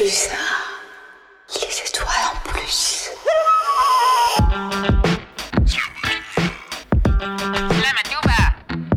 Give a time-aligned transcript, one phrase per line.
[0.00, 0.38] Pulsar.
[1.56, 3.10] Les étoiles en plus.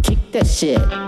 [0.01, 1.02] Kick that shit.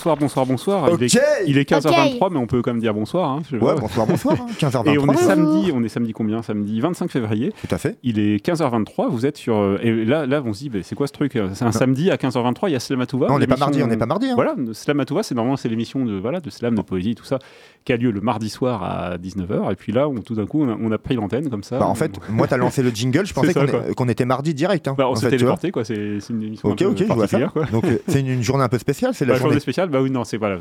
[0.00, 0.88] Bonsoir, bonsoir, bonsoir.
[0.98, 1.22] Il est, Ok.
[1.46, 3.28] il est 15h23, mais on peut quand même dire bonsoir.
[3.28, 4.34] hein, je Ouais, bonsoir, bonsoir.
[4.40, 4.94] hein, 15h23.
[4.94, 6.40] Et on est samedi, on est samedi combien?
[6.40, 7.52] Samedi 25 février.
[7.60, 7.98] Tout à fait.
[8.02, 9.56] Il est 15h23, vous êtes sur...
[9.56, 11.38] euh, Et là, là on se dit, bah, c'est quoi ce truc?
[11.52, 13.28] C'est un samedi à 15h23, il y a Slamatouva.
[13.28, 14.28] Non, on n'est pas mardi, on n'est pas mardi.
[14.30, 14.34] hein.
[14.36, 17.38] Voilà, Slamatouva, c'est normalement c'est l'émission de, voilà, de slam, de poésie, tout ça,
[17.84, 19.72] qui a lieu le mardi soir à 19h.
[19.72, 21.78] Et puis là, on, tout d'un coup, on a, on a pris l'antenne comme ça.
[21.78, 23.54] Bah, en fait, moi, t'as lancé le jingle, je pensais
[23.96, 24.86] qu'on était mardi direct.
[24.88, 25.84] hein, Bah, on s'est tu téléporté, quoi.
[25.84, 27.38] C'est une émission Ok, un peu ok, je vois ça.
[27.38, 27.64] particulière, quoi.
[27.66, 29.52] Donc, euh, c'est une, une journée un peu spéciale, c'est la Bah, journée.
[29.52, 30.58] journée spéciale, bah oui, non, c'est voilà,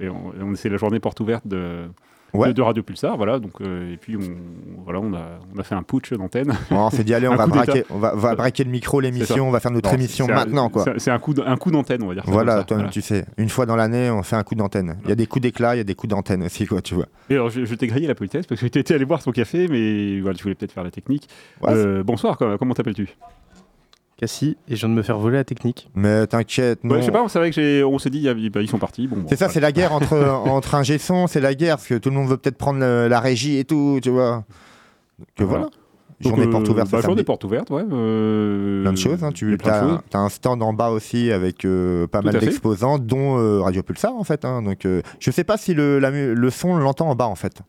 [0.00, 1.82] et on- c'est la journée porte ouverte de,
[2.34, 2.48] Ouais.
[2.48, 3.38] de, de Radio Pulsar, voilà.
[3.38, 5.20] Donc euh, et puis on, voilà, on a,
[5.54, 6.54] on a fait un putsch d'antenne.
[6.70, 9.50] On s'est dit, allez, on va braquer, on va, va braquer le micro, l'émission, on
[9.50, 10.84] va faire notre Non, émission maintenant, quoi.
[10.98, 12.22] c'est- un coup, d- un coup d'antenne, on va dire.
[12.26, 12.90] Voilà, toi, voilà.
[12.90, 14.96] tu sais, une fois dans l'année, on fait un coup d'antenne.
[15.04, 16.94] Il y a des coups d'éclat, il y a des coups d'antenne aussi, quoi, tu
[16.94, 17.06] vois.
[17.28, 19.68] Et alors, je, je t'ai grillé la politesse parce que j'étais allé boire ton café,
[19.68, 21.28] mais voilà, tu voulais peut-être faire la technique.
[21.60, 23.08] Ouais, Euh, bonsoir, quoi, comment t'appelles-tu?
[24.22, 25.90] Cassie, et je viens de me faire voler la technique.
[25.96, 26.94] Mais t'inquiète, non.
[26.94, 28.60] Ouais, Je sais pas, c'est vrai que j'ai, on s'est dit, il y a- bah,
[28.62, 29.08] ils sont partis.
[29.08, 29.54] Bon, bon, C'est ça, voilà.
[29.54, 32.28] c'est la guerre entre, entre un son, c'est la guerre, parce que tout le monde
[32.28, 34.44] veut peut-être prendre le- la régie et tout, tu vois.
[35.36, 35.64] Que voilà.
[36.20, 37.82] Donc, Journée euh, porte ouverte, bah, journée porte ouverte, ouais.
[37.90, 39.32] euh, Plein de choses, hein.
[39.32, 39.68] tu choses.
[40.12, 43.82] as, un stand en bas aussi avec euh, pas Tout mal d'exposants, dont euh, Radio
[43.82, 44.44] Pulsar en fait.
[44.44, 44.62] hein.
[44.62, 47.34] Donc euh, je sais pas si le, la le son on l'entend en bas en
[47.34, 47.62] fait.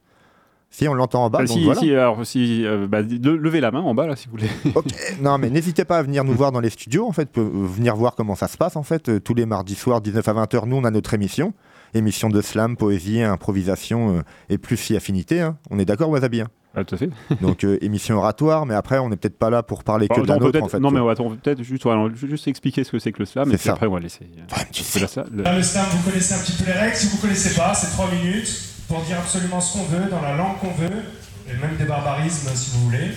[0.76, 1.80] Si on l'entend en bas, Bah, donc si, voilà.
[1.80, 4.50] si, alors, si, euh, bah, de- levez la main en bas là si vous voulez.
[4.76, 4.86] Ok,
[5.22, 8.16] non mais n'hésitez pas à venir nous voir dans les studios en fait, venir voir
[8.16, 9.08] comment ça se passe en fait.
[9.08, 11.54] Euh, Tous les mardis soirs, 19 à 20h, nous on a notre émission.
[11.94, 15.42] Émission de slam, poésie, improvisation euh, et plus si affinité.
[15.42, 15.58] hein.
[15.70, 16.48] On est d'accord Wasabi hein?
[16.76, 17.10] Ah, tout à fait.
[17.42, 20.38] Donc euh, émission oratoire, mais après on n'est peut-être pas là pour parler que Bah,
[20.60, 20.80] en fait.
[20.80, 22.10] non mais attends, peut-être juste, alors,
[22.48, 23.74] expliquer ce que c'est que le slam et puis ça.
[23.74, 24.22] après on va laisser.
[24.26, 25.06] Ouais, tu sais.
[25.32, 26.96] le- Là, le slam, vous connaissez un petit peu les règles.
[26.96, 30.22] Si vous ne connaissez pas, c'est 3 minutes pour dire absolument ce qu'on veut, dans
[30.22, 31.04] la langue qu'on veut,
[31.50, 33.12] et même des barbarismes si vous voulez.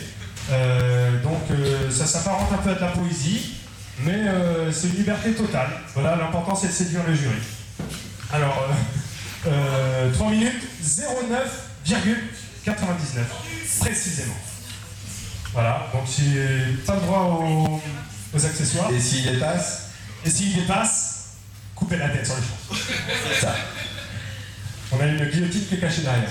[0.50, 3.56] Euh, donc euh, ça s'apparente un peu à de la poésie,
[4.00, 5.70] mais euh, c'est une liberté totale.
[5.94, 7.36] Voilà, l'important c'est de séduire le jury.
[8.32, 8.68] Alors,
[9.46, 9.48] euh,
[10.08, 12.74] euh, 3 minutes, 09,99
[13.80, 14.34] précisément.
[15.52, 17.80] Voilà, donc j'ai pas le droit aux,
[18.34, 18.90] aux accessoires.
[18.92, 19.88] Et s'il dépasse
[20.24, 21.28] Et s'il dépasse,
[21.74, 22.58] coupez la tête sur le champ.
[23.40, 23.54] Ça.
[24.92, 26.30] On a une guillotine qui est cachée derrière.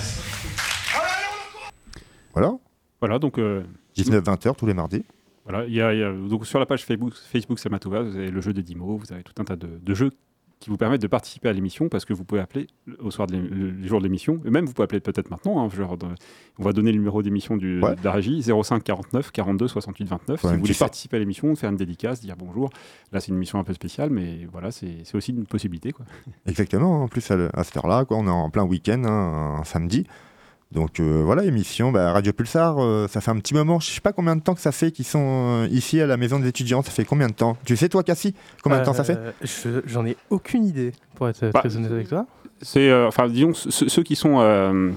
[2.32, 2.52] Voilà,
[3.00, 3.62] Voilà donc euh,
[3.96, 5.04] 19-20h tous les mardis.
[5.44, 8.16] voilà, il y a, il y a- donc sur la page Facebook, Facebook Samatova, vous
[8.16, 10.10] avez le jeu des 10 mots, vous avez tout un tas de, de jeux
[10.66, 12.66] qui vous permettent de participer à l'émission parce que vous pouvez appeler
[12.98, 15.64] au soir de le, les jours de l'émission, et même vous pouvez appeler peut-être maintenant.
[15.64, 16.08] hein, genre de-
[16.58, 17.94] on va donner le numéro d'émission du- Ouais.
[17.94, 20.42] de la régie 05 49 42 68 29.
[20.42, 20.80] Ouais, si vous voulez sais.
[20.80, 22.70] participer à l'émission, faire une dédicace, dire bonjour.
[23.12, 25.92] Là, c'est une émission un peu spéciale, mais voilà, c'est aussi une possibilité.
[25.92, 26.04] Quoi.
[26.46, 29.64] Exactement, en plus à, à cette heure-là, quoi, on est en plein week-end, hein, un
[29.64, 30.04] samedi.
[30.76, 34.02] Donc euh, voilà, émission, bah, Radio Pulsar, euh, ça fait un petit moment, je sais
[34.02, 36.48] pas combien de temps que ça fait qu'ils sont euh, ici à la maison des
[36.48, 37.56] étudiants, ça fait combien de temps?
[37.64, 39.16] Tu sais toi Cassie, combien de temps ça fait?
[39.16, 42.26] Euh, je- J'en ai aucune idée, pour être Bah, très honnête avec toi.
[42.60, 44.36] C'est, euh, enfin, disons, ceux, ceux qui sont.
[44.40, 44.90] euh,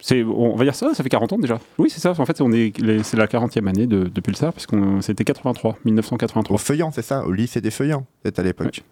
[0.00, 1.58] c'est, on va dire ça, ça fait 40 ans déjà.
[1.78, 2.14] Oui, c'est ça.
[2.16, 6.54] En fait, on est, c'est la 40e année de, de Pulsar, puisqu'on c'était 83, 1983.
[6.54, 8.82] Au Feuillant, c'est ça, au lycée des Feuillants, peut-être à l'époque.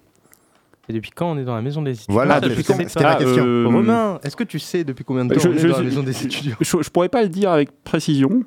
[0.88, 2.86] Et depuis quand on est dans la maison des étudiants Voilà, Ah, depuis c'est- combien
[2.86, 3.44] de c'était ma question.
[3.46, 5.72] euh, Romain, est-ce que tu sais depuis combien de Je- temps on est je- dans
[5.76, 8.42] la je- maison des étudiants Je, je pourrais pas le dire avec précision,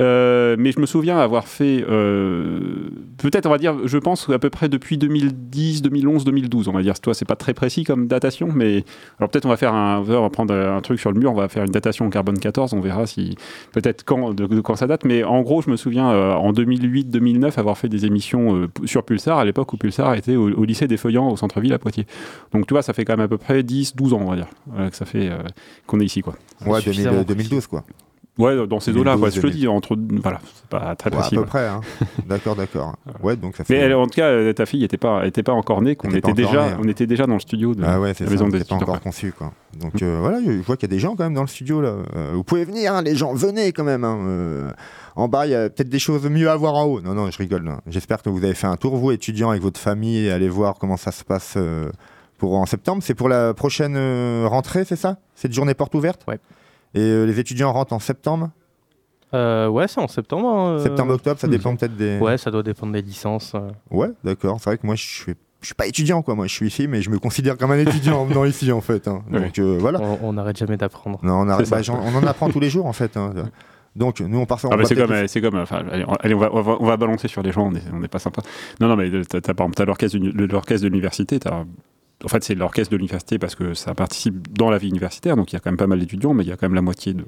[0.00, 4.38] euh, mais je me souviens avoir fait, euh, peut-être, on va dire, je pense à
[4.38, 6.68] peu près depuis 2010, 2011, 2012.
[6.68, 8.84] On va dire, toi, c'est pas très précis comme datation, mais
[9.18, 11.36] alors peut-être on va faire un, on va prendre un truc sur le mur, on
[11.36, 13.36] va faire une datation en carbone 14, on verra si
[13.72, 15.04] peut-être quand, de, de quand ça date.
[15.04, 19.04] Mais en gros, je me souviens euh, en 2008-2009 avoir fait des émissions euh, sur
[19.04, 22.06] Pulsar à l'époque où Pulsar était au, au lycée des Feuillants au centre-ville à Poitiers.
[22.52, 24.48] Donc tu vois, ça fait quand même à peu près 10-12 ans, on va dire,
[24.90, 25.38] que ça fait euh,
[25.86, 26.34] qu'on est ici, quoi.
[26.66, 27.84] Ouais, suffisamment 2000, 2012 quoi.
[28.36, 29.30] Ouais, dans ces eaux-là, 2012, quoi.
[29.30, 29.56] Je 2000.
[29.56, 29.96] dis, entre.
[30.20, 31.80] Voilà, c'est pas très Ouais, à peu près, hein.
[32.26, 32.96] d'accord, d'accord.
[33.22, 33.74] Ouais, donc ça fait...
[33.74, 36.10] Mais elle, en tout cas, euh, ta fille n'était pas, était pas encore née, qu'on
[36.10, 36.78] était déjà, née, hein.
[36.82, 38.68] on était déjà dans le studio de Ah ouais, c'est la ça, maison des c'est
[38.68, 39.52] pas encore conçu quoi.
[39.80, 41.80] Donc euh, voilà, je vois qu'il y a des gens quand même dans le studio
[41.80, 41.94] là.
[42.16, 44.02] Euh, vous pouvez venir, hein, les gens, venez quand même.
[44.04, 44.18] hein.
[44.26, 44.70] Euh,
[45.14, 47.00] en bas, il y a peut-être des choses mieux à voir en haut.
[47.00, 47.70] Non, non, je rigole.
[47.86, 50.74] J'espère que vous avez fait un tour, vous étudiants, avec votre famille, et allez voir
[50.80, 51.88] comment ça se passe euh,
[52.38, 53.00] pour en septembre.
[53.04, 55.18] C'est pour la prochaine euh, rentrée, c'est ça?
[55.36, 56.22] Cette journée porte ouverte?
[56.26, 56.40] Ouais.
[56.94, 58.50] Et euh, les étudiants rentrent en septembre
[59.34, 60.48] Euh, Ouais, c'est en septembre.
[60.48, 62.18] hein, euh, Septembre, octobre, ça me dépend peut-être des.
[62.18, 63.52] Ouais, ça doit dépendre des licences.
[63.54, 63.70] euh.
[63.90, 64.58] Ouais, d'accord.
[64.60, 66.34] C'est vrai que moi, je je suis pas étudiant, quoi.
[66.34, 68.82] Moi, je suis ici, mais je me considère comme un étudiant en venant ici, en
[68.82, 69.08] fait.
[69.08, 69.22] hein.
[69.32, 69.98] Donc euh, voilà.
[70.22, 71.18] On n'arrête jamais d'apprendre.
[71.22, 73.16] Non, on, arrête- bah, j'en- on en apprend tous les jours, en fait.
[73.16, 73.32] hein.
[73.96, 74.70] Donc, nous, on part sur.
[74.72, 76.84] Ah bah c'est comme, c'est comme, enfin, allez, on, allez, on va, on, va, on
[76.84, 78.42] va balancer sur les gens, on n'est pas sympa.
[78.80, 79.84] Non, non, mais t'as, t'as, par exemple,
[80.50, 81.64] l'orchestre de l'université, t'as,
[82.24, 85.52] en fait, c'est l'orchestre de l'université parce que ça participe dans la vie universitaire, donc
[85.52, 86.80] il y a quand même pas mal d'étudiants, mais il y a quand même la
[86.82, 87.24] moitié de,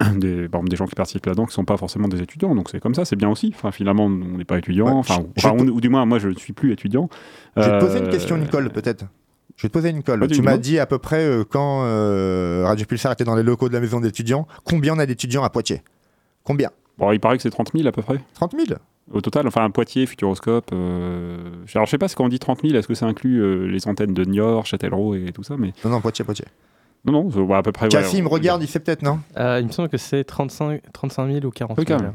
[0.16, 2.70] des, par exemple, des gens qui participent là-dedans qui sont pas forcément des étudiants, donc
[2.70, 3.52] c'est comme ça, c'est bien aussi.
[3.54, 6.18] Enfin, finalement, on n'est pas étudiant, Ouais, enfin, je- je on- ou du moins, moi,
[6.18, 7.08] je ne suis plus étudiant.
[7.56, 9.04] Je vais te poser une Euh, question, Nicole, peut-être.
[9.56, 10.26] Je vais te poser une colle.
[10.28, 13.68] Tu m'as dit à peu près euh, quand euh, Radio Pulsar était dans les locaux
[13.68, 15.82] de la maison d'étudiants, combien on a d'étudiants à Poitiers?
[16.44, 16.70] Combien?
[16.98, 18.20] Bon, il paraît que c'est 30 000 à peu près.
[18.34, 18.78] 30 000
[19.12, 20.70] Au total, enfin, Poitiers, Futuroscope.
[20.72, 21.38] Euh...
[21.74, 23.66] Alors, je sais pas si quand on dit 30 000, est-ce que ça inclut euh,
[23.66, 26.46] les antennes de Niort, Châtellerault et tout ça, mais Non, non, Poitiers, Poitiers.
[27.04, 27.86] non, non, c'est- bah, à peu près.
[27.86, 29.20] ouais, Cassim, on- regarde, il sait peut-être, non?
[29.36, 31.98] Euh, il me semble que c'est 35, 35 000 ou 40 Oui, 000.
[31.98, 32.14] quand même.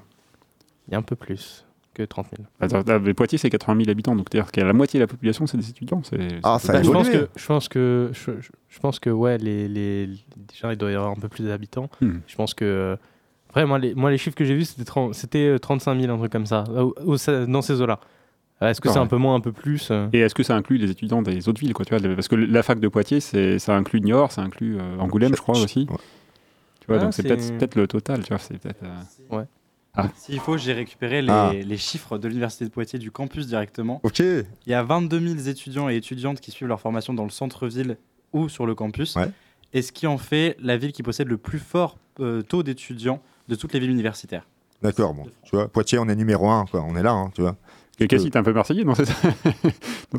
[0.88, 2.48] Il y a un peu plus que 30 000.
[2.60, 5.48] Attends, mais Poitiers, c'est 80 000 habitants, donc c'est-à-dire que la moitié de la population,
[5.48, 6.02] c'est des étudiants.
[6.04, 9.10] C'est, Ah, ça Bah, je, pense que, je pense que je, je- je pense que
[9.10, 11.90] ouais les, les déjà il doit y avoir un peu plus d'habitants.
[12.02, 12.18] Hmm.
[12.28, 12.98] Je pense que
[13.52, 16.14] euh, vraiment les moi les chiffres que j'ai vus c'était 30 c'était euh, 35 000
[16.14, 18.00] un truc comme ça au- au- ça- dans ces eaux là.
[18.62, 19.08] Est-ce que Ah c'est un ouais.
[19.08, 21.60] peu moins un peu plus euh Et est-ce que ça inclut les étudiants des autres
[21.60, 24.44] villes, quoi, tu vois Parce que la fac de Poitiers, c'est, ça inclut Niort, ça
[24.44, 25.88] inclut euh, Angoulême, je crois aussi.
[25.90, 25.98] Ouais.
[26.80, 28.38] Tu vois, Ah, donc c'est, c'est- peut-être, peut-être le total, tu vois.
[28.38, 28.84] C'est peut-être.
[28.84, 29.44] euh,
[30.16, 31.52] S'il faut, j'ai récupéré les, Ah.
[31.54, 34.00] les chiffres de l'Université de Poitiers du campus directement.
[34.04, 34.20] Ok.
[34.20, 37.98] Il y a 22 000 étudiants et étudiantes qui suivent leur formation dans le centre-ville
[38.32, 39.16] ou sur le campus.
[39.16, 39.32] Ouais.
[39.74, 43.22] Et ce qui en fait la ville qui possède le plus fort euh, taux d'étudiants
[43.48, 44.46] de toutes les villes universitaires.
[44.82, 45.26] D'accord, bon.
[45.44, 46.82] Tu vois, Poitiers, on est numéro 1, quoi.
[46.82, 47.56] On est là, hein, tu vois.
[48.00, 49.14] Et Cassie, t'es un peu marseillais, non c'est ça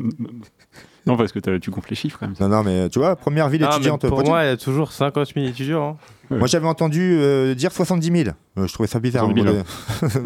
[1.05, 2.35] Non, parce que tu gonfles les chiffres quand même.
[2.39, 4.01] Non, non, mais tu vois, première ville Ah, étudiante.
[4.01, 4.29] pour Poitiers.
[4.31, 5.97] moi il y a toujours 50 000 étudiants.
[6.31, 6.35] hein.
[6.37, 8.29] Moi, j'avais entendu euh, dire 70 000.
[8.57, 9.25] Euh, je trouvais ça bizarre.
[9.25, 9.55] 70 000,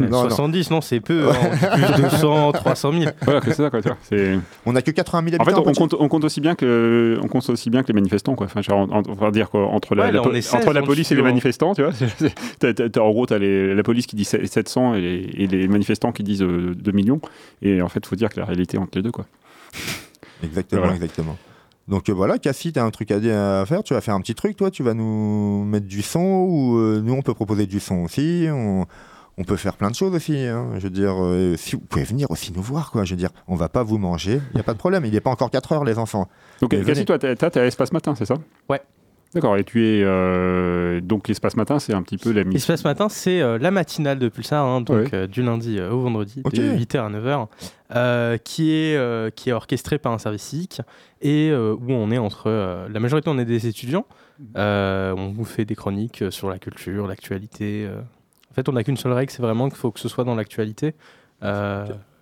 [0.00, 0.22] non, non.
[0.30, 1.28] 70 non c'est peu.
[1.28, 1.34] hein.
[1.74, 3.10] plus 200 300 000.
[3.22, 3.90] Voilà, c'est ça, quoi, tu.
[4.64, 5.64] On a que 80 000 En fait, habitants.
[5.68, 8.46] on compte, on compte aussi bien que, on compte aussi bien que les manifestants, quoi.
[8.46, 10.40] Enfin, genre, en- en- on va dire qu'entre la, Ouais, la là, po- on est
[10.42, 11.24] 16 entre la police et les hein.
[11.24, 11.92] manifestants, tu vois.
[11.92, 15.00] c'est- c'est- t'as- t'as- t'as- en gros, t'as les- la police qui dit 700 et
[15.00, 17.20] les, et les manifestants qui disent euh, 2 millions.
[17.62, 19.26] Et en fait, faut dire que la réalité est entre les deux, quoi.
[20.42, 20.94] Exactement, Voilà.
[20.96, 21.36] exactement.
[21.88, 23.82] Donc euh, voilà, Cassie, t'as un truc à, dire- à faire.
[23.82, 24.70] Tu vas faire un petit truc, toi.
[24.70, 28.46] Tu vas nous mettre du son ou euh, nous, on peut proposer du son aussi.
[28.50, 28.84] On,
[29.38, 30.36] on peut faire plein de choses aussi.
[30.46, 30.72] hein.
[30.76, 33.04] Je veux dire, euh, si vous pouvez venir aussi nous voir, quoi.
[33.04, 34.40] Je veux dire, on va pas vous manger.
[34.52, 35.04] Il n'y a pas de problème.
[35.06, 36.28] Il n'est pas encore 4 heures, les enfants.
[36.60, 37.04] Donc, Mais Cassie, venez.
[37.06, 38.34] toi, t'as t'as- t'as Espace Matin, c'est ça?
[38.68, 38.82] Ouais.
[39.34, 40.02] D'accord, et tu es.
[40.04, 42.56] euh, donc, l'Espace Matin, c'est un petit peu la mission.
[42.56, 45.10] Espace matin, c'est euh, la matinale de Pulsar, hein, donc Ouais.
[45.14, 46.54] euh, du lundi au vendredi, Ok.
[46.54, 47.46] de 8h à 9h,
[47.94, 50.80] euh, qui, est, qui est orchestré par un service civique
[51.20, 52.48] et où on est entre.
[52.90, 54.06] la majorité, on est des étudiants.
[54.56, 57.86] On vous fait des chroniques sur la culture, l'actualité.
[58.50, 60.34] En fait, on n'a qu'une seule règle, c'est vraiment qu'il faut que ce soit dans
[60.36, 60.94] l'actualité.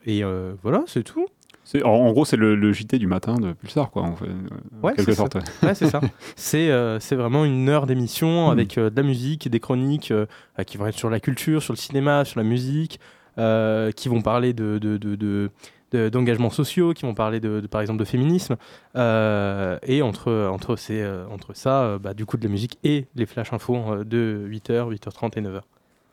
[0.06, 0.22] Et
[0.62, 1.26] voilà, c'est tout.
[1.68, 4.26] C'est- en, en gros, c'est le, le JT du matin de Pulsar, quoi, en, fait,
[4.26, 5.16] en Ouais, quelque ça.
[5.16, 5.34] sorte.
[5.34, 5.74] ouais.
[5.74, 6.00] C'est ça.
[6.36, 10.26] C'est euh, c'est vraiment une heure d'émission avec euh, de la musique, des chroniques euh,
[10.64, 13.00] qui vont être sur la culture, sur le cinéma, sur la musique,
[13.36, 15.50] qui vont parler de, de, de, de-
[15.92, 18.56] de- d'engagements sociaux, qui vont parler de, de, par exemple de féminisme.
[18.96, 22.78] Euh, et entre, entre, ces, euh, entre ça, euh, bah, du coup de la musique
[22.84, 25.60] et les flash infos de 8h, 8h30 et 9h.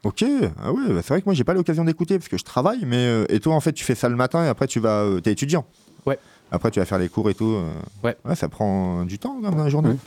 [0.03, 0.25] Ok,
[0.61, 2.83] ah ouais, bah, c'est vrai que moi j'ai pas l'occasion d'écouter parce que je travaille,
[2.85, 5.03] mais euh, et toi en fait tu fais ça le matin et après tu vas,
[5.03, 5.65] euh, t'es étudiant.
[6.05, 6.19] Ouais.
[6.51, 7.45] Après tu vas faire les cours et tout.
[7.55, 7.69] euh,
[8.03, 8.17] Ouais.
[8.35, 9.89] ça prend du temps dans la journée.
[9.91, 9.97] Ouais.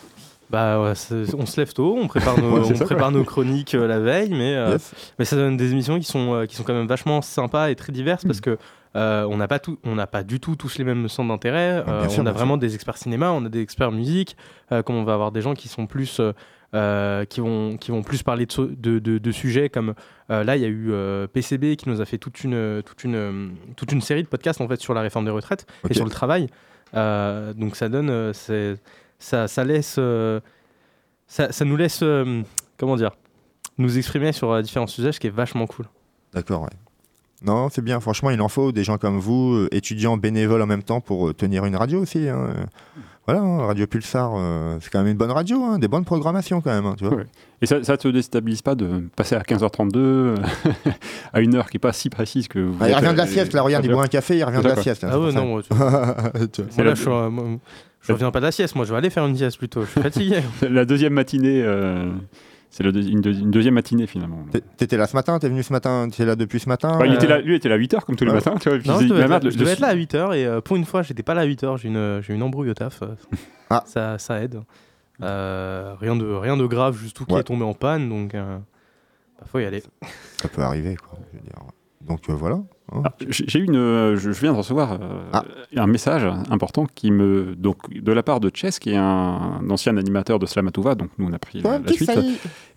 [0.50, 3.11] Bah, ouais, c'est- on se lève tôt, on prépare nos, Ouais, c'est on ça, prépare
[3.11, 4.93] nos chroniques euh, la veille, mais, euh, Yes.
[5.19, 7.75] mais ça donne des émissions qui sont, euh, qui sont quand même vachement sympas et
[7.75, 8.59] très diverses parce que
[8.97, 11.83] euh, on n'a pas, tout- on n'a pas du tout tous les mêmes centres d'intérêt.
[11.85, 14.37] bien Euh, sûr, on bien a vraiment des experts cinéma, on a des experts musique,
[14.73, 16.21] euh, comme on va avoir des gens qui sont plus.
[16.21, 16.33] euh,
[16.75, 19.95] euh, qui, vont, qui vont plus parler de, de, de- de sujets comme
[20.31, 23.05] euh, là il y a eu euh, PCB qui nous a fait toute une, toute,
[23.05, 26.05] une, toute une série de podcasts en fait sur la réforme des retraites et sur
[26.05, 26.49] le travail
[26.93, 28.33] donc ça donne
[29.19, 29.99] ça, ça laisse
[31.29, 32.05] ça, ça nous laisse,
[32.79, 33.11] comment dire,
[33.79, 35.87] nous exprimer sur différents sujets, ce qui est vachement cool.
[36.33, 36.71] D'accord, ouais.
[37.43, 38.01] Non, c'est bien.
[38.01, 41.65] Franchement, il en faut des gens comme vous, étudiants bénévoles en même temps pour tenir
[41.67, 42.29] une radio aussi.
[42.29, 42.67] hein.
[43.26, 46.61] Voilà, hein, Radio Pulsar, euh, c'est quand même une bonne radio, hein, des bonnes programmations
[46.61, 46.87] quand même.
[46.87, 47.16] hein, tu vois.
[47.16, 47.26] Ouais.
[47.61, 50.37] Et ça, ça te déstabilise pas de passer à 15h32 euh,
[51.33, 53.25] à une heure qui est pas si précise que vous Ah, il revient de la
[53.25, 55.04] euh, sieste, là, regarde, il boit un café, il revient de la sieste.
[55.09, 55.90] Ah ouais, non, moi, tu- Tu vois.
[56.76, 57.45] moi, là, je, suis, euh, moi,
[58.02, 59.90] je reviens pas de la sieste, moi je vais aller faire une sieste plutôt, je
[59.90, 60.40] suis fatigué.
[60.62, 62.09] La deuxième matinée, euh,
[62.76, 64.45] c'est le deux- une, deux- une deuxième matinée finalement.
[64.76, 67.12] T'étais là ce matin, t'es venu ce matin, t'es là depuis ce matin Bah, il
[67.12, 68.37] Euh, était là, lui était là à 8h comme tous les ouais.
[68.37, 68.54] matins.
[68.61, 69.95] Tu vois, non, il je devais, être, merde, je le- devais le- être là à
[69.95, 72.42] 8h et euh, pour une fois, j'étais pas là à 8h, j'ai une, j'ai une
[72.42, 73.00] embrouille au taf.
[73.02, 73.06] euh,
[73.71, 73.83] Ah.
[73.87, 74.61] Ça, ça aide.
[75.23, 78.59] Euh, rien, de, rien de grave, juste tout qui est tombé en panne, donc euh,
[79.40, 79.83] bah, faut y aller.
[80.42, 81.18] Ça peut arriver, quoi.
[81.33, 81.54] je veux dire.
[82.06, 82.61] Donc euh, voilà.
[82.92, 84.99] Ah, J'ai une, euh, je viens de recevoir euh,
[85.33, 85.42] Ah.
[85.76, 89.97] un message important qui me, donc de la part de Chess, qui est un, ancien
[89.97, 92.11] animateur de Slamatouva, donc nous on a pris la, la suite,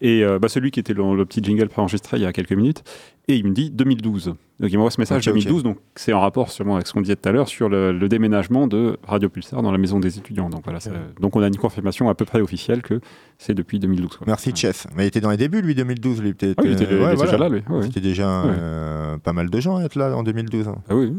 [0.02, 2.54] et euh, bah, celui qui était le, le petit jingle préenregistré il y a quelques
[2.54, 2.84] minutes,
[3.28, 4.34] et il me dit 2012.
[4.60, 5.40] Donc il m'envoie ce message Ok, ok.
[5.44, 7.92] 2012, donc c'est en rapport sûrement avec ce qu'on disait tout à l'heure sur le,
[7.94, 10.50] le déménagement de Radio Pulsar dans la maison des étudiants.
[10.50, 10.80] Donc voilà,
[11.22, 13.00] donc on a une confirmation à peu près officielle que
[13.38, 14.18] c'est depuis 2012.
[14.18, 14.26] quoi.
[14.28, 14.88] Merci, Chef.
[14.96, 16.22] Mais il était dans les débuts, lui, 2012.
[16.22, 17.32] Lui, peut-être, Ah il était, euh, il ouais, était voilà.
[17.32, 17.62] déjà là, lui.
[17.84, 20.68] C'était déjà euh, pas mal de gens à être là en 2012.
[20.68, 20.76] hein.
[20.90, 21.18] Ah oui, oui.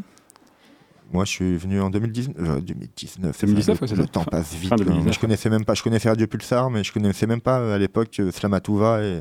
[1.12, 2.36] Moi, je suis venu en 2019.
[2.38, 4.68] euh, 2019, c'est 2019, ça, ouais, c'est le, temps passe vite.
[4.70, 4.84] fin quoi.
[4.84, 5.74] 2019, Moi, je connaissais même pas.
[5.74, 9.20] Je connaissais Radio Pulsar, mais je connaissais même pas euh, à l'époque euh, Slamatouva et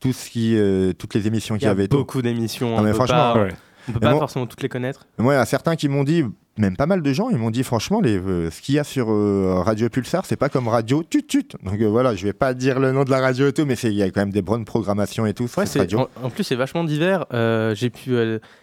[0.00, 1.88] tout ce qui, euh, toutes les émissions Il qu'il y y a avait.
[1.88, 2.74] beaucoup d'émissions.
[2.76, 3.52] Ah, on mais peut franchement, pas, Ouais.
[3.88, 5.06] on peut pas forcément toutes les connaître.
[5.18, 6.24] Moi, il y a certains qui m'ont dit,
[6.56, 8.84] même pas mal de gens, ils m'ont dit franchement, les, euh, ce qu'il y a
[8.84, 11.44] sur euh, Radio Pulsar, c'est pas comme Radio Tut Tut.
[11.62, 13.74] Donc euh, voilà, je vais pas dire le nom de la radio et tout, mais
[13.74, 16.08] il y a quand même des bonnes programmations et tout sur Ouais, cette c'est- radio.
[16.20, 17.26] en, en plus, c'est vachement divers.
[17.32, 18.16] Euh, j'ai pu,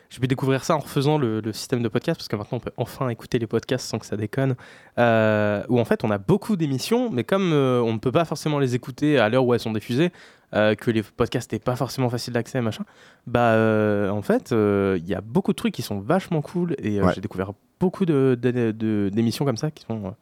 [0.09, 2.61] j'ai pu découvrir ça en refaisant le, le système de podcast, parce que maintenant, on
[2.61, 4.55] peut enfin écouter les podcasts sans que ça déconne.
[4.97, 8.25] Euh, où en fait, on a beaucoup d'émissions, mais comme euh, on ne peut pas
[8.25, 10.11] forcément les écouter à l'heure où elles sont diffusées,
[10.53, 12.85] euh, que les podcasts n'est pas forcément facile d'accès, machin,
[13.27, 17.01] bah euh, en fait, il y a beaucoup de trucs qui sont vachement cool, et
[17.01, 17.11] Ouais.
[17.13, 20.15] j'ai découvert beaucoup d'émissions comme ça qui sont,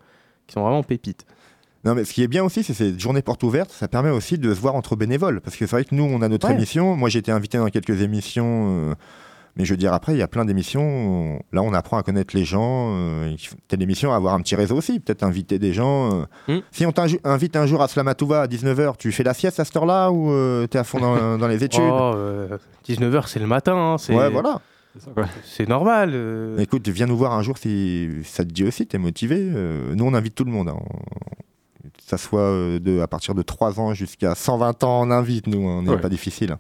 [0.48, 1.26] qui sont vraiment pépites.
[1.86, 3.70] Non, mais ce qui est bien aussi, c'est ces journées portes ouvertes.
[3.70, 5.42] Ça permet aussi de se voir entre bénévoles.
[5.42, 6.54] Parce que c'est vrai que nous, on a notre Ouais.
[6.54, 6.96] émission.
[6.96, 8.96] Moi, j'ai été invité dans quelques émissions.
[9.56, 11.40] Euh, mais je veux dire, après, il y a plein d'émissions.
[11.52, 12.94] Là, on apprend à connaître les gens.
[12.98, 13.36] Euh,
[13.68, 15.00] telle émission, avoir un petit réseau aussi.
[15.00, 16.22] Peut-être inviter des gens.
[16.50, 16.58] euh.
[16.58, 16.62] Hmm.
[16.72, 19.76] Si on t'invite un jour à Slamatouva à 19h, tu fais la sieste à cette
[19.76, 21.82] heure-là ou euh, t'es à fond dans, dans les études?
[21.84, 22.14] Oh,
[22.88, 24.60] 19h, c'est le matin, hein, Ouais, voilà.
[25.44, 26.12] C'est normal.
[26.14, 26.58] euh.
[26.60, 29.38] Écoute, viens nous voir un jour si ça te dit aussi, t'es motivé.
[29.40, 30.70] Euh, nous, on invite tout le monde.
[30.70, 30.78] hein.
[31.84, 35.48] Que ça soit euh, de, à partir de 3 ans jusqu'à 120 ans, on invite,
[35.48, 35.68] nous.
[35.68, 35.78] hein.
[35.80, 35.98] On n'est Ouais.
[36.00, 36.58] pas difficile.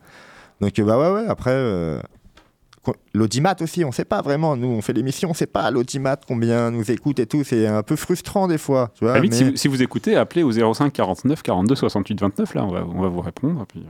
[0.61, 1.27] Donc, euh, bah ouais, ouais.
[1.27, 1.99] Après, euh,
[3.13, 4.55] l'audimat aussi, on sait pas vraiment.
[4.55, 7.43] Nous, on fait l'émission, on sait pas l'audimat, combien nous écoute et tout.
[7.43, 8.91] C'est un peu frustrant des fois.
[8.95, 11.41] Tu vois, À la limite, mais si, vous, si vous écoutez, appelez au 05 49
[11.43, 13.65] 42 68 29, là, on va, on va vous répondre.
[13.67, 13.85] Puis,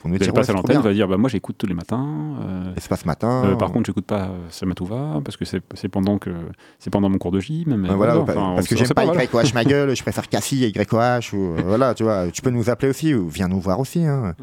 [0.00, 1.18] pour nous vous allez dire, passer à ouais, c'est trop l'antenne, vous allez dire bah,
[1.18, 2.06] Moi, j'écoute tous les matins.
[2.40, 3.42] euh, Espace matin.
[3.44, 6.30] euh, par contre, j'écoute pas euh, Samatouva parce que c'est c'est pendant, que-
[6.78, 7.76] c'est pendant mon cours de gym.
[7.76, 9.24] Mais voilà, voilà, pa- enfin, parce que j'aime pas voilà.
[9.24, 11.34] YOH ma gueule, je préfère Cassie et YOH.
[11.36, 14.02] Ou, voilà, tu vois, tu peux nous appeler aussi ou viens nous voir aussi.
[14.06, 14.34] hein.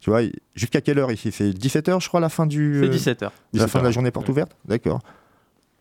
[0.00, 0.20] Tu vois,
[0.54, 1.30] jusqu'à quelle heure ici?
[1.30, 2.80] C'est 17h, je crois, la fin du.
[2.80, 3.28] C'est euh, 17h.
[3.54, 3.92] la fin de la 17h.
[3.94, 4.32] journée porte Ouais.
[4.32, 4.56] ouverte?
[4.66, 5.00] D'accord.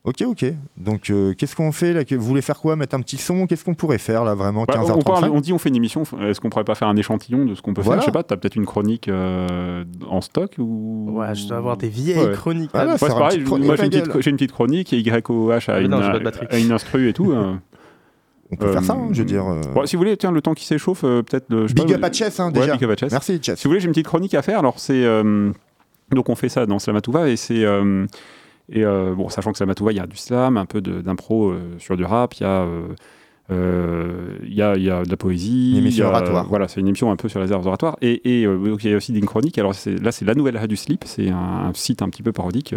[0.05, 0.45] Ok, ok.
[0.77, 2.01] Donc, euh, qu'est-ce qu'on fait là?
[2.09, 2.77] Vous voulez faire quoi?
[2.77, 3.47] Mettre un petit son?
[3.47, 4.63] Qu'est-ce qu'on pourrait faire là vraiment?
[4.65, 6.87] Bah, on, 15h35 parle- on dit on fait une émission, est-ce qu'on pourrait pas faire
[6.87, 7.99] un échantillon de ce qu'on peut Voilà.
[8.01, 11.09] faire Je sais pas, t'as peut-être une chronique euh, en stock ou...
[11.11, 12.31] Ouais, je dois avoir des vieilles Ouais.
[12.31, 12.71] chroniques.
[12.73, 13.89] Ah, là, Ouais, faire c'est pareil, moi j'ai une,
[14.37, 16.01] petite, chronique et YOH a, Ah, une, non,
[16.53, 17.31] une instru et tout.
[17.33, 17.55] euh.
[18.51, 19.45] On peut faire ça, hein, je veux Euh, dire.
[19.47, 21.47] euh, Bon, si vous voulez, tiens, le temps qui s'échauffe, euh, peut-être.
[21.73, 22.73] Big pas, up à Chess, hein, Ouais, déjà.
[22.73, 23.11] big up à Chess.
[23.11, 23.59] Merci, Chess.
[23.59, 24.59] Si vous voulez, j'ai une petite chronique à faire.
[24.59, 25.03] Alors, c'est.
[26.11, 27.63] donc, on fait ça dans Slamatouva et c'est.
[28.71, 32.03] et bon, sachant que Slamatouva, il y a du slam, un peu d'impro sur du
[32.05, 32.65] rap, il y a.
[33.51, 35.71] Il y, a, il y a de la poésie.
[35.71, 36.47] Une émission a- oratoire.
[36.47, 37.97] Voilà, c'est une émission un peu sur les arts oratoires.
[38.01, 39.57] Et, et donc, il y a aussi des chroniques.
[39.57, 41.03] Alors là, c'est La Nouvelle Radio Slip.
[41.05, 42.75] C'est un, un site un petit peu parodique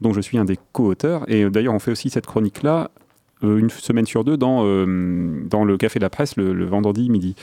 [0.00, 1.24] dont je suis un des co-auteurs.
[1.30, 2.90] Et d'ailleurs, on fait aussi cette chronique-là
[3.42, 7.08] une semaine sur deux dans, euh, dans le Café de la Presse le, le vendredi
[7.10, 7.34] midi.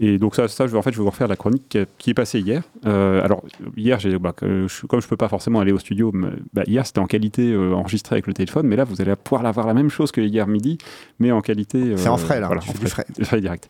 [0.00, 2.10] Et donc ça, ça je vais, en fait, je vais vous refaire la chronique qui
[2.10, 2.62] est- passée hier.
[2.86, 3.44] Euh, alors
[3.76, 6.12] hier, j'ai, bah, comme je peux pas forcément aller au studio,
[6.52, 9.46] bah, hier c'était en qualité euh, enregistré avec le téléphone, mais là vous allez pouvoir
[9.46, 10.78] avoir la même chose que hier midi,
[11.20, 11.78] mais en qualité.
[11.78, 13.04] euh, C'est en frais, là, Voilà, en fais du frais.
[13.22, 13.68] frais direct.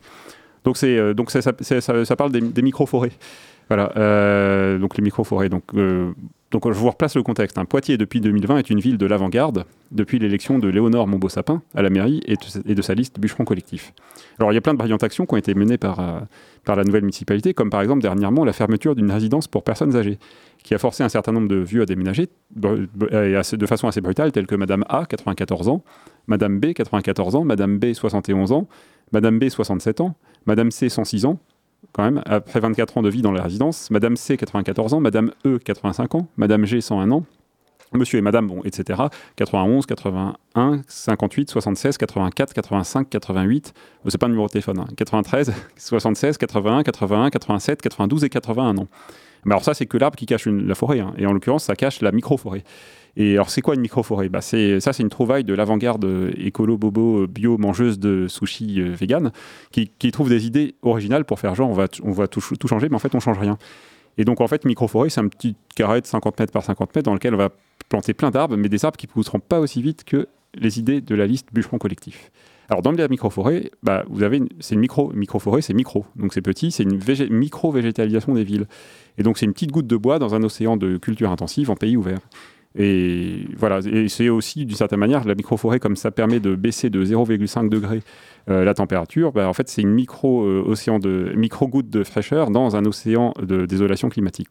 [0.63, 3.11] Donc c'est euh, donc ça, ça, parle des, des micro-forêts.
[3.67, 5.49] Voilà, euh, donc les micro-forêts.
[5.49, 6.11] Donc, euh,
[6.55, 7.57] donc je vous replace le contexte.
[7.57, 7.65] hein.
[7.65, 11.89] Poitiers, depuis 2020, est une ville de l'avant-garde, depuis l'élection de Léonore Montbeau-Sapin à la
[11.89, 12.37] mairie et
[12.73, 13.91] de, sa liste bûcheron collectif.
[14.39, 16.21] Alors il y a plein de brillantes actions qui ont été menées par, euh,
[16.63, 20.17] par la nouvelle municipalité, comme par exemple dernièrement la fermeture d'une résidence pour personnes âgées,
[20.63, 24.47] qui a forcé un certain nombre de vieux à déménager de façon assez brutale, telles
[24.47, 25.83] que Madame A, 94 ans,
[26.27, 28.69] Madame B, 94 ans, Madame B, 71 ans,
[29.11, 31.37] Madame B, 67 ans, Madame C, 106 ans,
[31.95, 35.31] quand même, après 24 ans de vie dans la résidence, Madame C, 94 ans, Madame
[35.45, 37.23] E, 85 ans, Madame G, 101 ans,
[37.93, 39.03] Monsieur et Madame, etc.,
[39.37, 43.73] 91, 81, 58, 76, 84, 85, 88,
[44.05, 48.29] euh, c'est pas un numéro de téléphone, hein, 93, 76, 81, 81, 87, 92 et
[48.29, 48.87] 81 ans.
[49.45, 51.63] Mais alors ça, c'est que l'arbre qui cache une- la forêt, hein, et en l'occurrence,
[51.65, 52.63] ça cache la micro-forêt.
[53.17, 54.27] Et alors, c'est quoi une micro-forêt?
[54.29, 58.27] Bah, c'est, Ça, c'est une trouvaille de l'avant-garde euh, écolo, bobo, euh, bio, mangeuse de
[58.27, 59.31] sushi euh, vegan,
[59.71, 62.67] qui, trouve des idées originales pour faire genre, on va, on va tout, ch- tout
[62.67, 63.57] changer, mais en fait, on change rien.
[64.17, 67.05] Et donc, en fait, micro-forêt, c'est un petit carré de 50 mètres par 50 mètres
[67.05, 67.49] dans lequel on va
[67.89, 70.99] planter plein d'arbres, mais des arbres qui ne pousseront pas aussi vite que les idées
[71.01, 72.31] de la liste bûcheron collectif.
[72.69, 76.05] Alors, dans la micro-forêt, bah, vous avez c'est une micro, micro-forêt, c'est micro.
[76.15, 78.67] Donc, c'est petit, c'est une végé- micro-végétalisation des villes.
[79.17, 81.75] Et donc, c'est une petite goutte de bois dans un océan de culture intensive en
[81.75, 82.19] pays ouvert.
[82.77, 86.89] Et voilà, et c'est aussi d'une certaine manière la microforêt, comme ça permet de baisser
[86.89, 88.01] de 0,5 degré
[88.49, 92.51] euh, la température, bah, en fait c'est une micro euh, de micro goutte de fraîcheur
[92.51, 94.49] dans un océan de désolation climatique.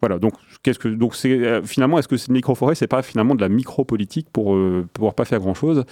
[0.00, 3.34] Voilà, donc qu'est-ce que donc c'est euh, finalement est-ce que cette microforêt c'est pas finalement
[3.34, 5.84] de la micro-politique pour euh, pouvoir pas faire grand-chose?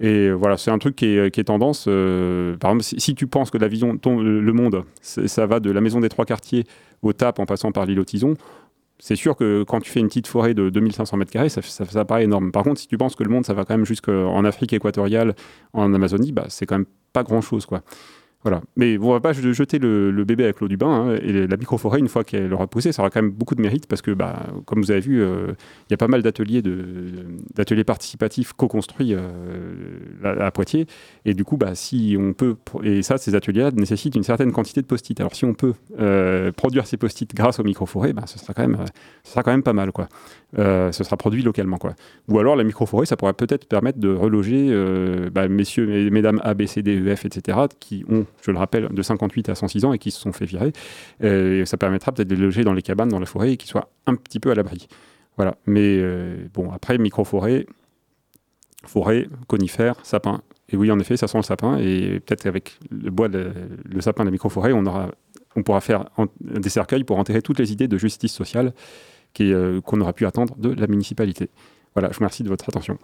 [0.00, 1.84] Et voilà, c'est un truc qui est, qui est tendance.
[1.84, 6.00] par exemple, si, tu penses que la vision, le monde, ça va de la maison
[6.00, 6.64] des trois quartiers
[7.02, 8.34] au TAP en passant par l'île aux Tisons,
[8.98, 11.84] c'est sûr que quand tu fais une petite forêt de 2500 mètres carrés, ça, ça,
[11.84, 12.52] ça paraît énorme.
[12.52, 15.34] Par contre, si tu penses que le monde, ça va quand même jusqu'en Afrique équatoriale,
[15.72, 17.82] en Amazonie, bah, c'est quand même pas grand-chose, quoi.
[18.44, 18.60] Voilà.
[18.76, 21.08] Mais on va pas je- jeter le, bébé avec l'eau du bain.
[21.12, 21.18] hein.
[21.22, 23.86] Et la microforêt, une fois qu'elle aura poussé, ça aura quand même beaucoup de mérite
[23.86, 25.54] parce que, bah, comme vous avez vu, euh,
[25.88, 26.62] il y a pas mal d'ateliers
[27.54, 29.22] d'ateliers participatifs co-construits euh,
[30.22, 30.86] à, Poitiers.
[31.24, 34.82] Et du coup, bah, si on peut, et ça, ces ateliers-là nécessitent une certaine quantité
[34.82, 35.18] de post-it.
[35.20, 38.68] Alors, si on peut euh, produire ces post-it grâce aux microforêts, bah, ce sera quand
[38.68, 38.76] même,
[39.22, 40.08] sera quand même pas mal, quoi.
[40.58, 41.94] Euh, ce sera produit localement, quoi.
[42.28, 46.54] Ou alors, la microforêt, ça pourrait peut-être permettre de reloger euh, bah, messieurs mesdames A,
[46.54, 49.84] B, C, D, E, F, etc., qui ont, je le rappelle, de 58 à 106
[49.84, 50.72] ans et qui se sont fait virer.
[51.22, 53.56] Euh, et ça permettra peut-être de les loger dans les cabanes, dans la forêt, et
[53.56, 54.86] qu'ils soient un petit peu à l'abri.
[55.36, 55.56] Voilà.
[55.66, 56.00] Mais
[56.52, 57.66] bon, après, microforêt,
[58.84, 60.42] forêt, conifères, sapin.
[60.68, 61.78] Et oui, en effet, ça sent le sapin.
[61.78, 65.10] Et peut-être avec le bois, le sapin de la microforêt, on, aura,
[65.56, 66.04] on pourra faire
[66.40, 68.72] des cercueils pour enterrer toutes les idées de justice sociale
[69.42, 71.50] euh, qu'on aurait pu attendre de la municipalité.
[71.94, 72.98] Voilà, je vous remercie de votre attention.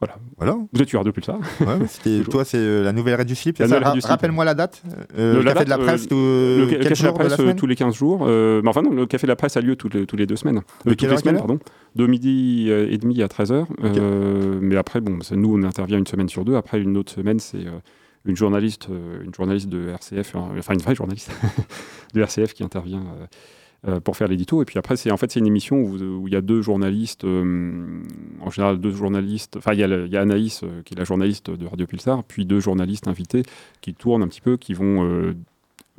[0.00, 0.16] Voilà.
[0.36, 0.56] Voilà.
[0.72, 2.24] Vous êtes tueur de ouais, c'était- Toujours.
[2.32, 3.56] toi, c'est euh, la nouvelle Red du Slip.
[3.56, 3.94] Ça Ra-.
[4.04, 4.82] Rappelle-moi la date.
[5.16, 6.14] Euh, Le- le la café de la presse, euh, tout-
[6.60, 8.24] Le quel café de la de presse la euh, tous les 15 jours.
[8.26, 10.36] Euh, enfin non, le café de la presse a lieu toutes les, tous les deux
[10.36, 10.58] semaines.
[10.58, 11.58] Euh, toutes les semaines, pardon.
[11.94, 13.66] De midi euh, et demi à 13h.
[14.60, 16.56] mais après, bon, nous, on intervient une semaine sur deux.
[16.56, 17.70] Après, une autre semaine, c'est euh,
[18.26, 21.30] une journaliste, euh, une journaliste de RCF, euh, enfin une vraie journaliste
[22.14, 23.26] de RCF qui intervient euh, euh,
[24.02, 24.62] pour faire l'édito.
[24.62, 27.24] Et puis après, c'est en fait c'est une émission où il y a deux journalistes,
[27.24, 28.02] euh,
[28.40, 29.56] en général deux journalistes.
[29.56, 32.60] Enfin, il y, a Anaïs euh, qui est la journaliste de Radio Pulsar, puis deux
[32.60, 33.42] journalistes invités
[33.80, 35.34] qui tournent un petit peu, qui vont, euh,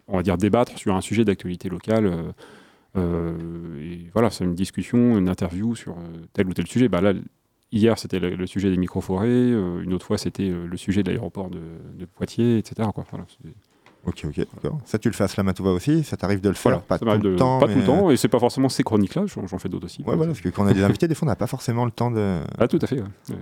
[0.07, 2.05] on va dire, débattre sur un sujet d'actualité locale.
[2.05, 2.31] euh,
[2.97, 3.35] euh,
[3.81, 6.87] et voilà, c'est une discussion, une interview sur euh, tel ou tel sujet.
[6.87, 7.13] Bah là,
[7.71, 9.27] hier, c'était le, sujet des microforêts.
[9.27, 11.59] euh, une autre fois, c'était euh, le sujet de l'aéroport de,
[12.15, 12.87] Poitiers, etc.
[13.09, 13.25] Voilà,
[14.05, 14.79] Ok, ok, d'accord.
[14.85, 17.05] Ça, tu le fais à Slamatova aussi Ça t'arrive de le faire voilà, Pas tout
[17.05, 17.59] le de- temps.
[17.59, 20.03] Pas tout le temps, et c'est pas forcément ces chroniques-là, j'en j'en fais d'autres aussi.
[20.03, 21.85] Ouais, voilà, parce que quand on a des invités, des fois, on n'a pas forcément
[21.85, 22.39] le temps de.
[22.59, 22.97] Ah, tout à fait.
[22.97, 23.07] ouais.
[23.29, 23.35] Ouais.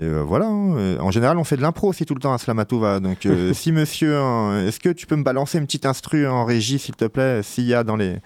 [0.00, 0.46] Et euh, voilà.
[0.46, 0.76] hein.
[0.76, 3.00] Euh, En général, on fait de l'impro aussi tout le temps à Slamatova.
[3.00, 6.44] Donc, euh, si monsieur, hein, est-ce que tu peux me balancer une petite instru en
[6.44, 8.16] régie, s'il te plaît S'il y a dans les.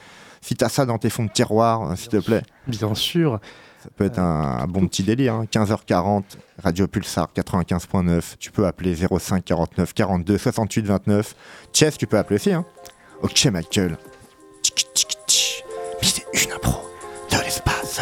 [0.40, 2.42] Si t'as ça dans tes fonds de tiroir, hein, s'il te plaît?
[2.68, 3.40] Bien sûr.
[3.82, 5.34] Ça peut être un, bon petit délire.
[5.34, 5.44] hein.
[5.50, 6.22] 15h40,
[6.62, 8.36] Radio Pulsar 95.9.
[8.38, 11.34] Tu peux appeler 05 49 42 68 29.
[11.72, 12.52] Chess, tu peux appeler aussi.
[12.52, 12.64] Hein.
[13.22, 13.96] Ok, Michael.
[14.62, 15.64] Tchic, tchic, tchic.
[16.00, 16.80] Mais c'est une impro
[17.30, 18.00] de l'espace.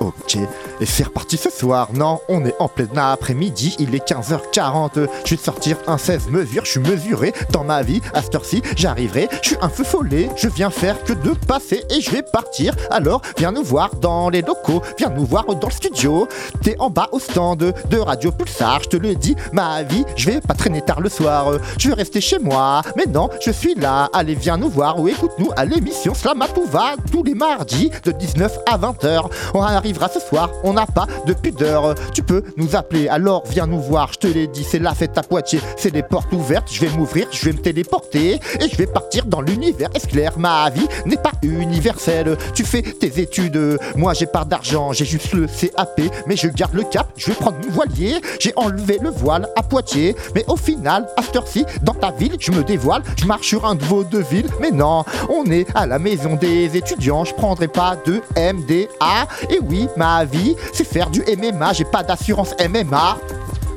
[0.00, 0.38] Ok,
[0.80, 1.88] et c'est reparti ce soir.
[1.94, 5.08] Non, on est en plein après-midi, il est 15h40.
[5.24, 8.00] Je vais sortir un 16 mesures, je suis mesuré dans ma vie.
[8.14, 10.28] À cette heure-ci, j'arriverai, je suis un feu follet.
[10.36, 12.74] Je viens faire que de passer et je vais partir.
[12.90, 16.28] Alors, viens nous voir dans les locaux, viens nous voir dans le studio.
[16.62, 20.30] T'es en bas au stand de Radio Pulsar, je te le dis, ma vie, je
[20.30, 21.52] vais pas traîner tard le soir.
[21.78, 24.08] Je vais rester chez moi, mais non, je suis là.
[24.12, 28.78] Allez, viens nous voir ou écoute-nous à l'émission Slamatouva tous les mardis de 19 à
[28.78, 29.24] 20h.
[29.54, 31.94] On arrivera ce soir, n'a pas de pudeur.
[32.14, 34.12] Tu peux nous appeler, alors viens nous voir.
[34.12, 36.68] Je te l'ai dit, c'est la fête à Poitiers, c'est les portes ouvertes.
[36.70, 39.88] Je vais m'ouvrir, je vais me téléporter et je vais partir dans l'univers.
[39.94, 42.36] Est-ce clair Ma vie n'est pas universelle.
[42.54, 46.74] Tu fais tes études, moi j'ai pas d'argent, j'ai juste le CAP, mais je garde
[46.74, 47.08] le cap.
[47.16, 51.22] Je vais prendre mon voilier, j'ai enlevé le voile à Poitiers, mais au final, à
[51.22, 53.02] cette heure-ci, dans ta ville, je me dévoile.
[53.16, 56.34] Je marche sur un de vos deux villes, mais non, on est à la maison
[56.36, 57.24] des étudiants.
[57.24, 59.28] Je prendrai pas de MDA.
[59.50, 61.72] Et oui, ma vie, c'est faire du MMA.
[61.72, 63.18] J'ai pas d'assurance MMA.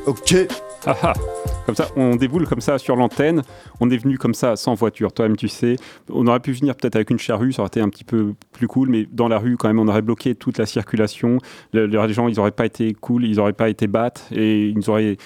[0.05, 0.35] Ok.
[0.85, 1.13] Ah, ah.
[1.67, 3.43] Comme ça, on déboule comme ça sur l'antenne.
[3.79, 5.13] On est venu comme ça sans voiture.
[5.13, 5.75] Toi-même, tu sais.
[6.11, 8.65] On aurait pu venir peut-être avec une charrue, ça aurait été un petit peu plus
[8.67, 8.89] cool.
[8.89, 11.37] Mais dans la rue, quand même, on aurait bloqué toute la circulation.
[11.71, 14.69] Le- le- les gens, ils n'auraient pas été cool, ils n'auraient pas été battes et
[14.69, 15.17] ils auraient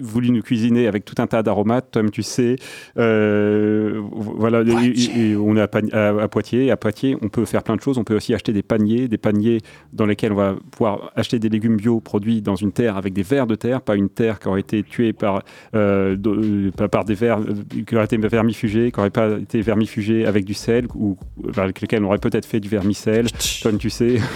[0.00, 1.90] voulu nous cuisiner avec tout un tas d'aromates.
[1.90, 2.56] Toi-même, tu sais.
[2.98, 4.60] Euh, voilà.
[4.60, 6.70] on est à, à- à Poitiers.
[6.70, 7.98] À Poitiers, on peut faire plein de choses.
[7.98, 9.58] On peut aussi acheter des paniers, des paniers
[9.92, 13.22] dans lesquels on va pouvoir acheter des légumes bio produits dans une terre avec des
[13.22, 15.42] vers de terre, pas une terre qui aurait été tuée par
[15.74, 17.40] euh, de- euh, par- des vers
[17.86, 21.16] qui auraient été vermifugés, qui n'auraient pas été vermifugés avec du sel ou
[21.56, 23.26] avec lesquels on aurait peut-être fait du vermicelle,
[23.62, 24.16] comme tu sais.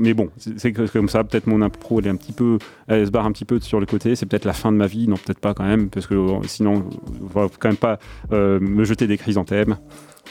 [0.00, 1.22] Mais bon, c'est comme ça.
[1.22, 3.78] Peut-être mon impro, elle est un petit peu, elle se barre un petit peu sur
[3.78, 4.16] le côté.
[4.16, 6.40] C'est peut-être la fin de ma vie, non peut-être pas quand même, parce que euh,
[6.46, 6.84] sinon,
[7.20, 7.98] on va quand même pas
[8.32, 9.76] euh, me jeter des chrysanthèmes.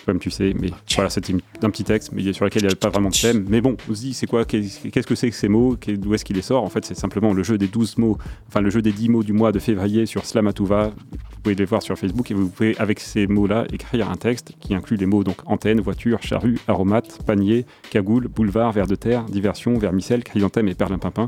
[0.05, 0.53] comme tu sais.
[0.59, 3.15] Mais voilà, c'était un petit texte, mais sur lequel il n'y avait pas vraiment de
[3.15, 3.45] thème.
[3.49, 6.23] Mais bon, on se dit, c'est quoi Qu'est-ce que c'est que ces mots D'où est-ce
[6.23, 6.63] qu'il les sort?
[6.63, 9.23] En fait, c'est simplement le jeu des 12 mots, enfin le jeu des 10 mots
[9.23, 10.91] du mois de février sur Slamatouva.
[11.11, 14.53] Vous pouvez les voir sur Facebook et vous pouvez, avec ces mots-là, écrire un texte
[14.59, 19.25] qui inclut les mots donc antenne, voiture, charrue, aromate, panier, cagoule, boulevard, ver de terre,
[19.25, 21.27] diversion, vermicelle, chrysanthème et perlimpinpin.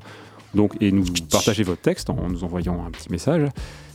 [0.54, 3.48] Donc, et nous partagez votre texte en nous envoyant un petit message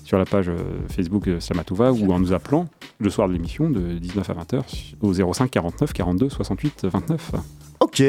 [0.05, 0.57] sur la page euh,
[0.89, 2.67] Facebook euh, Slamatouva ou en nous appelant
[2.99, 4.63] le soir de l'émission de 19 à 20h
[5.01, 7.33] au 05 49 42 68 29.
[7.99, 8.03] Ok,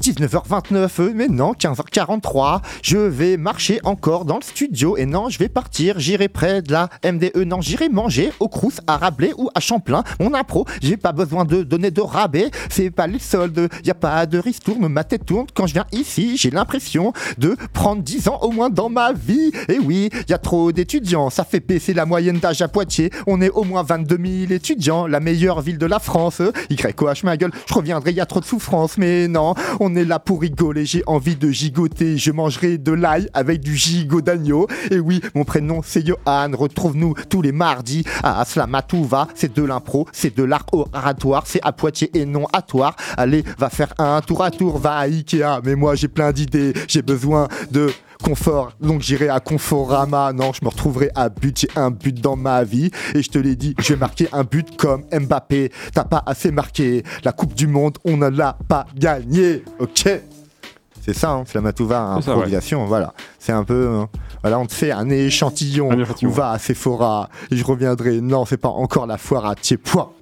[0.00, 5.38] 19h29, euh, mais non, 15h43, je vais marcher encore dans le studio et non, je
[5.38, 9.50] vais partir, j'irai près de la MDE, non, j'irai manger au Crous, à Rabelais ou
[9.54, 13.68] à Champlain, mon impro, j'ai pas besoin de donner de rabais, c'est pas les soldes,
[13.84, 15.46] y a pas de ristourne, ma tête tourne.
[15.54, 19.52] Quand je viens ici, j'ai l'impression de prendre 10 ans au moins dans ma vie,
[19.68, 23.40] et oui, y a trop d'étudiants, ça fait baisser la moyenne d'âge à Poitiers, on
[23.42, 27.52] est au moins 22 000 étudiants, la meilleure ville de la France, YOH ma gueule,
[27.66, 31.02] je reviendrai, y a trop de souffrance, mais non, on est là pour rigoler, j'ai
[31.06, 34.66] envie de gigoter, je mangerai de l'ail avec du gigot d'agneau.
[34.90, 40.06] Et oui, mon prénom c'est Johan, retrouve-nous tous les mardis à Slamatouva, c'est de l'impro,
[40.12, 42.96] c'est de l'art oratoire, c'est à Poitiers et non à Toire.
[43.16, 46.72] Allez, va faire un tour à tour, va à Ikea, mais moi j'ai plein d'idées,
[46.88, 47.90] j'ai besoin de
[48.20, 52.36] confort, donc j'irai à Conforama, non, je me retrouverai à but, j'ai un but dans
[52.36, 56.04] ma vie, et je te l'ai dit, je vais marquer un but comme Mbappé, t'as
[56.04, 60.08] pas assez marqué, la Coupe du Monde, on ne l'a pas gagné, ok.
[61.02, 61.58] C'est ça, hein, C'est
[62.22, 63.14] ça, improvisation, voilà.
[63.38, 64.04] C'est un peu, euh,
[64.42, 66.30] voilà, on te fait un échantillon, Un échantillon.
[66.30, 70.12] on va à Sephora, et je reviendrai, non, c'est pas encore la foire à Tiepois.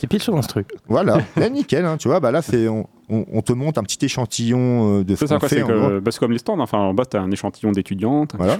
[0.00, 0.64] C'était pile sur l'instru.
[0.88, 3.82] Voilà, là, nickel, hein, tu vois, bah là, c'est, on, on- on te montre un
[3.82, 5.48] petit échantillon euh, de ce C'est ça, quoi.
[5.48, 5.56] fait.
[5.66, 6.58] C'est bah, c'est comme les stands.
[6.58, 8.56] Enfin, en bas, tu as un échantillon d'étudiants, tu Voilà.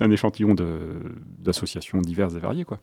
[0.00, 1.02] un échantillon de-
[1.40, 2.64] d'associations diverses et variées.
[2.64, 2.78] Quoi.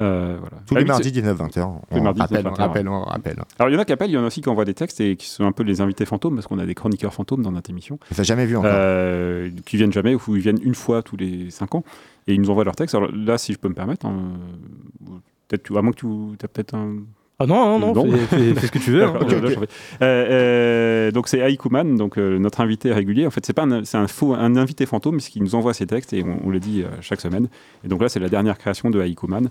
[0.00, 0.56] Euh, voilà.
[0.66, 1.52] Tous Ah les mardis c'est- 19-20h.
[1.52, 3.36] Tous les On mardis, rappelle, on 19-20, rappelle, on rappelle.
[3.58, 4.74] Alors, il y en a qui appellent, il y en a aussi qui envoient des
[4.74, 7.42] textes et qui sont un peu les invités fantômes, parce qu'on a des chroniqueurs fantômes
[7.42, 7.98] dans notre émission.
[8.10, 8.70] Ça jamais vu encore.
[8.72, 11.84] euh, qui viennent jamais ou ils viennent une fois tous les cinq ans
[12.26, 12.94] et ils nous envoient leurs textes.
[12.94, 14.22] Alors là, si je peux me permettre, hein,
[15.50, 16.06] peut-être à moins que tu
[16.44, 16.96] as peut-être un.
[17.42, 18.16] Ah non, non, non, Non.
[18.18, 19.02] fais, ce que tu veux.
[19.02, 19.18] hein.
[19.22, 19.66] Euh,
[20.02, 23.26] euh, donc c'est Aikuman, donc euh, notre invité régulier.
[23.26, 25.86] En fait, c'est pas un, c'est un faux, un invité fantôme, puisqu'il nous envoie ses
[25.86, 27.48] textes et on, on le dit chaque semaine.
[27.82, 29.48] Et donc là, c'est la dernière création de Aikuman,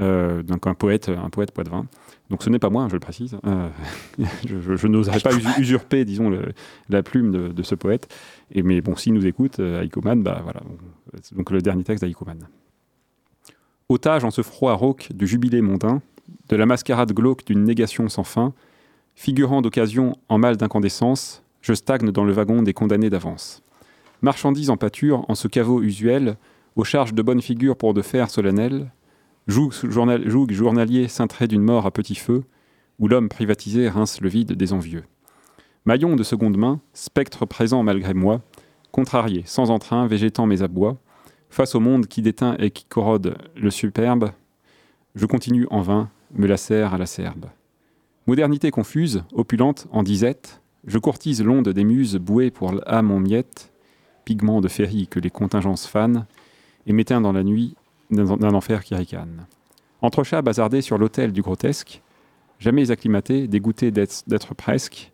[0.00, 1.86] donc un poète, un poète poitevin.
[2.28, 3.38] Donc ce n'est pas moi, hein, je le précise.
[4.44, 6.52] Je je- je n'oserais pas us- usurper, disons, le-
[6.90, 8.12] la plume de, de ce poète.
[8.52, 10.60] Et, mais bon, s'il nous écoute, Aikuman, bah voilà.
[11.36, 12.48] Donc le dernier texte d'Aikuman.
[13.90, 16.02] Otage en ce froid rauque du jubilé mondain,
[16.50, 18.52] de la mascarade glauque d'une négation sans fin,
[19.14, 23.62] figurant d'occasion en mal d'incandescence, je stagne dans le wagon des condamnés d'avance.
[24.20, 26.36] Marchandise en pâture, en ce caveau usuel,
[26.76, 28.92] aux charges de bonne figure pour de fer solennel,
[29.46, 32.44] joug, journal, joug journalier cintré d'une mort à petit feu,
[32.98, 35.04] où l'homme privatisé rince le vide des envieux.
[35.86, 38.42] Maillon de seconde main, spectre présent malgré moi,
[38.92, 40.98] contrarié, sans entrain, végétant mes abois,
[41.50, 44.30] face au monde qui déteint et qui corrode le superbe,
[45.14, 47.46] je continue en vain, me lacère à la serbe.
[48.26, 53.72] Modernité confuse, opulente en disette, je courtise l'onde des muses bouées pour l'âme en miettes,
[54.24, 56.26] pigments de féerie que les contingences fanent,
[56.86, 57.74] et m'éteint dans la nuit
[58.10, 59.46] d'un enfer qui ricane.
[60.00, 62.02] Entre chats bazardés sur l'autel du grotesque,
[62.58, 65.12] jamais acclimaté, dégoûté d'être presque,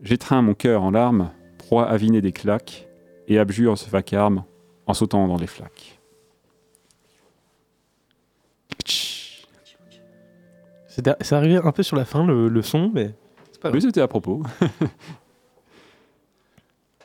[0.00, 2.88] j'étreins mon cœur en larmes, proie avinée des claques,
[3.28, 4.44] et abjure ce vacarme
[4.90, 5.98] en sautant dans les flaques.
[10.88, 13.14] C'est arrivé un peu sur la fin, le, le son, mais
[13.52, 13.74] c'est pas grave.
[13.80, 14.42] Oui, c'était à propos.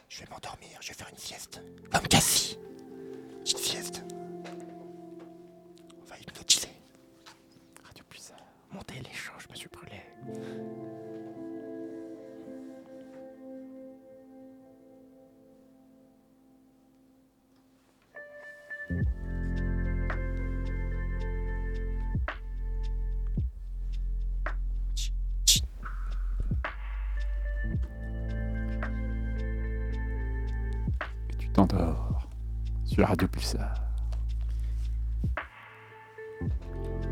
[0.09, 1.61] Je vais m'endormir, je vais faire une sieste.
[1.91, 2.44] Comme Cassie.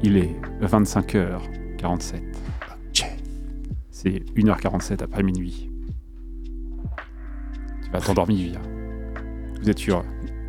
[0.05, 2.21] Il est 25h47.
[3.89, 5.69] C'est 1h47 après minuit.
[7.85, 8.59] Tu vas t'endormir.
[9.61, 10.03] Vous êtes sur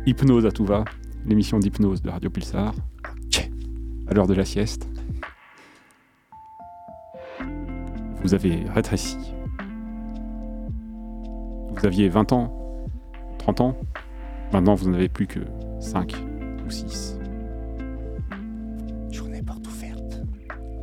[0.05, 0.83] Hypnose à tout va,
[1.25, 2.73] l'émission d'hypnose de Radio Pulsar.
[4.09, 4.89] À l'heure de la sieste.
[8.23, 9.17] Vous avez rétréci.
[11.69, 12.87] Vous aviez 20 ans,
[13.37, 13.77] 30 ans.
[14.51, 15.39] Maintenant, vous n'en avez plus que
[15.79, 16.13] 5
[16.67, 17.14] ou 6.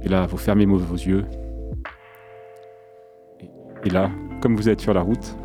[0.05, 1.25] Et là, vous fermez vos yeux.
[3.85, 4.11] Et, là,
[4.41, 5.37] comme vous êtes sur la route,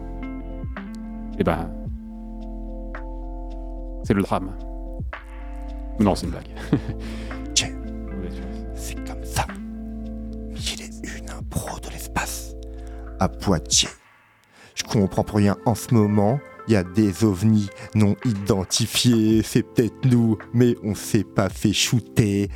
[1.39, 1.69] eh ben,
[4.03, 4.55] c'est le drame.
[5.99, 6.49] Non, c'est une blague.
[8.75, 9.45] C'est comme ça.
[10.51, 12.55] Il est une impro de l'espace.
[13.19, 13.89] À Poitiers.
[14.75, 16.39] Je comprends pour rien en ce moment.
[16.67, 19.41] Il y a des ovnis non identifiés.
[19.43, 22.49] C'est peut-être nous, mais on s'est pas fait shooter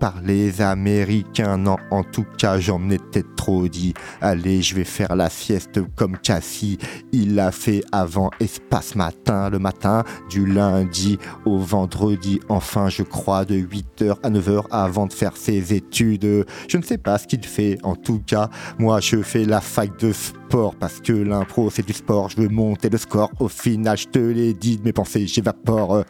[0.00, 1.58] par les Américains.
[1.58, 3.94] Non, en tout cas, j'en ai peut-être trop dit.
[4.20, 6.78] Allez, je vais faire la sieste comme Cassie.
[7.12, 12.40] Il l'a fait avant Espace Matin, le matin du lundi au vendredi.
[12.48, 16.46] Enfin, je crois, de 8h à 9h avant de faire ses études.
[16.68, 17.78] Je ne sais pas ce qu'il fait.
[17.82, 21.92] En tout cas, moi, je fais la fac de sport parce que l'impro, c'est du
[21.92, 22.30] sport.
[22.30, 23.30] Je veux monter le score.
[23.38, 26.04] Au je te l'ai dit, mes pensées, j'évapore.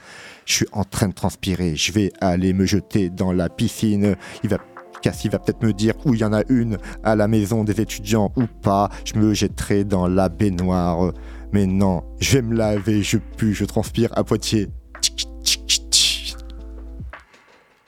[0.45, 1.77] Je suis en train de transpirer.
[1.77, 4.17] Je vais aller me jeter dans la piscine.
[4.43, 4.59] Il va
[5.01, 7.81] Cassie va peut-être me dire où il y en a une à la maison des
[7.81, 8.89] étudiants ou pas.
[9.05, 11.13] Je me jetterai dans la baignoire.
[11.53, 14.69] Mais non, je vais me laver, je pue, je transpire à Poitiers.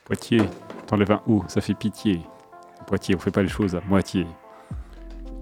[0.05, 0.42] Poitiers,
[0.87, 2.20] t'enlèves un O, ça fait pitié.
[2.87, 4.27] Poitiers, on fait pas les choses à moitié.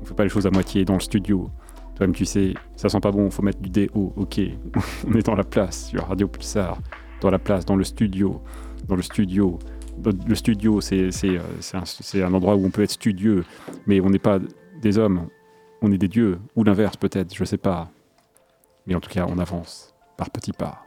[0.02, 1.50] On fait pas les choses à moitié dans le studio.
[1.98, 4.40] Toi-même, tu sais, ça sent pas bon, faut mettre du DO, ok.
[5.08, 6.78] on est dans la place, sur Radio Pulsar.
[7.20, 8.40] Dans la place, dans le studio.
[8.86, 9.58] Dans le studio.
[10.28, 13.44] Le studio, c'est c'est, euh, c'est un, c'est endroit où on peut être studieux,
[13.88, 14.38] mais on n'est pas
[14.80, 15.26] des hommes,
[15.82, 16.38] on est des dieux.
[16.54, 17.90] Ou l'inverse, peut-être, je sais pas.
[18.86, 20.84] Mais en tout cas, on avance, par petits pas.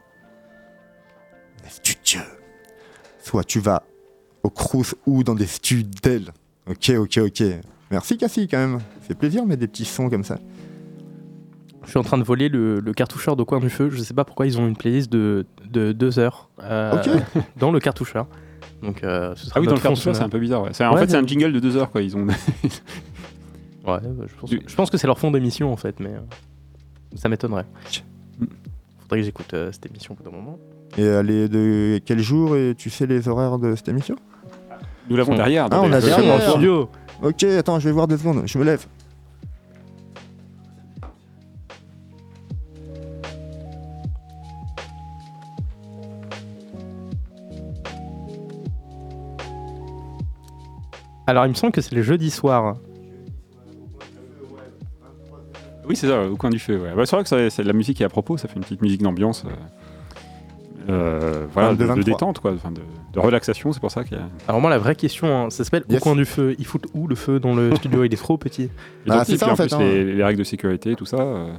[1.67, 2.21] studieux.
[3.21, 3.83] Soit tu vas
[4.43, 6.31] au Crous ou dans des studels.
[6.69, 7.43] Ok, ok, ok.
[7.91, 8.79] Merci Cassie quand même.
[9.01, 10.39] Fait plaisir de mettre des petits sons comme ça.
[11.85, 13.89] Je suis en train de voler le, le cartoucheur de coin du feu.
[13.89, 17.01] Je sais pas pourquoi ils ont une playlist de, de deux heures euh,
[17.57, 18.27] dans le cartoucheur.
[18.83, 20.61] Donc, euh, ce sera Ah oui, dans le cartoucheur, c'est un peu bizarre.
[20.63, 20.69] Ouais.
[20.81, 22.01] En Ouais, fait, c'est un jingle de deux heures, quoi.
[22.01, 22.25] Ils ont.
[23.83, 26.09] Ouais, bah, je, pense, Du- je pense que c'est leur fond d'émission en fait, mais
[26.13, 26.19] euh,
[27.15, 27.65] ça m'étonnerait.
[29.01, 30.59] Faudrait que j'écoute euh, cette émission au bout d'un moment.
[30.97, 34.15] Et elle est de quel jour et tu sais les horaires de cette émission?
[35.09, 35.65] Nous l'avons Ah, derrière.
[35.65, 36.27] on donc, a euh, derrière.
[36.37, 36.89] Dans le studio.
[37.23, 38.43] Ok, attends, je vais voir deux secondes.
[38.45, 38.85] Je me lève.
[51.31, 52.75] Alors il me semble que c'est le jeudi soir.
[55.87, 56.77] Oui, c'est ça, au coin du feu.
[56.77, 56.93] Ouais.
[56.93, 58.63] Bah, c'est vrai que c'est de la musique qui est à propos, ça fait une
[58.63, 59.45] petite musique d'ambiance.
[59.45, 62.03] euh, euh, voilà, 22, de, de 23.
[62.13, 62.81] détente, quoi, enfin, de,
[63.13, 64.25] de relaxation, c'est pour ça qu'il y a.
[64.49, 66.01] Alors moi la vraie question, hein, ça s'appelle Yes.
[66.01, 66.53] au coin du feu.
[66.59, 68.03] Ils foutent où le feu dans le studio?
[68.03, 68.63] Il est trop petit.
[68.63, 68.69] Et
[69.07, 69.79] Bah, donc, c'est ça, en en fait, plus, hein.
[69.79, 71.17] les, les règles de sécurité, tout ça.
[71.19, 71.53] euh,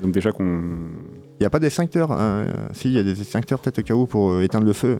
[0.00, 0.62] donc déjà qu'on.
[1.38, 2.10] Il n'y a pas d'extincteur.
[2.12, 2.46] hein.
[2.72, 4.98] Si, il y a des extincteurs peut-être au cas où pour euh, éteindre le feu.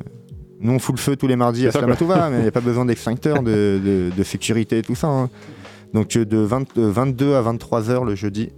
[0.62, 2.48] Nous, on fout le feu tous les mardis C'est à ça, Slamatouva, mais il n'y
[2.48, 5.09] a pas besoin d'extincteur, de, de- de sécurité et tout ça.
[5.09, 5.29] hein.
[5.92, 8.51] Donc euh, de 20 de 22 à 23 heures le jeudi.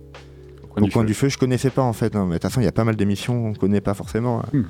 [0.62, 1.06] Au coin Au du coin feu.
[1.06, 2.14] du feu, je connaissais pas en fait.
[2.14, 2.24] hein.
[2.26, 4.40] Mais de toute façon, il y a pas mal d'émissions qu'on connaît pas forcément.
[4.40, 4.44] hein.
[4.52, 4.62] Hmm.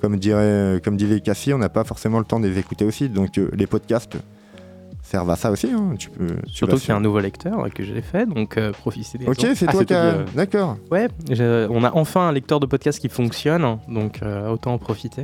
[0.00, 3.08] Comme, dirait, comme disait Cassie, on n'a pas forcément le temps de les écouter aussi.
[3.08, 4.16] Donc euh, les podcasts
[5.02, 5.68] servent à ça aussi.
[5.72, 5.94] hein.
[5.98, 8.70] Tu peux, tu Surtout y a un nouveau lecteur euh, que j'ai fait, donc euh,
[8.72, 10.18] profitez des Ok, c'est Ah, toi qui as...
[10.36, 10.76] D'accord.
[10.92, 11.08] Ouais,
[11.68, 15.22] on a enfin un lecteur de podcast qui fonctionne, donc euh, autant en profiter.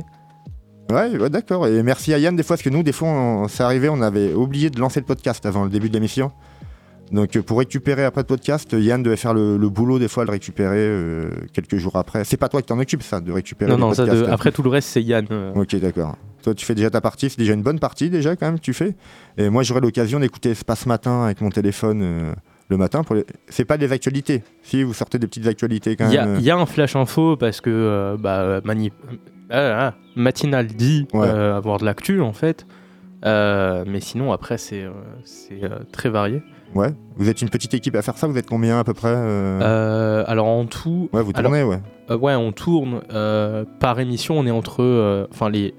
[0.89, 1.67] Ouais, ouais, d'accord.
[1.67, 4.01] Et merci à Yann des fois, parce que nous, des fois, on, c'est arrivé, on
[4.01, 6.31] avait oublié de lancer le podcast avant le début de l'émission.
[7.11, 10.25] Donc euh, pour récupérer après le podcast, Yann devait faire le, le boulot des fois,
[10.25, 12.23] le récupérer euh, quelques jours après.
[12.23, 14.51] C'est pas toi qui t'en occupes, ça, de récupérer Non, les non, ça, de- après
[14.51, 15.27] tout le reste c'est Yann.
[15.29, 15.53] euh.
[15.53, 16.17] Ok, d'accord.
[16.43, 18.63] Toi, tu fais déjà ta partie, c'est déjà une bonne partie déjà quand même que
[18.63, 18.95] tu fais.
[19.37, 22.33] Et moi, j'aurai l'occasion d'écouter Espace Matin avec mon téléphone euh,
[22.69, 23.03] le matin.
[23.03, 23.25] Pour les...
[23.49, 24.41] C'est pas des actualités.
[24.63, 26.37] Si vous sortez des petites actualités quand Il y, a- même.
[26.39, 28.91] il y a un flash info parce que bah, mani-
[29.49, 31.27] ah, ah, Matinal dit Ouais.
[31.27, 32.65] euh, avoir de l'actu en fait.
[33.25, 34.91] Euh, mais sinon après c'est euh,
[35.63, 36.43] euh, très varié.
[36.75, 36.89] Ouais.
[37.15, 38.27] Vous êtes une petite équipe à faire ça.
[38.27, 41.63] Vous êtes combien à peu près euh Euh, alors en tout, Ouais, vous alors- tournez,
[41.63, 41.79] ouais.
[42.11, 45.73] euh, ouais on tourne euh, par émission on est entre, euh, enfin les,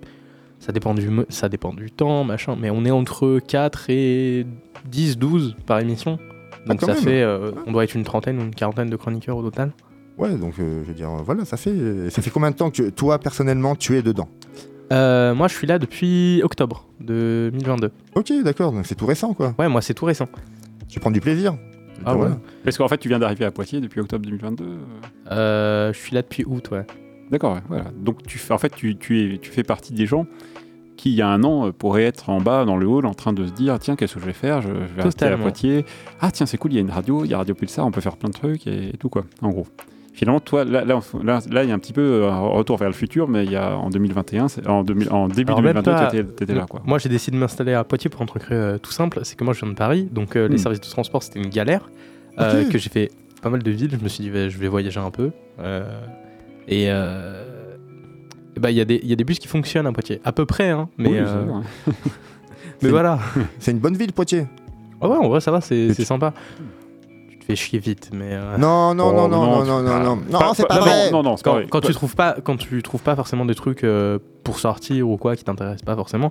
[0.59, 4.47] ça dépend du ça dépend du temps machin, mais on est entre 4 et
[4.89, 6.19] 10 12 par émission.
[6.67, 6.97] Donc ça même.
[6.97, 9.71] fait, euh, on doit être une trentaine ou une quarantaine de chroniqueurs au total.
[10.19, 12.89] Ouais, donc euh, je veux dire, voilà, ça fait, ça fait combien de temps que
[12.91, 14.29] toi, personnellement, tu es dedans?
[14.93, 17.91] Euh, moi je suis là depuis octobre 2022.
[18.15, 19.53] Ok, d'accord, donc c'est tout récent, quoi.
[19.59, 20.27] Ouais moi c'est tout récent.
[20.89, 21.57] Tu prends du plaisir.
[22.05, 22.33] Ah Voilà.
[22.33, 22.37] ouais.
[22.63, 24.65] Parce qu'en fait, tu viens d'arriver à Poitiers depuis octobre 2022.
[24.65, 24.77] euh,
[25.33, 26.87] Euh, je suis là depuis août, ouais.
[27.31, 27.85] D'accord, ouais, voilà.
[27.97, 30.27] Donc, tu, fais- en fait, tu, tu, es, tu fais partie des gens
[30.97, 33.15] qui, il y a un an, euh, pourraient être en bas dans le hall en
[33.15, 34.61] train de se dire tiens, qu'est-ce que je vais faire?
[34.63, 35.37] Je, je vais rester à.
[35.39, 35.85] Poitiers.
[36.21, 37.91] Ah, tiens, c'est cool, il y a une radio, il y a Radio Pulsar, on
[37.91, 39.67] peut faire plein de trucs et, et tout, quoi, en gros.
[40.17, 42.89] Finalement, toi, là, là, là, là, il y a un petit peu un retour vers
[42.89, 45.75] le futur, mais il y a en 2021, c'est- en, 2000 en début Alors, même
[45.75, 46.81] 2022, pas- tu étais, là, quoi.
[46.87, 49.21] Moi, j'ai décidé de m'installer à Poitiers pour un truc euh, tout simple.
[49.25, 50.59] C'est que moi, je viens de Paris, donc euh, les Hmm.
[50.59, 51.91] services de transport, c'était une galère.
[52.39, 52.71] euh, Ok.
[52.73, 53.11] que j'ai fait
[53.43, 53.91] pas mal de villes.
[53.99, 55.31] Je me suis dit, bah, je vais voyager un peu.
[55.61, 55.83] euh,
[56.69, 57.45] et euh,
[58.59, 60.33] bah, il y, a des- il y a des bus qui fonctionnent à Poitiers, à
[60.33, 61.45] peu près, hein, mais, Oui, euh,
[62.83, 63.19] voilà.
[63.59, 64.47] C'est une bonne ville, Poitiers.
[65.01, 66.33] Ah ouais, en vrai, ça va, c'est sympa.
[67.47, 68.31] Fais chier vite, mais.
[68.33, 70.17] euh, Non, non, Oh, non, non, non, tu- non, non, non.
[70.31, 71.11] Non, Pas- c'est pas non, vrai.
[71.13, 71.67] Non, non, c'est pas quand, vrai.
[71.71, 75.17] quand tu trouves pas quand tu trouves pas forcément des trucs euh, pour sortir ou
[75.17, 76.29] quoi qui t'intéressent pas forcément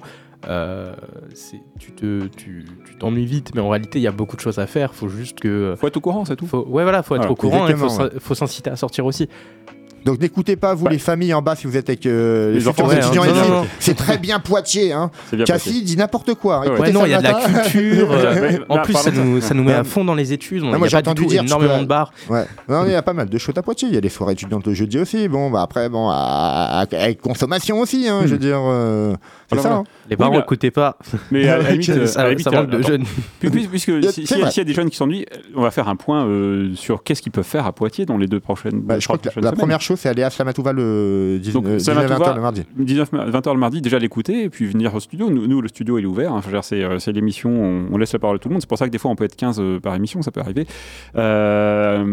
[0.49, 0.93] euh,
[1.34, 2.65] c'est- tu te tu
[2.99, 5.39] t'ennuies vite mais en réalité il y a beaucoup de choses à faire faut juste
[5.39, 6.47] que Faut être au courant, c'est tout.
[6.47, 9.30] faut, ouais voilà faut être au courant et faut s'in- faut s'inciter à sortir aussi
[10.06, 10.91] Donc n'écoutez pas, vous, Ouais.
[10.91, 13.65] les familles en bas, si vous êtes avec euh, les, Les enfants, étudiants hein.
[13.80, 14.94] C'est très bien Poitiers.
[14.94, 15.10] Hein.
[15.30, 15.82] C'est bien Cassie passé.
[15.82, 16.60] dit n'importe quoi.
[16.60, 16.74] Ouais, ouais.
[16.76, 19.54] Écoutez ouais non il y a de la culture euh, en plus ça nous ça
[19.56, 21.10] nous met à fond dans les études on- il moi, y j'ai a pas du
[21.10, 22.46] entendu tout dire, énormément peux- de bars Ouais.
[22.70, 23.88] Non, il y a pas mal de choses à Poitiers.
[23.89, 25.28] Il y a les soirées étudiantes le jeudi aussi.
[25.28, 28.08] Bon, bah après, bon, avec consommation aussi.
[28.08, 29.15] Hein, Je veux dire, euh,
[29.52, 29.74] c'est ça.
[29.74, 29.84] hein.
[30.10, 30.98] les bars mais- écoutez pas
[31.32, 33.04] Mais à la limite, de jeunes
[33.39, 36.28] Puis- puis- Puisque s'il y, a- des jeunes qui s'ennuient, on va faire un point
[36.76, 38.82] sur qu'est-ce qu'ils peuvent faire à Poitiers dans les deux prochaines.
[38.82, 42.31] Bah, je crois que la, première chose, c'est aller à Slamatouva le Donc, 19 Slamatouva,
[42.31, 42.63] 20h le mardi.
[42.77, 45.29] 19 20h le mardi, déjà l'écouter et puis venir au studio.
[45.29, 46.34] Nous, nous, le studio il est ouvert.
[46.34, 46.41] hein.
[46.62, 48.62] C'est, euh, c'est l'émission, on, on laisse la parole à tout le monde.
[48.62, 50.39] C'est pour ça que des fois on peut être 15 euh, par émission, ça peut
[50.41, 50.65] arriver.
[51.15, 52.03] Euh,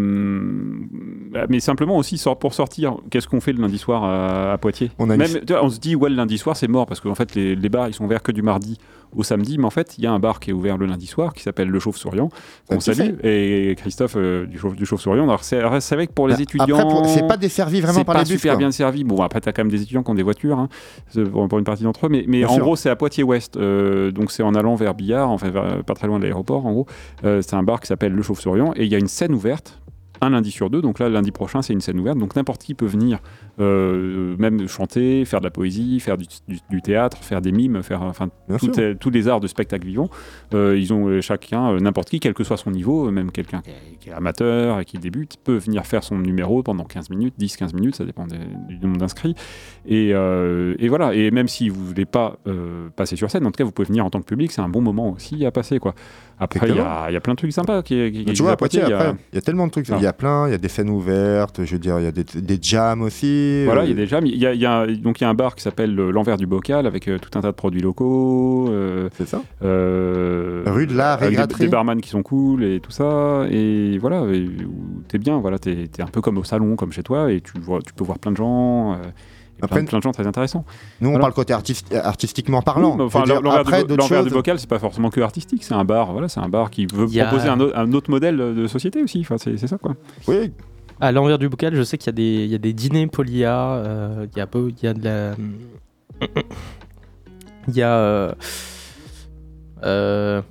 [1.48, 4.90] mais simplement aussi pour sortir, qu'est-ce qu'on fait le lundi soir à, à Poitiers?
[4.98, 5.28] On a Même,
[5.62, 7.88] on se dit ouais le lundi soir c'est mort parce qu'en fait les, les bars
[7.88, 8.78] ils sont ouverts que du mardi
[9.14, 11.07] au samedi, mais en fait il y a un bar qui est ouvert le lundi
[11.07, 12.31] soir qui s'appelle le Chauve-Souriant.
[12.68, 15.25] Ça On salue et Christophe euh, du Chauve- du Chauve-Souriant.
[15.25, 18.14] Alors c'est c'est vrai que pour les Bah, étudiants c'est pas desservi vraiment c'est par
[18.14, 18.37] pas les bus.
[18.38, 18.59] super quoi.
[18.59, 19.05] bien servi.
[19.05, 20.68] Bon, après, t'as quand même des étudiants qui ont des voitures, hein,
[21.09, 22.09] c'est pour, pour une partie d'entre eux.
[22.09, 22.62] Mais, mais Bien en sûr.
[22.64, 23.57] gros, c'est à Poitiers-Ouest.
[23.57, 26.72] euh, donc, c'est en allant vers Billard, enfin, vers- pas très loin de l'aéroport, en
[26.72, 26.87] gros.
[27.25, 28.72] Euh, c'est un bar qui s'appelle Le Chauve-Souriant.
[28.77, 29.81] Et il y a une scène ouverte.
[30.22, 32.74] Un lundi sur deux, donc là lundi prochain c'est une scène ouverte, donc n'importe qui
[32.74, 33.18] peut venir,
[33.61, 37.82] euh, même chanter, faire de la poésie, faire du, du- du théâtre, faire des mimes,
[37.82, 38.66] faire enfin tout
[39.00, 40.08] tous les arts de spectacle vivant.
[40.54, 43.70] Euh, ils ont euh, chacun, n'importe qui, quel que soit son niveau, même quelqu'un qui
[43.70, 47.35] est, qui est amateur et qui débute, peut venir faire son numéro pendant 15 minutes,
[47.38, 49.35] 10-15 minutes, ça dépend des- du nombre d'inscrits.
[49.87, 52.37] Et, et voilà, et même si vous voulez pas
[52.96, 54.68] passer sur scène, en tout cas vous pouvez venir en tant que public, c'est un
[54.68, 55.78] bon moment aussi à passer.
[55.78, 55.94] quoi.
[56.38, 58.52] Après, il y, a- il y a plein de trucs sympas qui, qui, tu vois,
[58.52, 59.88] à Poitiers, il y a- y tellement de trucs.
[59.88, 62.07] Il y a plein, il y a des scènes ouvertes, je veux dire, il y
[62.07, 63.64] a des, des jams aussi.
[63.64, 64.27] Voilà, euh, il y a des jams.
[64.27, 66.11] Il y a, il y a- donc il y a un bar qui s'appelle euh,
[66.11, 68.68] l'envers du bocal avec euh, tout un tas de produits locaux.
[68.70, 69.42] euh, C'est ça.
[69.62, 73.46] euh, Rue de l'Art et avec des, des barman qui sont cool et tout ça.
[73.51, 74.25] Et voilà,
[75.09, 75.38] t'es bien.
[75.40, 77.92] Voilà, t'es es un peu comme au salon, comme chez toi, et tu vois, tu
[77.92, 78.98] peux voir plein de gens.
[79.54, 80.64] Euh, et Après- plein, plein de gens très intéressants.
[81.00, 81.22] Nous, on Voilà.
[81.30, 81.52] parle côté
[81.94, 82.96] artistiquement parlant.
[82.96, 85.62] Oui, enfin, l'envers après, du, bocal, c'est pas forcément que artistique.
[85.64, 86.12] C'est un bar.
[86.12, 89.02] Voilà, c'est un bar qui veut a- proposer un, autre- un autre modèle de société
[89.02, 89.20] aussi.
[89.20, 89.94] Enfin, c'est ça quoi.
[90.28, 90.52] Oui,
[91.00, 93.06] À l'envers du bocal, je sais qu'il y, a des- il y a des dîners
[93.08, 95.34] polia, euh, il y, a il y a de la.
[97.68, 97.94] Il y a.
[97.94, 98.32] euh,
[99.84, 100.42] euh,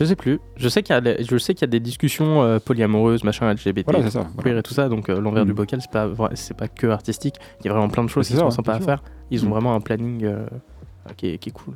[0.00, 0.40] je sais plus.
[0.56, 3.22] Je sais qu'il y, a des- je sais qu'il y a des discussions euh, polyamoureuses,
[3.22, 4.28] machin, LGBT, Voilà, voilà.
[4.42, 4.88] queer et tout ça.
[4.88, 5.48] Donc euh, l'envers Mm.
[5.48, 7.36] du bocal, c'est pas, c'est pas que artistique.
[7.60, 9.02] Il y a vraiment plein de choses qui sont sympas à faire.
[9.30, 9.52] Ils ont Mm.
[9.52, 10.46] vraiment un planning euh,
[11.16, 11.74] qui, est, qui est cool.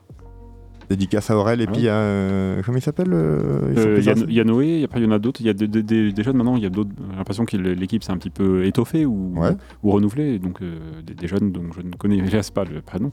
[0.90, 1.94] Dédicace à Aurel et puis à.
[1.94, 4.08] euh, comment il s'appelle euh, Il y,
[4.40, 5.40] a- y Noé, après il y en a d'autres.
[5.40, 6.90] Il y a des, des- des- des jeunes maintenant, il y a d'autres.
[7.10, 9.50] J'ai l'impression que l'équipe s'est un petit peu étoffée ou, Ouais.
[9.82, 10.38] ou renouvelée.
[10.38, 13.10] Donc euh, des, des jeunes dont je ne connais hélas pas le prénom.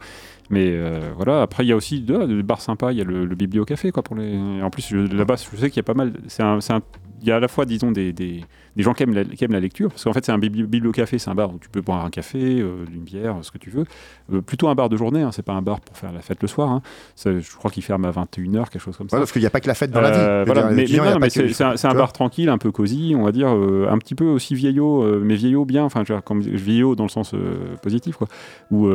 [0.49, 2.91] Mais euh, voilà, après il y a aussi de- des bars sympas.
[2.91, 4.37] Il y a le, le Bibliocafé quoi, pour les.
[4.61, 6.13] En plus, là-bas, je sais qu'il y a pas mal.
[6.27, 6.81] C'est un, c'est un-
[7.21, 8.41] il y a à la fois, disons, des, des,
[8.75, 10.63] des gens qui aiment, la, qui aiment la lecture, parce qu'en fait, c'est un bibli-
[10.65, 13.57] bibliocafé, c'est un bar où tu peux boire un café, euh, une bière, ce que
[13.57, 13.85] tu veux.
[14.33, 16.41] Euh, plutôt un bar de journée, hein, c'est pas un bar pour faire la fête
[16.41, 16.69] le soir.
[16.69, 16.81] hein.
[17.15, 19.17] Ça, je crois qu'il ferme à 21h, quelque chose comme ça.
[19.17, 20.17] Ouais, parce qu'il n'y a pas que la fête dans la vie.
[20.19, 23.31] Euh, voilà, mais, mais mais que- c'est un, bar tranquille, un peu cosy, on va
[23.31, 26.95] dire, un petit peu aussi vieillot, mais vieillot bien, enfin, je veux dire, comme vieillot
[26.95, 27.33] dans le sens
[27.81, 28.27] positif, quoi.
[28.71, 28.87] Où,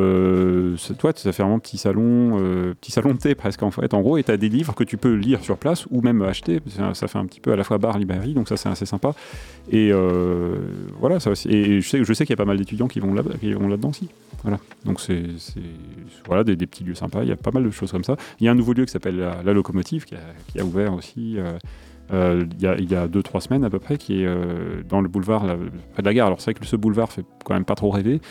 [0.97, 2.37] toi, ça fait vraiment petit salon,
[2.81, 4.83] petit salon de thé presque, en fait, en gros, et tu as des livres que
[4.83, 6.59] tu peux lire sur place ou même acheter.
[6.93, 9.13] Ça fait un petit peu à la fois bar, librairie, donc ça, c'est assez sympa.
[9.69, 10.55] Et euh,
[10.99, 14.09] voilà, je sais, qu'il y a pas mal d'étudiants qui vont là-dedans aussi.
[14.43, 14.59] Voilà.
[14.85, 15.23] Donc c'est
[16.25, 17.23] voilà, des, petits lieux sympas.
[17.23, 18.15] Il y a pas mal de choses comme ça.
[18.39, 20.15] Il y a un nouveau lieu qui s'appelle la, Locomotive qui
[20.59, 21.37] a, ouvert aussi.
[21.37, 21.57] euh,
[22.13, 24.27] euh, il y a- a 2-3 semaines à peu près, qui est
[24.87, 25.43] dans le boulevard,
[25.93, 26.27] près de la gare.
[26.27, 28.21] Alors c'est vrai que ce boulevard fait quand même pas trop rêver,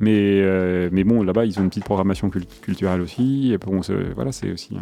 [0.00, 0.42] mais,
[0.90, 3.56] mais bon, là-bas, ils ont une petite programmation cul- culturelle aussi.
[3.64, 3.80] Bon,
[4.14, 4.76] voilà, c'est aussi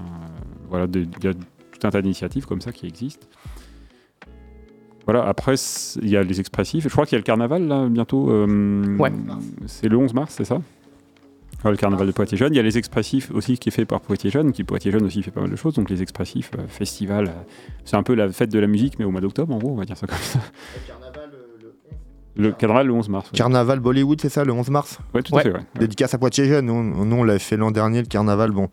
[0.68, 3.26] voilà, il y a tout un tas d'initiatives comme ça qui existent.
[5.06, 5.54] Voilà, après,
[6.02, 6.84] il y a les expressifs.
[6.84, 8.30] Je crois qu'il y a le carnaval, là, bientôt.
[8.30, 9.10] euh, Ouais.
[9.66, 10.60] C'est le 11 mars, c'est ça?
[11.64, 12.54] Ouais, le carnaval de Poitiers Jeunes.
[12.54, 15.04] Il y a les expressifs aussi qui est fait par Poitiers Jeunes, qui Poitiers Jeunes
[15.04, 15.74] aussi fait pas mal de choses.
[15.74, 17.30] Donc les expressifs, euh, festival, euh,
[17.84, 19.76] c'est un peu la fête de la musique, mais au mois d'octobre, en gros, on
[19.76, 20.38] va dire ça comme ça.
[22.36, 23.26] Le carnaval le 11 mars.
[23.32, 24.98] Ouais, Carnaval Bollywood, c'est ça, le 11 mars?
[25.14, 25.52] Ouais, tout à fait.
[25.52, 25.60] Ouais.
[25.78, 26.66] Dédicace à Poitiers Jeunes.
[26.66, 28.52] Nous, on- nous, on l'avait fait l'an dernier, le carnaval.
[28.52, 28.68] Bon,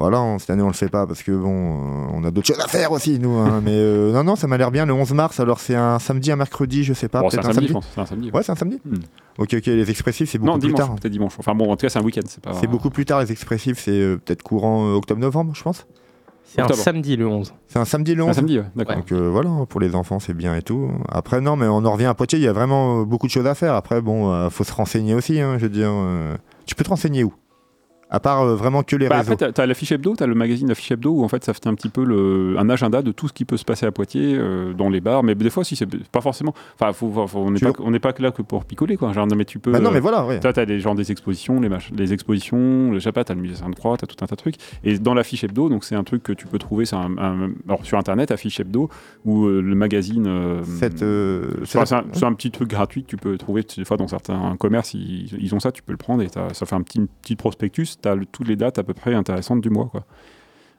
[0.00, 2.46] voilà, on- cette année, on le fait pas parce que bon, euh, on a d'autres
[2.48, 3.32] choses à faire aussi, nous.
[3.38, 3.60] hein.
[3.62, 5.38] Mais euh, non, non, ça m'a l'air bien le 11 mars.
[5.40, 7.20] Alors, c'est un samedi, un mercredi, je sais pas.
[7.20, 7.88] Bon, c'est un peut-être samedi, je pense.
[7.94, 8.30] C'est un samedi.
[8.32, 8.80] Ouais, c'est un samedi.
[8.84, 8.94] Hmm.
[9.38, 10.78] Ok, ok, les expressifs, c'est beaucoup Non, plus dimanche.
[10.80, 10.94] tard.
[10.96, 11.32] Peut-être dimanche.
[11.38, 12.22] Enfin bon, en tout cas, c'est un week-end.
[12.26, 12.52] C'est pas.
[12.54, 13.78] C'est beaucoup plus tard, les expressifs.
[13.78, 15.86] C'est euh, peut-être courant euh, octobre-novembre, je pense.
[16.44, 17.54] C'est un samedi le 11.
[17.68, 18.34] C'est un samedi le Un 11.
[18.36, 18.64] samedi, ouais.
[18.74, 18.96] D'accord.
[18.96, 20.90] Donc euh, voilà, pour les enfants, c'est bien et tout.
[21.08, 23.46] Après, non, mais on en revient à Poitiers, il y a vraiment beaucoup de choses
[23.46, 23.74] à faire.
[23.74, 25.90] Après, bon, euh, faut se renseigner aussi, hein, je veux dire.
[25.92, 26.36] euh,
[26.66, 27.32] Tu peux te renseigner où?
[28.10, 29.32] À part euh, vraiment que les Bah, réseaux.
[29.34, 31.66] après, t'as, t'as l'affiche hebdo, t'as le magazine L'affiche hebdo où en fait ça fait
[31.68, 34.34] un petit peu le, un agenda de tout ce qui peut se passer à Poitiers
[34.36, 36.52] euh, dans les bars, mais des fois aussi c'est pas forcément.
[36.74, 37.90] Enfin, faut, faut- faut- on n'est Tu pas, on
[38.22, 39.12] là que pour picoler quoi.
[39.12, 39.70] Genre, non, mais tu peux.
[39.72, 40.40] Bah non, euh, mais voilà, ouais.
[40.40, 43.40] Toi, t'as des genre des expositions, les, mach- les expositions, je sais pas, t'as le
[43.40, 44.56] musée Sainte-Croix, t'as tout un tas de trucs.
[44.84, 47.84] Et dans l'affiche hebdo, donc c'est un truc que tu peux trouver, un, un- alors
[47.84, 48.88] sur internet, affiche hebdo,
[49.24, 50.26] ou euh, le magazine.
[50.26, 50.62] euh,
[51.02, 54.56] euh, Enfin, c'est un, petit truc gratuit que tu peux trouver des fois dans certains
[54.58, 57.36] commerces, ils, ils ont ça, tu peux le prendre et ça fait un petit, petit
[57.36, 59.86] prospectus, tu as toutes les dates à peu près intéressantes du mois.
[59.86, 60.04] Quoi.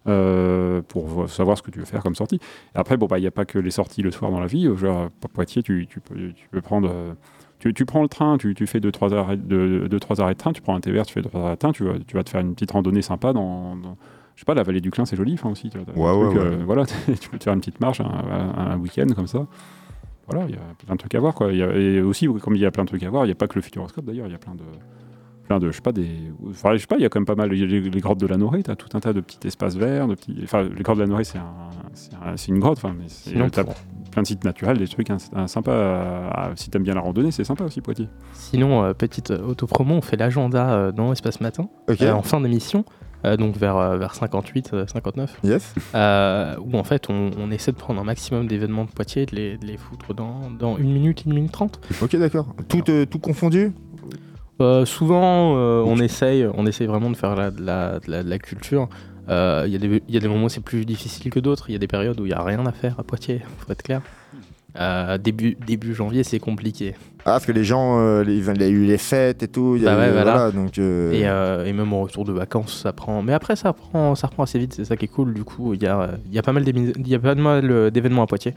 [0.07, 2.35] Euh, pour vo- savoir ce que tu veux faire comme sortie.
[2.35, 4.47] Et après, bon, bah, il n'y a pas que les sorties le soir dans la
[4.47, 4.67] vie.
[4.75, 6.89] Genre, à Poitiers, tu, tu peux, tu peux prendre.
[6.91, 7.13] euh,
[7.59, 10.39] tu, tu prends le train, tu, tu fais 2-3 arrêts, de, deux, trois arrêts de
[10.39, 12.23] train, tu prends un TVR, tu fais 2-3 arrêts de train, tu vas, tu vas
[12.23, 13.75] te faire une petite randonnée sympa dans.
[13.75, 13.95] dans-
[14.35, 15.69] je sais pas, la vallée du Clin, c'est joli enfin, aussi.
[15.69, 16.85] tu vois, Ouais, ouais, euh, voilà,
[17.21, 19.45] tu peux te faire une petite marche un, un- un week-end comme ça.
[20.27, 21.35] Voilà, il y a plein de trucs à voir.
[21.35, 21.51] Quoi.
[21.51, 23.27] Il y a- et aussi, comme il y a plein de trucs à voir, il
[23.27, 24.63] n'y a pas que le Futuroscope d'ailleurs, il y a plein de.
[25.51, 26.07] Plein de, je sais pas, des.
[26.49, 27.49] Enfin, je sais pas, il y a quand même pas mal.
[27.51, 30.07] Les, les grottes de la Norée, tu as tout un tas de petits espaces verts.
[30.07, 31.43] De petits, enfin, les grottes de la Norée, c'est un,
[31.93, 32.77] c'est un- c'est une grotte.
[32.77, 33.75] Enfin, mais c'est- Sinon, t'as pour-
[34.11, 35.73] plein de sites naturels, des trucs hein, sympas.
[35.73, 38.07] à- à- si t'aimes bien la randonnée, c'est sympa aussi, Poitiers.
[38.33, 42.39] Sinon, euh, petite euh, autopromo, on fait l'agenda euh, dans Espace Matin euh, en fin
[42.39, 42.85] d'émission.
[43.23, 45.75] euh, donc vers, euh, vers 58, euh, 59, yes.
[45.93, 49.25] euh, où en fait on, on essaie de prendre un maximum d'événements de Poitiers et
[49.27, 51.79] de les, de les foutre dans, dans une minute, une minute trente.
[52.01, 52.47] Ok, d'accord.
[52.67, 53.73] Tout, euh, tout confondu?
[54.61, 58.23] Euh, souvent, euh, on, essaye, on essaye vraiment de faire la- de la, de la-
[58.23, 58.87] de la culture.
[59.29, 61.39] Euh, Il y, a des- il y a des moments où c'est plus difficile que
[61.39, 61.65] d'autres.
[61.69, 63.71] Il y a des périodes où il n'y a rien à faire à Poitiers, faut
[63.71, 64.01] être clair.
[65.21, 66.95] Début, début janvier, c'est compliqué.
[67.25, 69.73] Ah, parce que les gens, les- il y a eu les fêtes et tout.
[69.75, 70.51] il y a Bah ouais, eu- voilà.
[70.51, 73.21] donc, Et, et même au retour de vacances, ça prend.
[73.21, 75.33] Mais après, ça reprend, ça reprend assez vite, c'est ça qui est cool.
[75.33, 78.53] Du coup, il y a, il y a pas mal d'événements à Poitiers.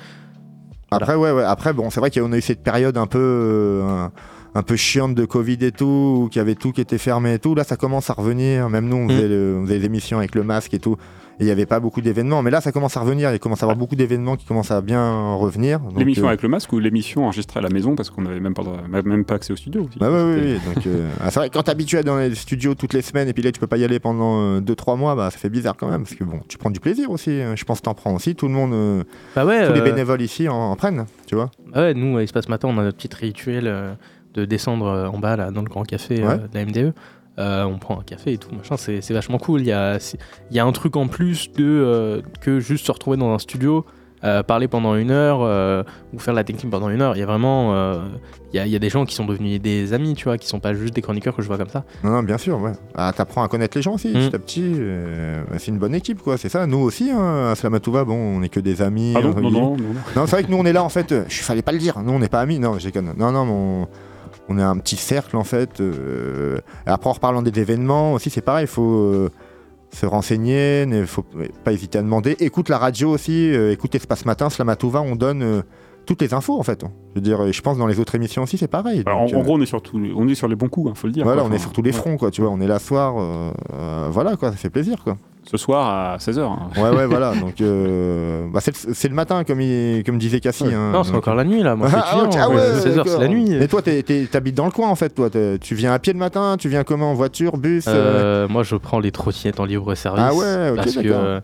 [0.90, 1.42] Après, ouais, ouais.
[1.44, 4.07] Après, bon, c'est vrai qu'on a eu cette période un peu, euh,
[4.55, 7.34] un, peu chiante de Covid et tout, où qu'il y avait tout qui était fermé
[7.34, 7.55] et tout.
[7.55, 8.68] Là, ça commence à revenir.
[8.70, 10.96] Même nous, on faisait, le- on faisait les émissions avec le masque et tout.
[11.40, 12.42] Et il n'y avait pas beaucoup d'événements.
[12.42, 13.32] Mais là, ça commence à revenir.
[13.34, 15.80] Il commence à y avoir beaucoup d'événements qui commencent à bien revenir.
[15.96, 18.55] L'émission euh, avec le masque ou l'émission enregistrée à la maison parce qu'on n'avait même
[18.55, 19.98] pas, même pas accès au studio aussi.
[19.98, 22.32] Bah C'était- ouais, donc euh, ah, c'est vrai quand t'es habitué à être dans les
[22.36, 25.16] studios toutes les semaines et puis là tu peux pas y aller pendant 2-3 mois,
[25.16, 27.32] bah ça fait bizarre quand même parce que bon, tu prends du plaisir aussi.
[27.32, 27.55] hein.
[27.57, 28.36] Je pense que t'en prends aussi.
[28.36, 29.02] Tout le monde, euh,
[29.34, 31.50] Bah ouais, tous les euh, bénévoles ici en, en prennent, tu vois.
[31.72, 33.92] bah ouais, nous, à Espace Matin, on a notre petit rituel euh,
[34.35, 36.37] de descendre euh, en bas là, dans le grand café euh, Ouais.
[36.39, 36.93] de la MDE.
[37.39, 39.61] Euh, on prend un café et tout, machin, c'est c'est vachement cool.
[39.62, 40.18] Il y a, c'est-
[40.51, 43.41] il y a un truc en plus de, euh, que juste se retrouver dans un
[43.41, 43.85] studio,
[44.22, 45.82] euh, parler pendant une heure euh,
[46.12, 47.16] ou faire la technique pendant une heure.
[47.16, 47.74] Il y a vraiment.
[47.74, 47.99] euh,
[48.53, 50.39] il, y a, il y a des gens qui sont devenus des amis, tu vois,
[50.39, 51.82] qui sont pas juste des chroniqueurs que je vois comme ça.
[52.05, 52.70] Non, non, bien sûr, ouais.
[52.95, 54.12] Ah, t'apprends à connaître les gens aussi, Mm.
[54.12, 54.72] petit à petit.
[54.76, 56.39] euh, bah, c'est une bonne équipe, quoi.
[56.39, 56.68] C'est ça.
[56.68, 59.12] Nous aussi, hein, à Slamatouva, bon, on est que des amis.
[59.16, 59.76] Ah non, non, non, non, non.
[60.14, 61.12] Non, c'est vrai que nous on est là en fait.
[61.28, 62.01] Je fallait pas le dire.
[62.01, 62.61] Nous on n'est pas amis.
[62.61, 63.12] Non, je déconne.
[63.18, 63.89] Non, non, mais on,
[64.49, 65.80] on est un petit cercle en fait.
[65.80, 68.64] euh, après en reparlant des événements aussi, c'est pareil.
[68.64, 69.30] Il faut euh,
[69.92, 70.82] se renseigner.
[70.82, 71.24] Il faut
[71.64, 72.36] pas hésiter à demander.
[72.40, 73.51] Écoute la radio aussi.
[73.53, 75.01] euh, écoute Espace Matin, Slamatouva.
[75.01, 75.62] On donne euh,
[76.07, 76.82] toutes les infos en fait.
[76.82, 79.03] Je veux dire, je pense dans les autres émissions aussi, c'est pareil.
[79.07, 80.90] Alors, Donc, en, en gros, on est sur, les- on est sur les bons coups,
[80.95, 81.24] il faut le dire.
[81.24, 81.51] voilà, quoi.
[81.51, 82.30] on est sur tous les fronts, quoi.
[82.30, 83.14] Tu vois, on est là soir.
[84.11, 84.51] voilà, quoi.
[84.51, 85.16] Ça fait plaisir, quoi.
[85.51, 86.49] Ce soir à 16h.
[86.78, 87.34] Ouais, ouais, voilà.
[87.40, 90.64] Donc, euh, bah, c'est le- c'est le matin, comme, il, comme disait Cassie.
[90.72, 90.90] hein.
[90.92, 91.76] non, c'est Donc, encore la nuit là.
[91.76, 92.05] Moi, Ah,
[92.38, 93.20] ah ouais, euh, 16 heures, c'est d'accord.
[93.20, 93.47] la nuit.
[93.51, 95.28] Mais toi, t'es- t'es- t'habites dans le coin en fait, toi.
[95.30, 97.92] T'es- Tu viens à pied le matin, tu viens comment En voiture, bus euh,
[98.45, 100.24] Euh, moi, je prends les trottinettes en libre service.
[100.26, 101.20] Ah ouais, ok, parce que, d'accord.
[101.22, 101.40] euh,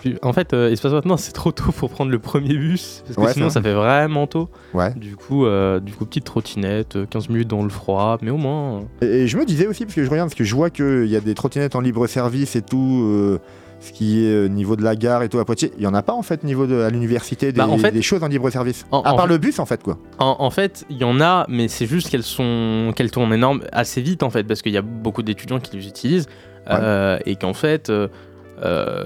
[0.00, 3.02] plus- en fait, euh, Espace maintenant, c'est trop tôt pour prendre le premier bus.
[3.04, 4.48] Parce que Ouais, sinon, ça fait vraiment tôt.
[4.74, 4.92] Ouais.
[4.94, 8.36] Du coup, euh, du coup, petite trottinette, euh, 15 minutes dans le froid, mais au
[8.36, 8.80] moins.
[9.02, 10.70] euh, Et, et je me disais aussi, parce que je regarde, parce que je vois
[10.70, 13.38] qu'il y a des trottinettes en libre service et tout, euh,
[13.82, 15.72] ce qui est euh, niveau de la gare et tout à Poitiers.
[15.78, 17.92] Il y en a pas en fait, niveau de, à l'université, des, Bah, en fait-
[17.92, 18.84] des choses en libre service?
[18.90, 19.96] En- à part le bus en fait, quoi.
[20.18, 24.02] En, fait, il y en a, mais c'est juste qu'elles sont, qu'elles tournent énorme assez
[24.02, 26.26] vite en fait, parce qu'il y a beaucoup d'étudiants qui les utilisent
[26.70, 27.90] euh, et qu'en fait,
[28.62, 29.04] euh,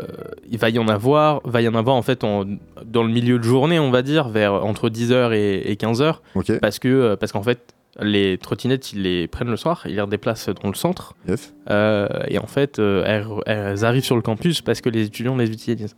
[0.51, 2.45] il va y en avoir, va y en avoir en fait en-
[2.85, 6.79] dans le milieu de journée, on va dire, vers entre 10h et, 15h, Ok, parce
[6.79, 10.49] que euh, parce qu'en fait, les trottinettes, ils les prennent le soir, ils les redéplacent
[10.49, 11.55] dans le centre, yes.
[11.71, 15.51] euh, et en fait, elles, elles arrivent sur le campus parce que les étudiants les
[15.51, 15.95] utilisent.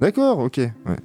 [0.00, 0.58] D'accord, ok.
[0.58, 0.96] Ouais.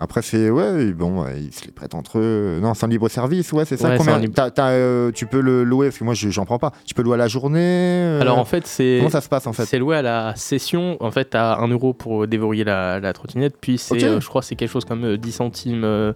[0.00, 0.50] Après, c'est.
[0.50, 2.58] Ouais, bon, ils se les prêtent entre eux.
[2.62, 3.90] Non, c'est en libre service, ouais, c'est ça.
[3.90, 4.20] Ouais, Combien
[4.60, 6.72] euh, Tu peux le louer, parce que moi, je- j'en prends pas.
[6.86, 8.96] Tu peux louer à la journée euh, Alors en fait, c'est.
[8.98, 10.96] Comment ça se passe en fait C'est loué à la session.
[11.00, 13.56] En fait, t'as 1 euro pour déverrouiller la, la trottinette.
[13.60, 15.84] Puis c'est, euh, je crois, c'est quelque chose comme euh, 10 centimes.
[15.84, 16.12] euh,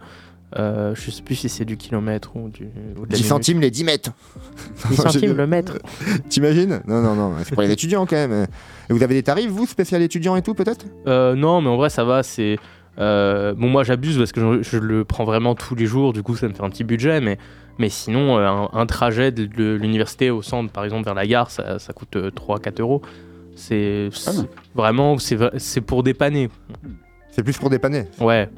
[0.95, 2.65] je sais plus si c'est du kilomètre ou du.
[2.97, 3.27] ou de la 10 minute.
[3.29, 4.11] centimes les 10 mètres.
[4.91, 5.75] 10 centimes le mètre.
[6.31, 8.47] T'imagines Non, non, non, c'est pour les étudiants quand même.
[8.89, 10.87] Et vous avez des tarifs, vous, spécial étudiants et tout, peut-être?
[11.09, 12.23] Euh, non, mais en vrai, ça va.
[12.23, 12.57] C'est
[12.99, 16.13] euh, bon, moi, j'abuse parce que je, je le prends vraiment tous les jours.
[16.13, 17.39] Du coup, ça me fait un petit budget, mais
[17.79, 21.27] mais sinon, euh, un, un trajet de, de l'université au centre, par exemple, vers la
[21.27, 23.03] gare, ça, ça coûte 3-4 euros.
[23.55, 24.31] C'est Ah
[24.75, 26.49] vraiment, c'est pour dépanner.
[27.31, 28.05] C'est plus pour dépanner.
[28.21, 28.49] Ouais.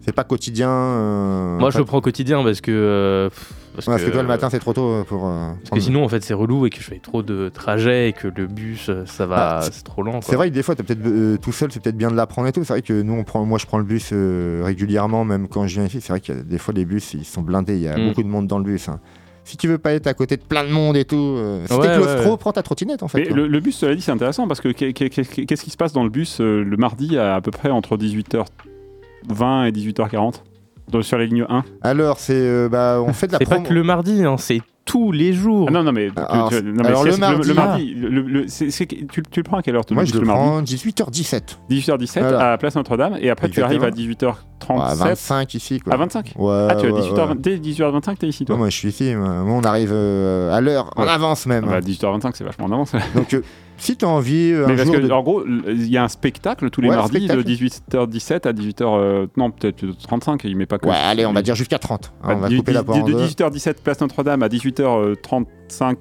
[0.00, 0.70] C'est pas quotidien.
[0.70, 2.70] euh, Moi, je le prends quotidien parce que.
[2.72, 3.52] euh, pff,
[3.86, 5.26] parce, que toi, le matin, c'est trop tôt pour.
[5.26, 8.08] euh, Parce que sinon, en fait, c'est relou et que je fais trop de trajets
[8.08, 10.20] et que le bus, euh, ça va, Ah, c'est- trop lent.
[10.20, 12.48] C'est vrai que des fois, t'as peut-être euh, tout seul, c'est peut-être bien de l'apprendre
[12.48, 12.64] et tout.
[12.64, 15.66] C'est vrai que nous, on prend, moi, je prends le bus euh, régulièrement, même quand
[15.66, 16.00] je viens ici.
[16.00, 17.76] C'est vrai a des fois, les bus, ils sont blindés.
[17.76, 18.08] Il y a Mm.
[18.08, 18.88] beaucoup de monde dans le bus.
[18.88, 19.00] hein.
[19.44, 21.72] Si tu veux pas être à côté de plein de monde et tout, euh, si
[21.72, 22.36] Ouais, t'es claustro, ouais.
[22.36, 23.20] prends ta trottinette en fait.
[23.20, 25.70] Mais le, le bus, cela dit, c'est intéressant parce que qu'est- qu'est- qu'est- qu'est-ce qui
[25.70, 29.72] se passe dans le bus euh, le mardi à à peu près entre 18h20 et
[29.72, 30.42] 18h40
[30.90, 33.56] dans- sur la ligne 1 Alors, c'est, euh, bah, on fait de la C'est pas
[33.56, 33.68] promo.
[33.68, 35.66] que le mardi, hein, c'est tous les jours.
[35.68, 37.12] Ah non, non, mais, tu- Alors, tu- non, mais alors, c'est- le
[37.42, 39.94] c'est mardi- le, le- le- c'est- c'est- tu, tu le prends à quelle heure toi,
[39.94, 41.58] Moi, le je le le mardi prends 18h17.
[41.68, 42.52] 18h17 Voilà.
[42.52, 45.80] à Place Notre-Dame et après tu arrives à 18h37 à 25 ici.
[45.80, 45.92] Quoi.
[45.92, 47.34] à 25 Ouais, Ah, tu ouais, vois, 18h, ouais.
[47.38, 48.54] dès 18h25, t'es ici, toi?
[48.54, 49.14] Ouais, moi, je suis ici.
[49.14, 51.08] Moi, Moi, on arrive euh, à l'heure, en Ouais.
[51.10, 51.64] avance même.
[51.68, 52.92] Ah bah, 18h25, c'est vachement en avance.
[53.14, 53.42] Donc, euh,
[53.78, 55.96] si tu as envie, euh, Mais un parce jour que, de- en gros, il y
[55.96, 57.42] a un spectacle tous les Ouais, mardis spectacle.
[57.44, 59.28] de 18h17 à 18h.
[59.36, 60.86] non, peut-être 35, il met pas que.
[60.88, 62.12] Ouais, allez, on va dire jusqu'à 30.
[62.22, 63.24] hein, Bah, on va couper la de deux.
[63.24, 65.46] 18h17 place Notre-Dame à 18h35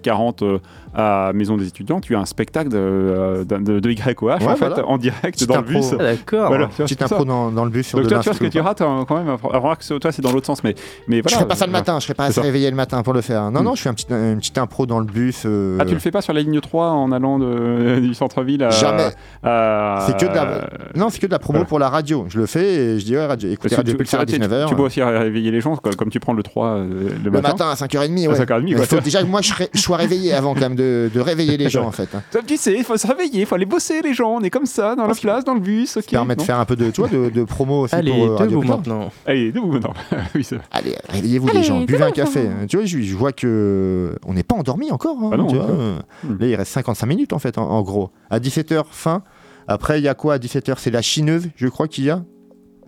[0.01, 0.59] 40 euh,
[0.95, 4.39] à Maison des étudiants, tu as un spectacle de, de, de- de YOH Ouais, en
[4.55, 4.85] fait voilà.
[4.87, 5.67] en direct dans le.
[5.93, 6.47] Ah, d'accord.
[6.47, 8.45] Voilà, tu vois, dans, dans le bus sur Donc de toi, tu vois ce que
[8.49, 9.35] tu rates hein, quand même.
[9.43, 10.73] Remarque, toi c'est dans l'autre sens, mais
[11.07, 11.37] mais Je voilà.
[11.37, 13.51] ferai pas ça le matin, je serai pas assez réveillé le matin pour le faire.
[13.51, 13.63] Non, Mm.
[13.63, 15.43] non, je fais un petit, une petite impro dans le bus.
[15.45, 18.63] euh, Ah, tu le fais pas sur la ligne 3 en allant de, du centre-ville
[18.63, 18.69] à.
[18.71, 19.09] Jamais.
[19.43, 21.67] à- C'est que de la- Non, c'est que de la promo Voilà.
[21.69, 22.25] pour la radio.
[22.29, 24.33] Je le fais et je dis, ouais, radio, écoutez que Radio tu, Pulsar à tu-
[24.33, 24.67] tu- 19h.
[24.69, 27.31] tu peux aussi réveiller les gens, quoi, comme tu prends le 3 euh, le, Le
[27.31, 27.49] matin.
[27.49, 28.35] matin à 5h30, À ouais.
[28.37, 28.83] 5h30, Mais quoi.
[28.83, 31.19] il faut déjà que moi je, serais- je sois réveillé avant quand même de, de
[31.19, 32.09] réveiller les gens en fait.
[32.15, 32.21] hein.
[32.45, 34.65] Tu sais, il faut se réveiller, il faut aller bosser les gens, on est comme
[34.65, 36.03] ça, dans la place, dans le bus, ok.
[36.03, 38.23] Ça permet de faire un peu de, tu vois, de, de promo aussi Allez, pour
[38.25, 39.11] euh, Radio maintenant.
[39.25, 39.93] Allez, debout maintenant.
[40.35, 40.59] oui, vrai.
[40.71, 42.47] Allez, réveillez-vous les gens, buvez un café.
[42.69, 45.17] Tu vois, je, je vois que on n'est pas endormi encore.
[45.21, 45.65] hein, Ah non, tu vois.
[45.65, 46.37] Hmm.
[46.39, 48.09] Là, il reste 55 minutes en fait, en, en gros.
[48.29, 49.23] À 17h, fin.
[49.67, 52.23] Après, il y a quoi à 17h C'est la chineuse, je crois qu'il y a.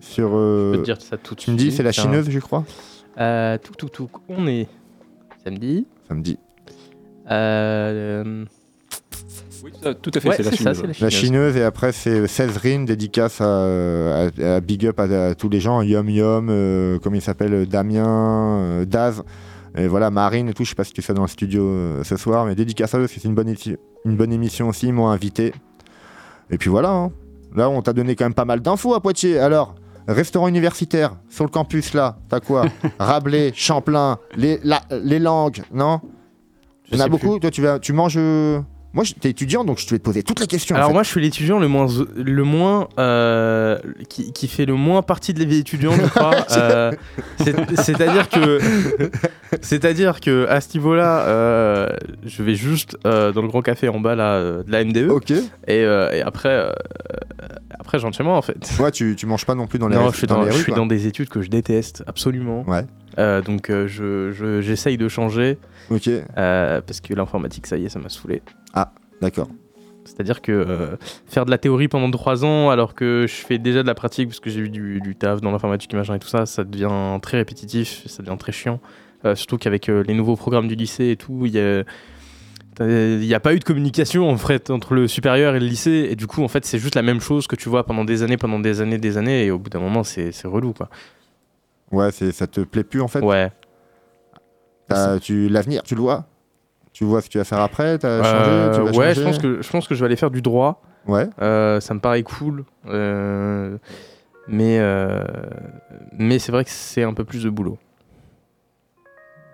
[0.00, 0.30] Sur.
[0.34, 1.92] euh, Je peux te dire ça tout de tu me dis, suite, c'est la hein.
[1.92, 2.64] chineuse, je crois.
[3.18, 4.08] Euh, tout, tout, tout.
[4.28, 4.66] On est
[5.44, 5.86] samedi.
[6.08, 6.38] Ça me dit.
[7.30, 8.44] Euh,
[9.62, 10.76] Oui, tout à- tout à fait, ouais, c'est la ça, chineuse.
[10.78, 11.56] c'est la La chineuse.
[11.56, 15.60] et après, c'est 16 rimes, dédicace à, à- à Big Up à, à tous les
[15.60, 15.82] gens.
[15.82, 18.06] Yum Yum, euh, comme il s'appelle, Damien,
[18.60, 19.22] euh, Daz.
[19.76, 20.64] Et voilà, Marine et tout.
[20.64, 22.98] Je sais pas si tu fais dans le studio euh, ce soir, mais dédicace à
[22.98, 24.86] eux, c'est une bonne, éti- une bonne émission aussi.
[24.88, 25.52] Ils m'ont invité.
[26.50, 26.90] Et puis voilà.
[26.90, 27.12] hein.
[27.54, 29.38] Là, on t'a donné quand même pas mal d'infos à Poitiers.
[29.38, 29.74] Alors,
[30.08, 32.64] restaurant universitaire, sur le campus là, t'as quoi?
[32.98, 36.00] Rabelais, Champlain, les, la- les langues, non?
[36.90, 37.38] Je On a beaucoup.
[37.38, 38.14] Toi, tu, vas, tu manges.
[38.16, 38.60] euh,
[38.92, 40.74] Moi, t'es étudiant, donc je vais te poser toutes les questions.
[40.74, 40.94] en Alors fait.
[40.94, 41.86] moi je suis l'étudiant le moins
[42.16, 43.78] le moins euh,
[44.08, 46.34] qui, qui fait le moins partie de la vie étudiante je crois.
[46.56, 46.90] Euh,
[47.38, 48.58] c'est- C'est-à-dire que
[49.62, 51.88] c'est-à-dire que à ce niveau-là euh,
[52.24, 55.30] je vais juste dans le grand café en bas là de la MDE Ok.
[55.68, 56.72] et, et après
[57.78, 58.58] après moi en fait.
[58.80, 60.50] Ouais, tu, tu manges pas non plus dans les, non, je suis dans dans, les
[60.50, 60.62] je rues.
[60.62, 60.78] suis quoi.
[60.80, 62.64] dans des études que je déteste absolument.
[62.68, 62.84] Ouais.
[63.20, 65.58] Euh, donc euh, je je- j'essaye de changer
[65.90, 68.42] Ok, euh, parce que l'informatique ça y est ça m'a saoulé.
[69.20, 69.48] d'accord.
[70.06, 70.96] C'est-à-dire que euh,
[71.26, 74.28] faire de la théorie pendant trois ans alors que je fais déjà de la pratique
[74.28, 76.64] parce que j'ai eu du, du taf dans l'informatique et machin et tout ça, ça
[76.64, 78.80] devient très répétitif, ça devient très chiant.
[79.26, 81.84] Euh, surtout qu'avec euh, les nouveaux programmes du lycée et tout, il y a...
[82.82, 86.08] Il n'y a pas eu de communication en fait entre le supérieur et le lycée
[86.10, 88.22] et du coup en fait c'est juste la même chose que tu vois pendant des
[88.22, 90.88] années, pendant des années, des années et au bout d'un moment c'est relou quoi.
[91.90, 93.50] Ouais, c'est, ça te plaît plus en fait Ouais.
[94.88, 96.26] T'as- tu, L'avenir, tu le vois
[96.92, 98.22] Tu vois ce que tu vas faire après T'as Euh,
[98.72, 100.42] changé tu vas ouais, je pense, que, je pense que je vais aller faire du
[100.42, 100.82] droit.
[101.06, 102.64] Ouais, Euh, ça me paraît cool.
[102.86, 103.78] Euh,
[104.48, 104.80] mais
[106.18, 107.78] mais c'est vrai que c'est un peu plus de boulot.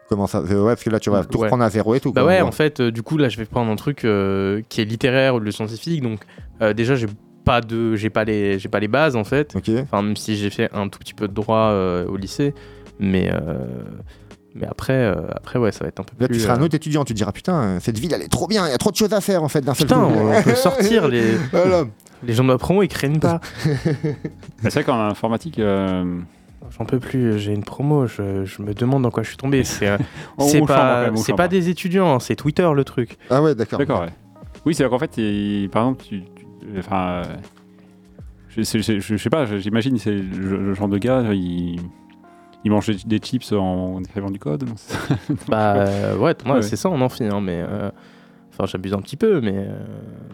[0.08, 1.44] comment ça Ouais, parce que là tu vas tout Ouais.
[1.44, 2.12] reprendre à zéro et tout.
[2.12, 4.62] Bah ouais, en en fait, euh, du coup, là, je vais prendre un truc euh,
[4.68, 6.00] qui est littéraire ou de scientifique.
[6.02, 6.20] Donc,
[6.62, 7.06] euh, déjà, j'ai
[7.46, 9.54] pas de, j'ai pas les, j'ai pas les bases en fait.
[9.56, 9.70] Ok.
[9.84, 12.52] Enfin, même si j'ai fait un tout petit peu de droit euh, au lycée,
[13.00, 13.58] mais euh,
[14.54, 16.36] Mais après, euh, après ouais, ça va être un peu Là, plus.
[16.38, 18.66] tu seras un autre étudiant, tu te diras putain, cette ville elle est trop bien,
[18.66, 20.12] il y a trop de choses à faire en fait d'un seul Putain, coup.
[20.18, 21.84] on peut sortir les, Voilà.
[22.24, 23.40] les gens de ma promo, ils craignent pas.
[24.62, 26.04] C'est vrai qu'en informatique, euh,
[26.76, 29.62] J'en peux plus, j'ai une promo, je, je me demande dans quoi je suis tombé.
[29.62, 29.86] C'est
[30.66, 33.18] pas, pas des étudiants, c'est Twitter le truc.
[33.30, 33.78] Ah ouais, d'accord.
[33.78, 34.08] D'accord, ouais.
[34.64, 35.12] Oui, c'est qu'en fait,
[35.70, 36.24] par exemple, tu-
[36.78, 37.36] enfin, euh,
[38.48, 41.80] je, sais- je- je- je sais pas, j'imagine, c'est le, genre de gars, il,
[42.64, 44.64] il mange des, chips en écrivant du code.
[45.48, 47.64] Bah euh, ouais, c'est ça, on en fait, hein, mais.
[48.58, 49.70] Enfin, j'abuse un petit peu, mais euh,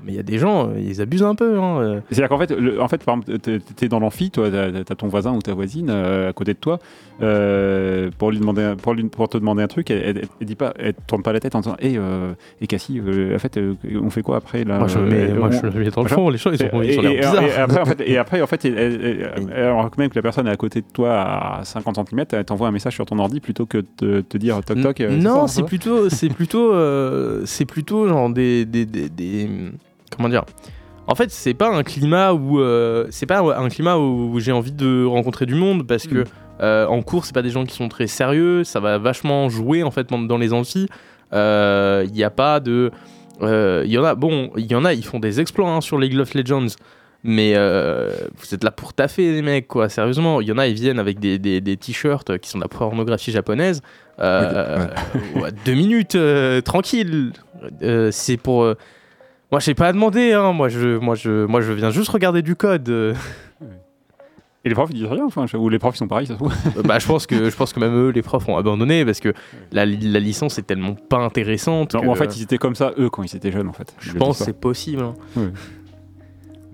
[0.04, 1.58] mais il y a des gens, euh, ils abusent un peu.
[1.58, 2.00] Hein, euh.
[2.10, 4.94] C'est-à-dire qu'en fait, le- en fait, par exemple, t'es- t'es dans l'amphi, toi, t'as t'as
[4.94, 6.78] ton voisin ou ta voisine euh, à côté de toi,
[7.22, 10.46] euh, pour lui demander, un- pour, lui, pour te demander un truc, elle, elle, elle
[10.46, 13.38] dit pas, elle tourne pas la tête en disant, hé, euh, et Cassie, euh, en
[13.38, 15.90] fait, euh, on fait quoi après là moi, je, euh, mets, moi, on- je mets
[15.90, 17.42] dans le fond, les gens, ils ont, Et, ils ont et- bizarres.
[17.44, 20.22] et après, en fait, et après, en fait, elle- elle- elle- alors même que la
[20.22, 23.18] personne est à côté de toi à 50 cm, elle t'envoie un message sur ton
[23.18, 25.00] ordi plutôt que de te, te dire toc toc.
[25.00, 29.48] euh, non, ça, c'est plutôt, c'est plutôt, euh, c'est plutôt genre des, des, des, des-
[30.16, 30.44] comment dire?
[31.06, 34.72] En fait, c'est pas un climat où, euh, c'est pas un climat où j'ai envie
[34.72, 36.24] de rencontrer du monde parce que Mm.
[36.60, 38.62] euh, en cours, c'est pas des gens qui sont très sérieux.
[38.64, 40.86] Ça va vachement jouer en fait dans les amphis.
[41.32, 42.90] Il n'y a pas de,
[43.42, 45.80] euh, il y en a, bon, il y en a, ils font des exploits hein,
[45.80, 46.68] sur League of Legends.
[47.24, 50.40] Mais euh, vous êtes là pour taffer, les mecs, quoi, sérieusement.
[50.40, 52.68] Il y en a, ils viennent avec des, des, des t-shirts qui sont de la
[52.68, 53.80] pornographie japonaise.
[54.18, 54.86] Euh,
[55.36, 57.32] ouais, deux minutes, euh, tranquille.
[57.82, 58.62] Euh, c'est pour.
[58.64, 58.74] euh,
[59.50, 60.52] Moi, j'ai pas à demander, hein.
[60.52, 62.88] Moi, je, moi, je, moi, je viens juste regarder du code.
[62.88, 63.14] euh.
[64.64, 66.38] Et les profs ils disent rien, enfin, ou les profs ils sont pareils, ça se
[66.38, 66.54] trouve.
[66.84, 69.34] Bah, je pense que, je pense que même eux, les profs, ont abandonné parce que
[69.72, 71.94] la, la licence est tellement pas intéressante.
[71.94, 73.92] Non, que, en fait, ils étaient comme ça eux quand ils étaient jeunes, en fait.
[73.98, 75.02] je pense que c'est possible.
[75.02, 75.50] hein.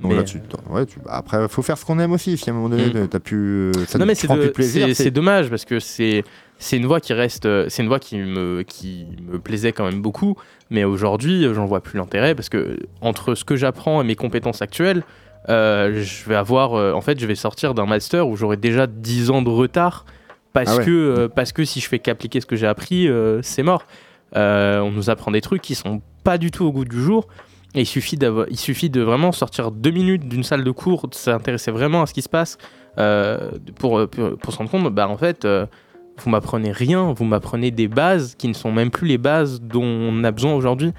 [0.00, 0.40] Donc Mais- là, tu,
[0.70, 2.36] ouais, tu- après, faut faire ce qu'on aime aussi.
[2.36, 3.08] Si à un moment donné, Mm.
[3.08, 4.94] t'as pu, euh, ça non mais c'est de- plaisir.
[4.94, 6.22] c'est- dommage parce que c'est
[6.60, 9.84] c'est une voix qui reste euh, c'est une voix qui me qui me plaisait quand
[9.84, 10.36] même beaucoup
[10.70, 14.60] mais aujourd'hui j'en vois plus l'intérêt parce que entre ce que j'apprends et mes compétences
[14.62, 15.02] actuelles
[15.48, 18.86] euh, je vais avoir euh, en fait je vais sortir d'un master où j'aurai déjà
[18.88, 20.04] 10 ans de retard
[20.52, 20.84] parce Ah ouais.
[20.84, 23.08] que euh, parce que si je fais qu'appliquer ce que j'ai appris
[23.42, 23.84] c'est mort
[24.34, 27.28] on nous apprend des trucs qui sont pas du tout au goût du jour
[27.74, 28.18] et il suffit,
[28.50, 32.06] il suffit de vraiment sortir deux minutes d'une salle de cours, de s'intéresser vraiment à
[32.06, 32.56] ce qui se passe
[32.98, 35.66] euh, pour, pour, pour se rendre compte, bah, en fait, euh,
[36.24, 39.84] vous m'apprenez rien, vous m'apprenez des bases qui ne sont même plus les bases dont
[39.84, 40.92] on a besoin aujourd'hui.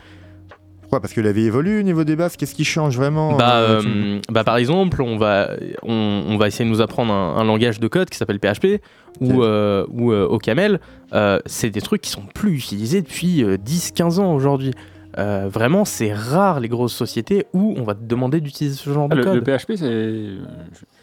[0.82, 1.02] Pourquoi?
[1.02, 2.36] Parce que la vie évolue au niveau des bases.
[2.36, 5.52] Qu'est-ce qui change vraiment Bah, euh, tu- euh, bah, par exemple, on va,
[5.84, 8.82] on, on va essayer de nous apprendre un, un langage de code qui s'appelle PHP
[9.22, 10.80] ou, euh, ou euh, OCaml.
[11.14, 14.72] Euh, c'est des trucs qui sont plus utilisés depuis 10-15 ans aujourd'hui.
[15.20, 19.08] Euh, vraiment, c'est rare les grosses sociétés où on va te demander d'utiliser ce genre
[19.12, 19.58] Ah, de le, le code.
[19.60, 20.26] PHP, c'est.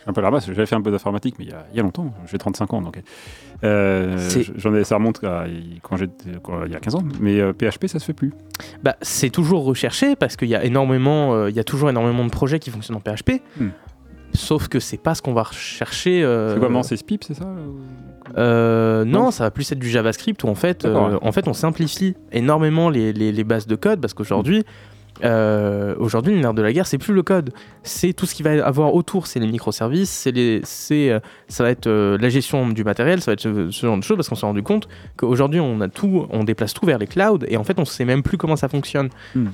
[0.08, 1.80] Un peu la ramasse, j'avais fait un peu d'informatique, mais il y, a, il y
[1.80, 3.00] a longtemps, j'ai 35 ans, donc.
[3.64, 5.44] euh, C'est- J'en ai, ça remonte à
[5.82, 5.96] quand
[6.42, 8.32] quand- il y a 15 ans, mais euh, PHP, ça se fait plus.
[8.82, 12.24] Bah, c'est toujours recherché parce qu'il y a énormément, euh, il y a toujours énormément
[12.24, 13.42] de projets qui fonctionnent en PHP.
[13.60, 13.68] Hmm.
[14.32, 16.22] Sauf que c'est pas ce qu'on va rechercher.
[16.22, 17.46] euh, C'est comment C'est SPIP, c'est ça
[18.36, 21.52] Euh, non, ça va plus être du JavaScript où en fait, euh, en fait on
[21.52, 24.64] simplifie énormément les, les- les bases de code parce qu'aujourd'hui,
[25.24, 27.50] euh, aujourd'hui le nerf de la guerre c'est plus le code,
[27.82, 31.62] c'est tout ce qui va avoir autour, c'est les microservices, c'est les, c'est, euh, ça
[31.64, 34.28] va être la gestion du matériel, ça va être ce, ce genre de choses parce
[34.28, 37.56] qu'on s'est rendu compte qu'aujourd'hui on a tout, on déplace tout vers les clouds et
[37.56, 39.08] en fait on sait même plus comment ça fonctionne.
[39.34, 39.46] Hmm.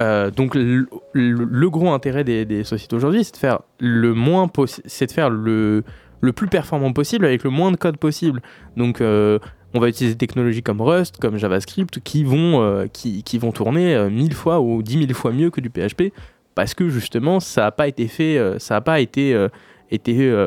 [0.00, 4.12] Euh, donc le, le- le gros intérêt des, des sociétés aujourd'hui, c'est de faire le
[4.12, 5.84] moins possi- c'est de faire le
[6.20, 8.42] le plus performant possible avec le moins de code possible.
[8.76, 9.38] Donc euh,
[9.74, 12.86] on va utiliser des technologies comme Rust, comme JavaScript qui vont euh,
[13.52, 16.12] tourner euh, mille fois ou dix mille fois mieux que du PHP
[16.54, 19.48] parce que justement ça n'a pas été fait, ça n'a pas été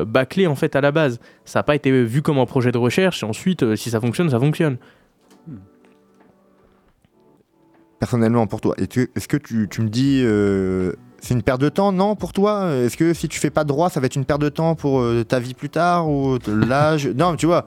[0.06, 1.20] bâclé en fait à la base.
[1.44, 4.30] Ça n'a pas été vu comme un projet de recherche et ensuite si ça fonctionne,
[4.30, 4.78] ça fonctionne.
[7.98, 8.74] personnellement pour toi.
[8.78, 10.22] Est-ce que tu, me dis
[11.20, 12.70] c'est une perte de temps Non pour toi?
[12.72, 14.74] Est-ce que si tu fais pas de droit, ça va être une perte de temps
[14.74, 17.06] pour euh, ta vie plus tard ou l'âge?
[17.08, 17.66] Non, mais tu vois,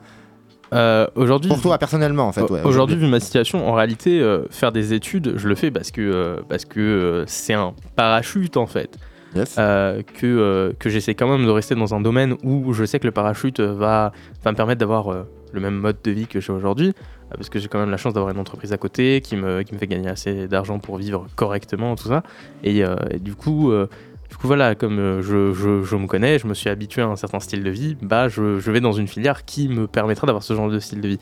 [0.72, 2.48] Euh, aujourd'hui pour toi personnellement en fait.
[2.50, 5.90] ouais, Aujourd'hui, vu ma situation, en réalité, euh, faire des études, je le fais parce
[5.90, 8.96] que parce que c'est un parachute en fait.
[9.34, 9.54] Yes.
[9.56, 13.12] Que que j'essaie quand même de rester dans un domaine où je sais que le
[13.12, 14.12] parachute va
[14.44, 15.10] va me permettre d'avoir
[15.52, 16.92] le même mode de vie que j'ai aujourd'hui,
[17.36, 19.72] parce que j'ai quand même la chance d'avoir une entreprise à côté qui me qui
[19.74, 22.22] me fait gagner assez d'argent pour vivre correctement tout ça.
[22.64, 23.70] Et, euh, et du coup.
[23.72, 23.88] euh,
[24.30, 27.06] du coup, voilà, comme euh, je, je- je me connais, je me suis habitué à
[27.06, 30.26] un certain style de vie, bah, je, je vais dans une filière qui me permettra
[30.26, 31.18] d'avoir ce genre de style de vie.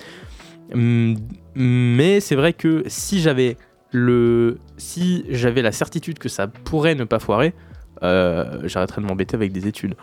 [0.72, 1.16] Hum,
[1.56, 3.56] Mais c'est vrai que si j'avais
[3.90, 7.52] le, si j'avais la certitude que ça pourrait ne pas foirer,
[8.04, 9.96] euh, j'arrêterais de m'embêter avec des études.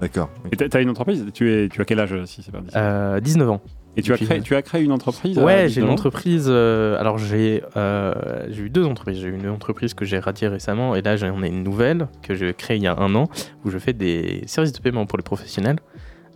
[0.00, 0.30] D'accord.
[0.50, 1.26] Et t'as- une entreprise?
[1.32, 3.60] Tu, es, tu as quel âge, si c'est pas Euh, 19 ans.
[3.96, 6.46] Et tu as, créé, tu as créé une entreprise à Ouais, j'ai une entreprise.
[6.48, 8.14] euh, alors j'ai euh,
[8.48, 9.18] eu deux entreprises.
[9.20, 12.34] J'ai eu une entreprise que j'ai radiée récemment et là j'en ai une nouvelle que
[12.34, 13.28] j'ai créée il y a un an
[13.64, 15.78] où je fais des services de paiement pour les professionnels.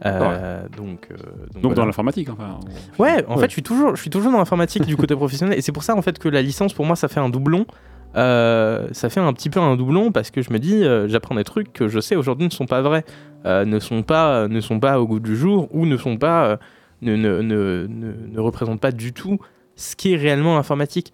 [0.05, 1.15] Euh, donc, euh,
[1.55, 1.75] Donc voilà.
[1.77, 2.59] dans l'informatique, enfin.
[2.99, 3.41] Ouais, en Ouais.
[3.43, 5.85] fait, je suis toujours, je suis toujours dans l'informatique du côté professionnel, et c'est pour
[5.85, 7.65] ça en fait que la licence pour moi ça fait un doublon.
[8.17, 11.35] Euh, ça fait un petit peu un doublon parce que je me dis, euh, j'apprends
[11.35, 13.05] des trucs que je sais aujourd'hui ne sont pas vrais,
[13.47, 16.45] euh, ne sont pas, ne sont pas au goût du jour ou ne sont pas,
[16.47, 16.57] euh,
[17.05, 19.39] ne, ne, ne, ne, représentent pas du tout
[19.77, 21.13] ce qui est réellement l'informatique.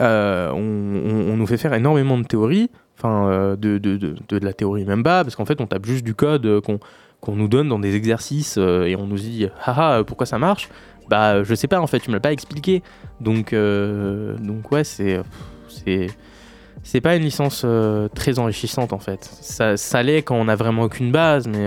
[0.00, 4.52] Euh, on, nous fait faire énormément de théories, enfin euh, de, de, de, de la
[4.52, 6.78] théorie même pas, parce qu'en fait on tape juste du code euh, qu'on
[7.20, 10.68] qu'on nous donne dans des exercices et on nous dit haha pourquoi ça marche?
[11.08, 12.82] Bah je sais pas en fait tu me l'as pas expliqué.
[13.20, 15.20] Donc donc ouais c'est
[16.84, 17.66] c'est pas une licence
[18.14, 19.24] très enrichissante en fait.
[19.24, 21.66] Ça, ça l'est quand on a vraiment aucune base mais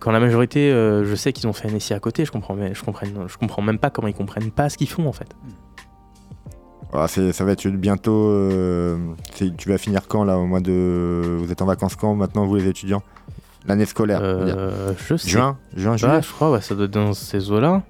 [0.00, 2.54] quand la majorité euh, je sais qu'ils ont fait un essai à côté je comprends
[2.54, 5.12] mais je comprends je comprends même pas comment ils comprennent pas ce qu'ils font en
[5.12, 5.28] fait
[6.92, 8.28] Ah, ça va être bientôt.
[8.30, 8.96] euh,
[9.36, 11.36] tu vas finir quand là Au mois de.
[11.38, 13.02] Vous êtes en vacances quand maintenant, vous les étudiants?
[13.66, 14.20] L'année scolaire.
[14.22, 17.60] Euh, je sais Juin Juin, Ah, je crois ouais, ça doit être dans ces eaux
[17.60, 17.82] là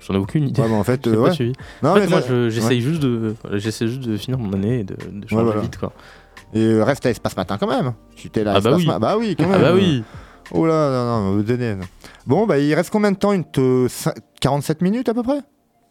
[0.00, 1.52] j'en ai aucune idée Ouais, bah, en fait, euh, ouais.
[1.82, 2.80] Non, en fait, mais moi, ça- j'essaye ouais.
[2.80, 5.60] juste de, juste de finir mon année et de, de changer voilà.
[5.60, 5.92] vite, quoi.
[6.54, 7.92] Et reste à Espace Matin quand même.
[8.16, 8.52] Tu t'es là.
[8.56, 8.86] Ah bah Espace oui.
[8.86, 9.60] Ma- Bah oui, quand Ah même.
[9.60, 10.02] bah oui.
[10.52, 11.42] Oh là, non, non,
[11.76, 11.84] non.
[12.26, 15.40] Bon, bah il reste combien de temps Une te- cin- 47 minutes à peu près?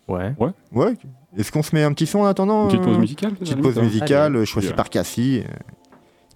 [0.07, 0.34] Ouais.
[0.72, 0.93] Ouais.
[1.38, 3.62] Est-ce qu'on se met un petit son en attendant Une petite pause euh, musicale Petite
[3.62, 4.39] pause musicale Allez.
[4.41, 5.43] euh, choisie par Cassie.
[5.47, 5.51] euh,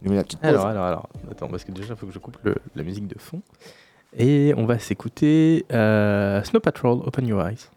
[0.01, 0.49] Il nous met la petite pause.
[0.49, 1.09] Alors, alors, alors.
[1.31, 3.41] Attends, parce que déjà, il faut que je coupe le- la musique de fond.
[4.15, 7.67] Et on va s'écouter euh, Snow Patrol, Open Your Eyes.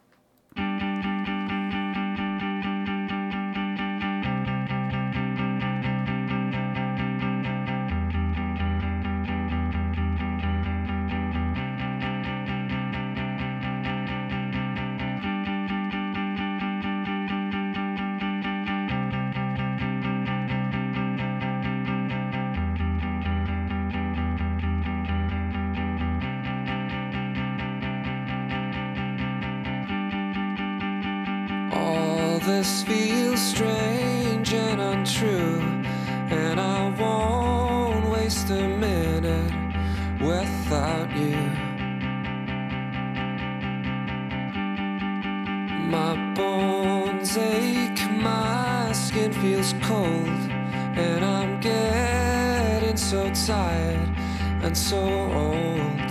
[45.86, 50.40] My bones ache, my skin feels cold,
[50.98, 54.08] and I'm getting so tired
[54.64, 56.08] and so old.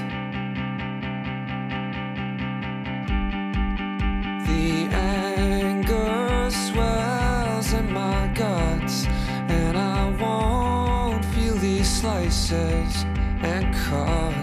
[4.47, 9.05] The anger swells in my guts,
[9.49, 13.03] and I won't feel these slices
[13.41, 14.35] and cuts.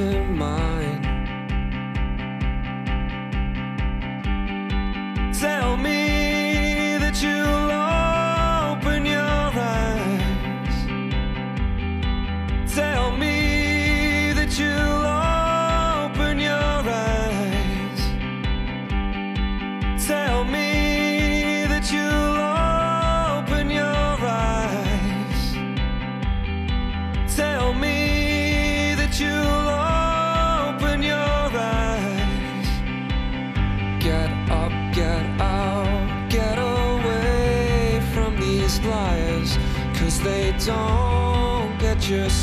[0.00, 0.69] in my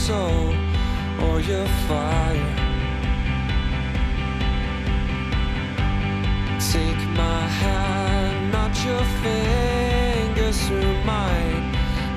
[0.07, 0.55] soul
[1.25, 2.53] or your fire.
[6.71, 11.75] Take my hand, not your fingers through mine,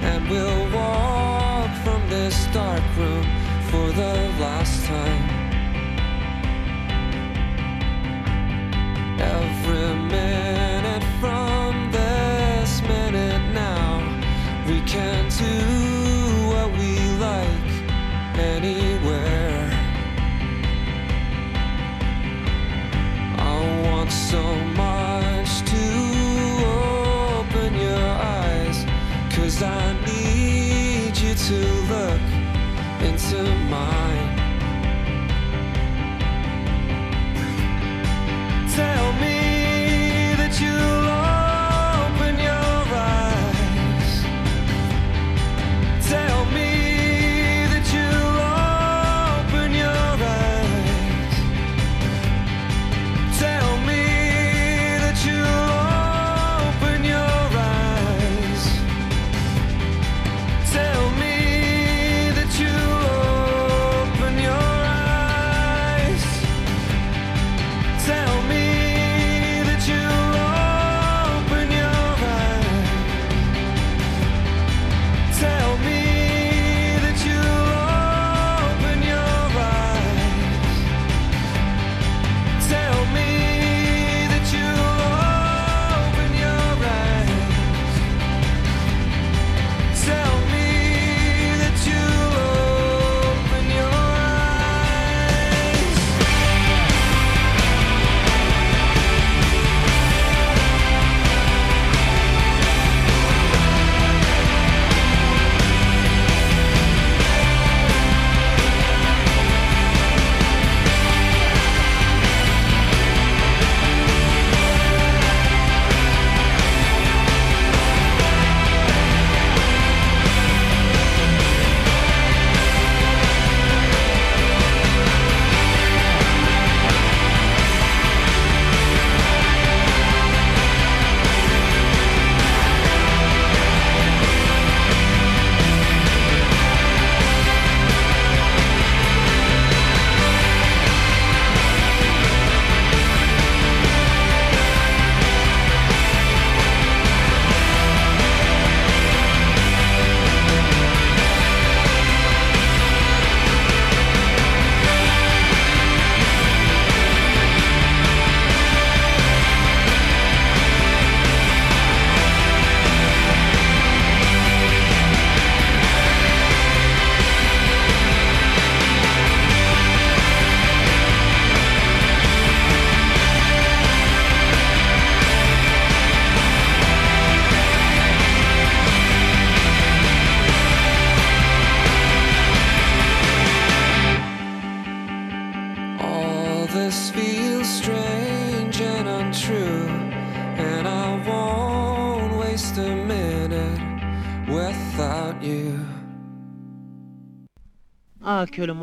[0.08, 3.26] and we'll walk from this dark room
[3.70, 4.29] for the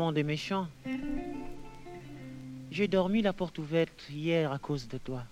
[0.08, 0.68] Ah, que le monde est méchant.
[2.70, 5.24] J'ai dormi la porte ouverte hier à cause de toi.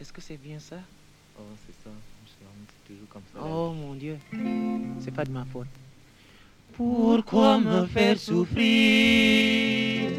[0.00, 0.76] Est-ce que c'est bien ça?
[1.38, 1.90] Oh, c'est ça.
[2.24, 3.40] Je suis dormi, c'est toujours comme ça.
[3.42, 4.18] Oh mon Dieu,
[5.00, 5.68] c'est pas de ma faute.
[6.72, 10.10] Pourquoi me faire souffrir?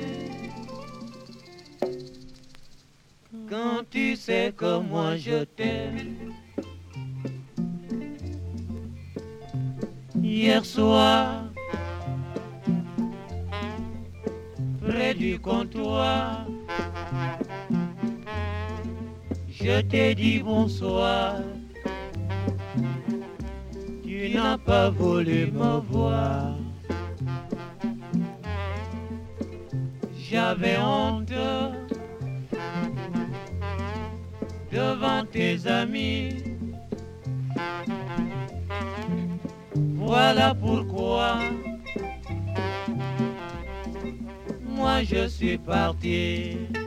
[3.49, 6.33] Quand tu sais que moi je t'aime
[10.21, 11.48] Hier soir,
[14.89, 16.47] près du comptoir,
[19.47, 21.35] je t'ai dit bonsoir.
[24.03, 26.55] Tu n'as pas voulu me voir.
[30.17, 31.33] J'avais honte
[34.71, 36.29] devant tes amis.
[39.95, 40.98] Voilà pourquoi
[45.03, 46.78] je suis parti.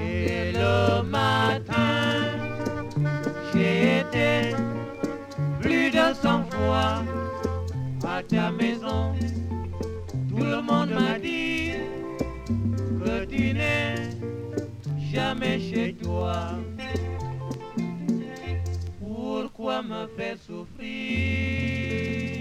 [0.00, 2.24] Et le matin,
[3.52, 4.54] j'ai été
[5.60, 7.02] plus de cent fois
[8.06, 9.14] à ta maison.
[10.28, 11.72] Tout le monde m'a dit
[13.04, 14.10] que tu n'es
[15.12, 16.58] jamais chez toi.
[19.00, 22.37] Pourquoi me faire souffrir?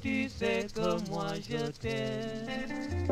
[0.00, 3.08] Tu sais que moi je t'aime?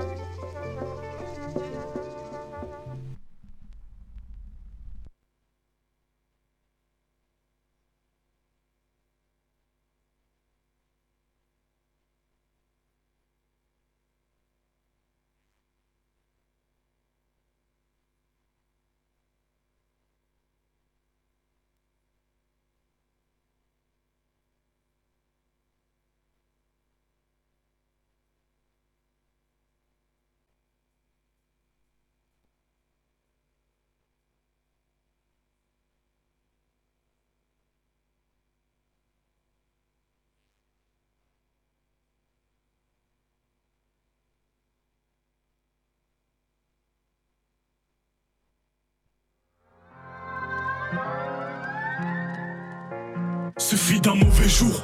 [53.60, 54.82] Suffit d'un mauvais jour,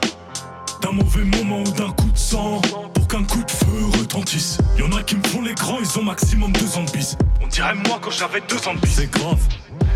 [0.83, 2.61] d'un mauvais moment ou d'un coup de sang
[2.93, 4.59] pour qu'un coup de feu retentisse.
[4.79, 7.17] Y'en a qui me font les grands, ils ont maximum deux ans de bis.
[7.43, 8.97] On dirait moi quand j'avais deux ans de bis.
[8.97, 9.41] C'est grave,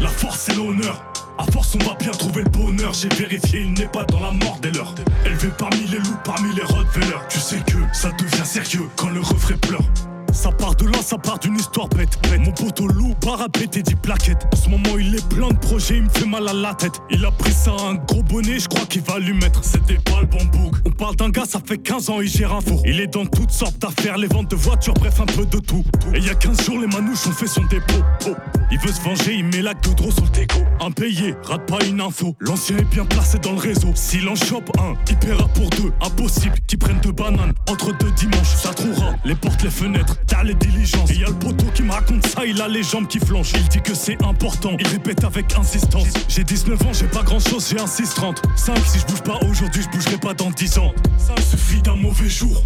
[0.00, 1.04] la force et l'honneur.
[1.36, 2.94] À force, on va bien trouver le bonheur.
[2.94, 4.94] J'ai vérifié, il n'est pas dans la mort des leurs.
[5.26, 7.28] Élevé parmi les loups, parmi les Rottweilers.
[7.28, 9.84] Tu sais que ça devient sérieux quand le refrain pleure.
[10.32, 12.18] Ça part de là, ça part d'une histoire bête.
[12.22, 12.40] bête.
[12.40, 14.46] Mon poteau loup, parapète et dit plaquettes.
[14.52, 17.00] En ce moment, il est plein de projets, il me fait mal à la tête.
[17.10, 19.64] Il a pris ça à un gros bonnet, je crois qu'il va lui mettre.
[19.64, 20.74] C'était pas le bon bouc.
[20.86, 22.82] On parle d'un gars, ça fait 15 ans, il gère un four.
[22.84, 25.84] Il est dans toutes sortes d'affaires, les ventes de voitures, bref, un peu de tout.
[26.14, 28.02] Et il y a 15 jours, les manouches ont fait son dépôt.
[28.26, 28.59] Oh.
[28.72, 30.60] Il veut se venger, il met la de gros sur le déco.
[30.80, 32.36] Impayé, rate pas une info.
[32.38, 33.90] L'ancien est bien placé dans le réseau.
[33.94, 35.92] S'il en chope un, il paiera pour deux.
[36.00, 38.54] Impossible qu'il prenne deux bananes entre deux dimanches.
[38.54, 41.10] Ça trouvera les portes, les fenêtres, t'as les diligences.
[41.10, 43.52] Et y a le poteau qui me raconte ça, il a les jambes qui flanchent.
[43.56, 46.06] Il dit que c'est important, il répète avec insistance.
[46.28, 48.36] J'ai 19 ans, j'ai pas grand chose, j'ai un 6-30.
[48.54, 50.92] 5, si je bouge pas aujourd'hui, je bougerai pas dans 10 ans.
[51.18, 52.62] Ça suffit d'un mauvais jour.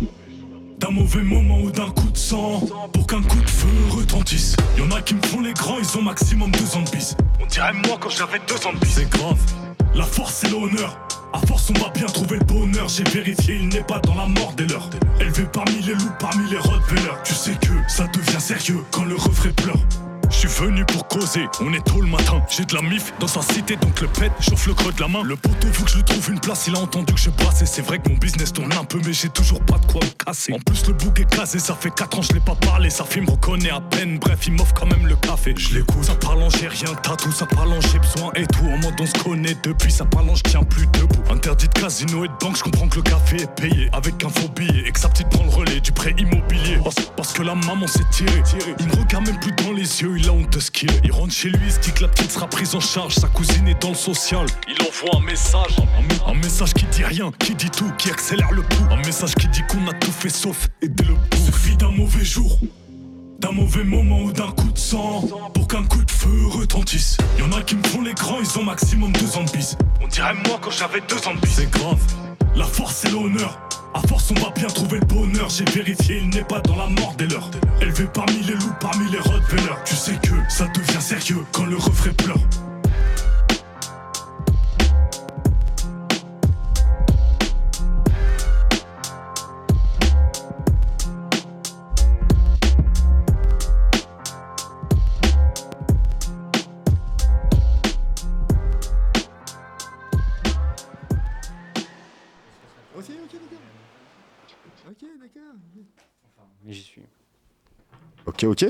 [0.78, 2.60] D'un mauvais moment ou d'un coup de sang.
[2.92, 4.56] Pour qu'un coup de feu retentisse.
[4.78, 7.46] Y'en a qui me font les grands, ils ont maximum deux ans de bis On
[7.46, 9.38] dirait moi quand j'avais deux ans de bis C'est grave,
[9.94, 10.98] la force et l'honneur.
[11.32, 12.88] À force on va bien trouver le bonheur.
[12.88, 14.90] J'ai vérifié il n'est pas dans la mort des leurs.
[15.20, 17.22] Élevé parmi les loups, parmi les Rottweilers.
[17.24, 19.78] Tu sais que ça devient sérieux quand le refrain pleure
[20.34, 22.42] je suis venu pour causer, on est tôt le matin.
[22.48, 25.08] J'ai de la mif dans sa cité, donc le pète, chauffe le creux de la
[25.08, 25.22] main.
[25.22, 27.62] Le poteau veut que je trouve une place, il a entendu que je passe.
[27.62, 30.00] Et c'est vrai que mon business tourne un peu, mais j'ai toujours pas de quoi
[30.02, 30.52] me casser.
[30.52, 32.90] En plus, le bouc est casé, ça fait 4 ans, je l'ai pas parlé.
[32.90, 35.54] Sa fille me reconnaît à peine, bref, il m'offre quand même le café.
[35.56, 38.66] Je l'écoute, ça parle j'ai rien, tatou, ça parle j'ai besoin et tout.
[38.66, 41.22] En mode on se connaît depuis, ça parle en je tiens plus debout.
[41.30, 44.28] Interdit de casino et de banque, je comprends que le café est payé avec un
[44.28, 46.78] faux billet et que sa petite prend le relais du prêt immobilier.
[46.82, 48.42] Parce, parce que la maman s'est tirée.
[48.80, 51.00] Il me regarde même plus dans les yeux, il a honte de ce qu'il est.
[51.04, 53.14] Il rentre chez lui, il se dit que la petite sera prise en charge.
[53.14, 54.46] Sa cousine est dans le social.
[54.68, 55.76] Il envoie un message.
[56.26, 58.86] Un, un message qui dit rien, qui dit tout, qui accélère le pouls.
[58.90, 61.44] Un message qui dit qu'on a tout fait sauf aider le pouls.
[61.46, 62.58] Suffit d'un mauvais jour.
[63.40, 67.52] D'un mauvais moment ou d'un coup de sang Pour qu'un coup de feu retentisse Y'en
[67.52, 70.34] a qui me font les grands, ils ont maximum deux ans de bis On dirait
[70.46, 72.00] moi quand j'avais deux ans de bis C'est grave,
[72.54, 73.58] la force et l'honneur
[73.94, 75.48] à force on va bien trouver le bonheur.
[75.48, 77.50] J'ai vérifié il n'est pas dans la mort des leurs.
[77.80, 79.82] Élevé parmi les loups, parmi les Rottweilers.
[79.84, 82.38] Tu sais que ça devient sérieux quand le refrain pleure
[108.26, 108.66] Ok, ok.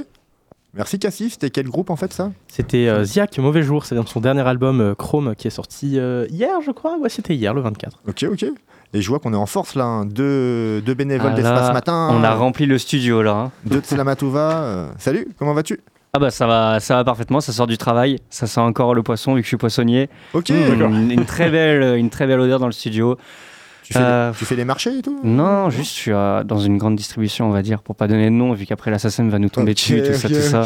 [0.74, 2.32] Merci Cassif, c'était quel groupe en fait ça?
[2.48, 6.26] C'était euh, Ziak, Mauvais Jour, c'est son dernier album euh, Chrome qui est sorti euh,
[6.30, 6.98] hier, je crois.
[6.98, 8.00] Ouais, c'était hier, le 24.
[8.08, 8.44] Ok, ok.
[8.92, 10.04] Et je vois qu'on est en force là, hein.
[10.06, 12.08] deux, deux bénévoles Ah d'Espace Matin.
[12.12, 13.32] On a rempli le studio là.
[13.36, 13.50] hein.
[13.64, 14.62] Deux de Slamatouva.
[14.64, 15.80] euh, Salut, comment vas-tu?
[16.12, 19.02] Ah bah ça va, ça va parfaitement, ça sort du travail, ça sent encore le
[19.02, 20.08] poisson vu que je suis poissonnier.
[20.32, 23.16] Ok, Mmh, une très belle, une très belle odeur dans le studio.
[23.84, 26.58] Tu fais, Euh, tu fais les marchés et tout Non, juste je suis euh, dans
[26.58, 29.38] une grande distribution, on va dire, pour pas donner de nom, vu qu'après l'assassin va
[29.38, 30.64] nous tomber Ok, dessus, tout ça, tout ça.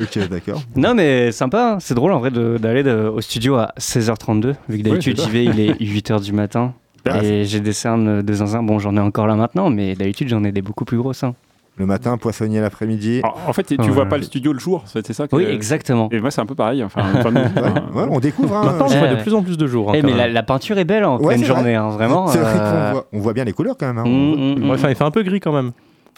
[0.00, 0.28] ok.
[0.28, 0.62] D'accord.
[0.76, 1.78] Non mais sympa, hein.
[1.80, 5.58] c'est drôle en vrai d'aller au studio à 16h32, vu que d'habitude j'y vais, il
[5.58, 6.74] est 8h du matin.
[7.08, 10.28] Ah, et j'ai des cernes de zinzin, bon j'en ai encore là maintenant, mais d'habitude
[10.28, 11.24] j'en ai des beaucoup plus grosses.
[11.24, 11.34] hein.
[11.78, 13.22] Le matin, poissonnier l'après-midi.
[13.46, 13.88] En, fait, tu Ouais.
[13.88, 16.08] vois pas le studio le jour, c'est ça que- Oui, exactement.
[16.10, 16.82] Et moi, c'est un peu pareil.
[16.82, 18.56] Enfin, enfin, nous, Ouais, enfin, ouais, on découvre.
[18.56, 19.90] hein, Maintenant, je Ouais, vois de plus en plus de jours.
[19.90, 22.26] hein, Eh, mais la, peinture est belle en Ouais, pleine journée, hein, vraiment.
[22.26, 23.98] Vrai euh, voit, on voit bien les couleurs quand même.
[23.98, 24.04] hein.
[24.08, 24.70] mm, mm, mm.
[24.70, 25.70] Ouais, enfin, il fait un peu gris quand même.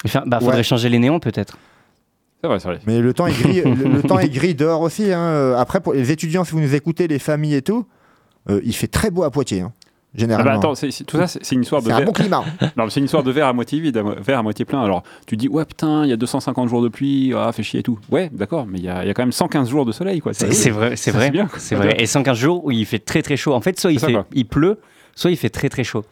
[0.06, 0.62] Enfin, bah, faudrait Ouais.
[0.62, 1.58] changer les néons peut-être.
[2.42, 2.78] c'est vrai, c'est vrai.
[2.86, 5.12] Mais le temps est gris, le, le temps est gris dehors aussi.
[5.12, 7.84] Après, pour les étudiants, si vous nous écoutez, les familles et tout,
[8.48, 9.72] euh, il fait très beau à Poitiers, hein,
[10.12, 10.50] Ah généralement.
[10.50, 12.06] bah attends, c'est- c'est- tout ça, c'est une histoire de c'est un verre.
[12.06, 12.44] bon climat.
[12.76, 14.82] Non, c'est une histoire de verre à moitié vide, verre à moitié plein.
[14.82, 17.80] Alors, tu dis, ouais, putain, il y a 250 jours de pluie, ah, fait chier
[17.80, 17.98] et tout.
[18.10, 20.20] Ouais, d'accord, mais il y, a il y a quand même 115 jours de soleil,
[20.20, 20.34] quoi.
[20.34, 21.26] C'est vrai, c'est vrai.
[21.26, 21.58] c'est bien, quoi.
[21.60, 21.94] C'est vrai.
[21.98, 23.52] Et 115 jours où il fait très très chaud.
[23.54, 24.26] En fait, soit il, C'est ça, fait, quoi.
[24.34, 24.78] il pleut,
[25.14, 26.04] soit il fait très très chaud.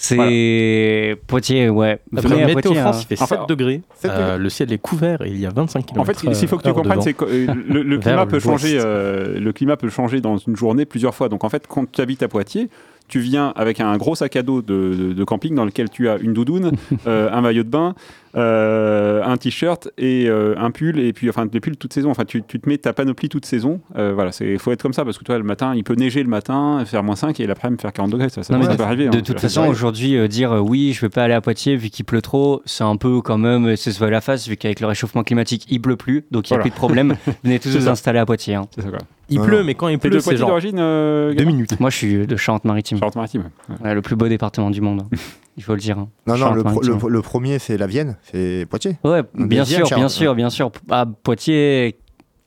[0.00, 1.16] C'est Voilà.
[1.26, 1.98] Poitiers, ouais.
[2.16, 3.00] Après, Venez à Météo Poitiers, France, hein.
[3.10, 3.82] il fait Enfin, 7 degrés.
[3.96, 6.00] 7 Euh, le ciel est couvert et il y a 25 km.
[6.00, 8.38] En fait, ce qu'il faut que tu comprennes, c'est que euh, le, le climat peut
[8.38, 8.78] changer.
[8.80, 11.28] euh, le climat peut changer dans une journée plusieurs fois.
[11.28, 12.68] Donc en fait, quand tu habites à Poitiers,
[13.08, 16.08] tu viens avec un gros sac à dos de, de- de camping dans lequel tu
[16.08, 16.72] as une doudoune,
[17.06, 17.94] euh, un maillot de bain,
[18.38, 22.10] euh, un t-shirt et euh, un pull, et puis enfin des pulls toute saison.
[22.10, 23.80] Enfin, tu, tu te mets ta panoplie toute saison.
[23.96, 26.22] Euh, voilà, il faut être comme ça parce que toi, le matin, il peut neiger
[26.22, 28.28] le matin, faire moins 5 et l'après-midi faire 40 degrés.
[28.28, 29.08] Ça, ça, Non, ça de, peut arriver.
[29.08, 29.22] de hein.
[29.22, 32.04] toute façon, aujourd'hui, euh, dire euh, oui, je vais pas aller à Poitiers vu qu'il
[32.04, 34.86] pleut trop, c'est un peu quand même, c'est se voit la face vu qu'avec le
[34.86, 36.62] réchauffement climatique, il pleut plus, donc il n'y a Voilà.
[36.62, 37.16] plus de problème.
[37.44, 37.90] Venez tous vous ça.
[37.92, 38.54] installer à Poitiers.
[38.54, 38.66] hein.
[38.74, 38.98] C'est ça, quoi.
[39.30, 39.64] Il Non, pleut, non.
[39.64, 41.78] mais quand il pleut, de c'est Poitiers genre d'origine euh, deux minutes.
[41.80, 42.98] Moi, je suis de Charente-Maritime.
[42.98, 43.42] Charente-Maritime.
[43.68, 43.76] ouais.
[43.84, 45.02] Ouais, le plus beau département du monde.
[45.02, 45.16] hein.
[45.58, 45.98] Il faut le dire.
[45.98, 46.08] hein.
[46.26, 47.08] Non, non, le, pro- Charente-Maritime.
[47.08, 48.96] le- le premier, c'est la Vienne, c'est Poitiers.
[49.04, 50.70] Ouais, bien sûr, bien sûr, bien sûr.
[50.90, 51.96] À Poitiers,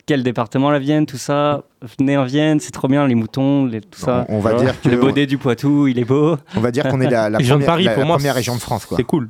[0.06, 1.64] quel département la Vienne, tout ça?
[2.00, 4.26] Venez en Vienne, c'est trop bien, les moutons, les- tout ça.
[4.30, 6.38] On, on va dire que Le baudet du Poitou, il est beau.
[6.56, 8.56] on va dire qu'on est la, de première, Paris, la- pour la moi, première région
[8.56, 8.98] de France, quoi.
[8.98, 9.30] C'est cool.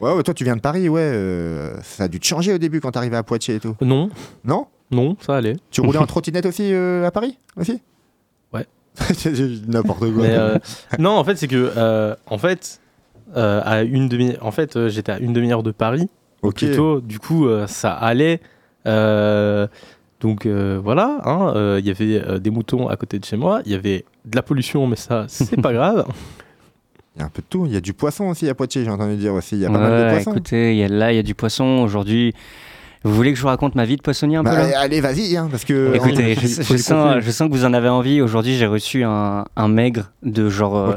[0.00, 1.00] Ouais, ouais, toi, tu viens de Paris, ouais.
[1.00, 3.76] euh, ça a dû te changer au début quand t'arrivais à Poitiers et tout.
[3.80, 4.10] Non,
[4.44, 4.66] Non?
[4.90, 5.56] Non, ça allait.
[5.70, 7.80] Tu roulais en trottinette aussi euh, à Paris aussi?
[8.52, 8.66] Ouais.
[9.66, 10.22] N'importe quoi.
[10.22, 10.58] Mais, euh,
[10.98, 12.80] non, en fait, c'est que, euh, en fait,
[13.36, 16.08] euh, à une demi, en fait, euh, j'étais à une demi-heure de Paris.
[16.42, 16.54] ok.
[16.56, 18.40] Plutôt, du coup, euh, ça allait.
[20.20, 23.60] Donc voilà, hein, il y avait des moutons à côté de chez moi.
[23.66, 26.06] Il y avait de la pollution, mais ça, c'est pas grave.
[27.16, 27.66] Il y a un peu de tout.
[27.66, 29.54] Il y a du poisson aussi à Poitiers, j'ai entendu dire aussi.
[29.56, 30.30] Il y a pas mal de poissons.
[30.32, 32.32] écoutez, il y a, là, il y a du poisson aujourd'hui.
[33.04, 34.80] Vous voulez que je vous raconte ma vie de poissonnier un Bah, peu là?
[34.80, 35.94] allez, vas-y, hein, parce que.
[35.94, 38.22] Écoutez, je, sens, je sens que vous en avez envie.
[38.22, 40.94] Aujourd'hui, j'ai reçu un, un maigre de genre.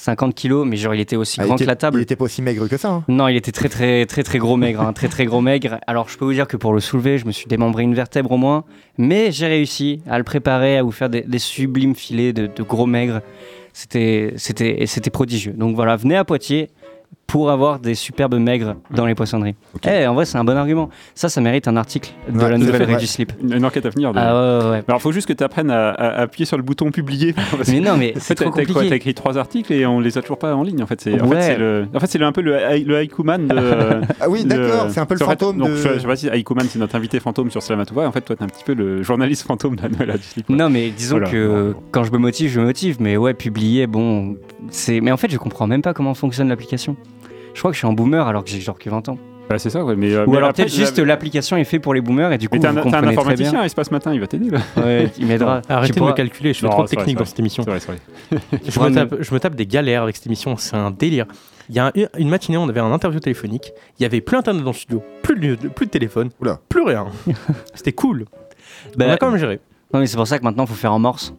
[0.00, 1.98] 50 kilos, mais genre il était aussi Ah, grand était- que la table.
[1.98, 2.88] Il était pas aussi maigre que ça.
[2.90, 3.04] hein.
[3.08, 5.78] Non, il était très très très très gros maigre, hein, très très gros maigre.
[5.86, 8.32] Alors je peux vous dire que pour le soulever, je me suis démembré une vertèbre
[8.32, 8.64] au moins,
[8.96, 12.62] mais j'ai réussi à le préparer, à vous faire des, des sublimes filets de, de
[12.62, 13.20] gros maigres.
[13.72, 15.52] C'était c'était c'était prodigieux.
[15.52, 16.68] Donc voilà, venez à Poitiers
[17.28, 19.54] pour avoir des superbes maigres dans les poissonneries.
[19.74, 19.82] Ok.
[19.86, 20.88] Eh, en vrai, c'est un bon argument.
[21.14, 22.98] Ça, ça mérite un article de Ouais, la nouvelle règle ouais.
[22.98, 23.34] du slip.
[23.42, 24.14] Une, enquête à venir.
[24.14, 24.82] de- Ah ouais.
[24.88, 27.34] Alors, il faut juste que tu apprennes à, appuyer sur le bouton publier.
[27.68, 28.88] Mais non, mais c'est trop compliqué.
[28.88, 30.82] T'as écrit trois articles et on les a toujours pas en ligne.
[30.82, 33.54] En fait, c'est en fait, le, en fait, c'est un peu le, le haïkuman de.
[34.20, 36.16] Ah oui, d'accord, c'est un peu le en fait, fantôme donc, Je, je sais pas
[36.16, 38.08] si haïkuman c'est notre invité fantôme sur Slamatouva.
[38.08, 40.48] En fait, toi, t'es un petit peu le journaliste fantôme de la nouvelle du slip.
[40.48, 41.30] Non, mais disons Voilà.
[41.30, 42.96] que quand je me motive, je me motive.
[43.00, 44.36] Mais ouais, publier, bon,
[44.70, 45.02] c'est.
[45.02, 46.96] Mais en fait, je comprends même pas comment fonctionne l'application.
[47.58, 49.18] Je crois que je suis un boomer alors que j'ai genre que 20 ans.
[49.50, 49.96] Bah, c'est ça, ouais.
[49.96, 52.30] Mais, euh, Ou mais alors après, peut-être juste la- l'application est faite pour les boomers
[52.30, 53.64] et du coup Mais t'es un, t'es un comprenez très informaticien, bien.
[53.64, 54.60] Espace Matin, il va t'aider là.
[54.76, 55.62] Ouais, il m'aidera.
[55.68, 57.40] Arrêtez de me pourras- calculer, je fais Non, trop de c'est vrai, technique dans cette
[57.40, 57.64] émission.
[57.64, 57.98] C'est vrai, c'est vrai.
[58.68, 61.26] Je me, me- tape, je me tape des galères avec cette émission, c'est un délire.
[61.68, 64.36] Il y a un- une matinée, on avait un interview téléphonique, il y avait plus
[64.36, 66.60] internet dans le studio, plus de, plus de téléphone, Oula.
[66.68, 67.06] plus rien.
[67.74, 68.26] C'était cool.
[68.96, 69.58] Bah, on a quand même géré.
[69.92, 71.34] Non, mais c'est pour ça que maintenant il faut faire en morse.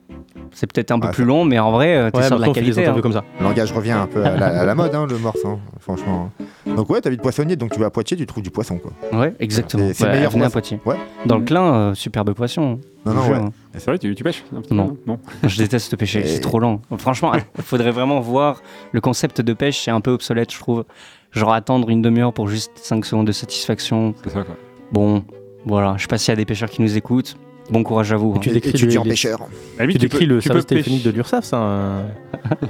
[0.53, 2.38] C'est peut-être un peu Ah, plus ça- long, mais en vrai, euh, t'es Ouais, sur
[2.38, 2.81] de la qualité.
[2.81, 3.01] interviews hein.
[3.01, 3.23] comme ça.
[3.39, 6.31] Le langage revient un peu à la, à la mode, hein, le morse, hein, franchement.
[6.65, 8.77] Donc ouais, t'as vu de poissonnier, donc tu vas à Poitiers, tu trouves du poisson,
[8.80, 8.91] quoi.
[9.19, 9.89] Ouais, exactement.
[9.93, 10.77] C'est- Ouais, meilleur venez à poisson.
[10.77, 11.01] Poitiers.
[11.01, 11.26] Ouais.
[11.26, 12.80] Dans le Clin, euh, superbe poisson.
[13.05, 13.39] Non, non, ouais.
[13.73, 14.97] C'est vrai, tu, tu pêches un peu, Non?
[15.07, 15.19] Non.
[15.47, 16.81] Je déteste pêcher, Et- c'est trop lent.
[16.97, 18.61] Franchement, il faudrait vraiment voir
[18.91, 20.84] le concept de pêche, c'est un peu obsolète, je trouve.
[21.31, 24.13] Genre attendre une demi-heure pour juste 5 secondes de satisfaction.
[24.23, 24.55] C'est ça, quoi.
[24.91, 25.23] Bon,
[25.65, 27.38] voilà, je sais pas s'il y a des pêcheurs qui nous écoutes.
[27.69, 28.33] Bon courage à vous.
[28.35, 28.39] hein.
[28.41, 29.39] tu décris étudiant les- pêcheur.
[29.79, 31.57] Limite, Tu décris le peux service téléphonique de l'URSSAF, ça.
[31.57, 32.05] un-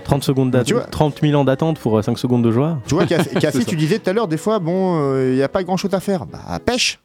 [0.04, 2.80] 30, secondes d'attente- Tu vois- 30 000 ans d'attente pour euh, 5 secondes de joie.
[2.88, 3.06] Tu vois,
[3.40, 5.94] Cassie, tu disais tout à l'heure, des fois, bon, il n'y a pas grand chose
[5.94, 6.26] à faire.
[6.26, 7.00] Bah, pêche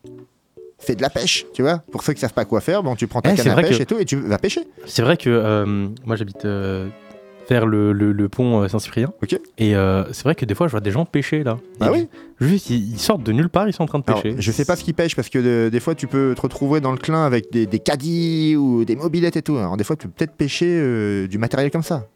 [0.79, 1.79] Fais de la pêche, tu vois.
[1.93, 3.79] Pour ceux qui savent pas quoi faire, bon, tu prends ta Eh, canne à pêche
[3.79, 4.61] que- et tout, et tu vas pêcher.
[4.85, 6.45] C'est vrai que euh, moi j'habite
[7.49, 9.13] vers le, le- le pont euh, Saint-Cyprien.
[9.23, 9.39] Ok.
[9.59, 11.59] Et euh, c'est vrai que des fois je vois des gens pêcher là.
[11.81, 12.09] Ah oui
[12.41, 14.37] Juste ils, ils sortent de nulle part, ils sont en train de Alors, pêcher.
[14.39, 16.81] je sais pas ce qu'ils pêchent parce que euh, des fois tu peux te retrouver
[16.81, 19.57] dans le clin avec des, des caddies ou des mobilettes et tout.
[19.57, 22.07] Alors des fois tu peux peut-être pêcher euh, du matériel comme ça.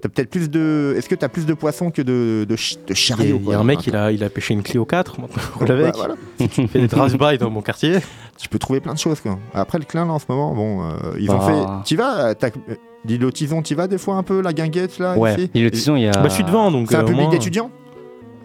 [0.00, 0.94] T'as peut-être plus de.
[0.96, 3.58] Est-ce que t'as plus de poissons que de, de, ch- chariots il y quoi, a
[3.58, 5.96] un mec, il a, il a pêché une Clio 4, maintenant on avec.
[5.96, 6.14] voilà.
[6.38, 7.96] Il fait des drive-by dans mon quartier.
[8.38, 9.40] Tu peux trouver plein de choses quoi.
[9.54, 11.82] Après le clin là en ce moment, bon, euh, ils ont Bah.
[11.84, 11.88] fait.
[11.88, 12.50] Tu vas, t'as-
[13.04, 15.36] l'île au Tison, tu vas des fois un peu la guinguette là Ouais.
[15.54, 16.12] L'île au Tison, il y a.
[16.12, 16.88] Bah, je suis devant donc.
[16.90, 17.70] C'est un euh, public moins- d'étudiants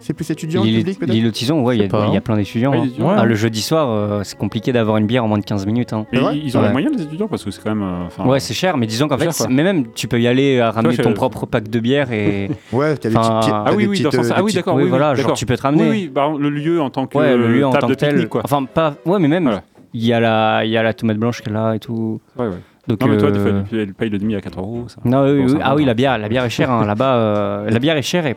[0.00, 2.20] C'est plus étudiant public peut-être l'île Tison, ouais, il y, a- y hein.
[2.20, 2.72] plein d'étudiants.
[2.72, 3.02] Ouais, hein.
[3.02, 3.14] Ouais.
[3.16, 5.92] Ah, le jeudi soir, euh, c'est compliqué d'avoir une bière en moins de 15 minutes.
[5.94, 6.04] hein.
[6.12, 6.72] Vrai ils ont les Ouais.
[6.72, 7.82] moyens, les étudiants, parce que c'est quand même.
[8.18, 10.60] euh, Ouais, c'est cher, mais disons qu'en fait, cher, mais même tu peux y aller
[10.60, 12.50] à ramener ton propre pack de bière et.
[12.72, 13.30] Ouais, t'as des petites.
[13.32, 14.74] ah Ah oui, oui, ah oui, d'accord.
[14.76, 15.36] oui, oui, voilà, genre d'accord.
[15.38, 15.84] tu peux te ramener.
[15.84, 18.28] Oui, oui, bah, le lieu en tant que Ouais, le lieu en tant que tel.
[18.42, 18.96] Enfin, pas.
[19.06, 19.62] Ouais, mais même, Voilà.
[19.94, 20.64] il y, a la...
[20.66, 22.20] il y a la tomate blanche qu'elle a et tout.
[22.38, 22.52] Ouais, ouais.
[22.86, 24.84] Donc, Non, mais toi, des fois, euh, elle- elle paye le demi à 4 euros.
[24.88, 24.96] ça.
[25.04, 25.86] Non, oui, Bon, oui, ça ah oui, hein.
[25.86, 27.14] la bière, la bière est chère hein, là-bas.
[27.16, 28.36] euh, la bière est chère et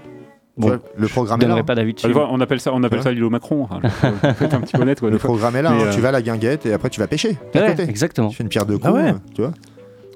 [0.58, 1.56] bon, Ouais, le je programme est là.
[1.56, 1.64] hein.
[1.64, 3.04] pas d'avis Ah, tu on appelle ça, on appelle Ouais.
[3.04, 3.64] ça l'île au Macron.
[3.70, 3.88] Enfin, je-
[4.34, 5.78] faut être un petit peu honnête, quoi, Le programme est là, hein.
[5.82, 7.38] euh, tu vas à la guinguette et après tu vas pêcher.
[7.54, 7.84] à Ouais, côté.
[7.90, 8.30] exactement.
[8.30, 9.14] Tu fais une pierre de coups, Ah ouais.
[9.36, 9.52] tu vois.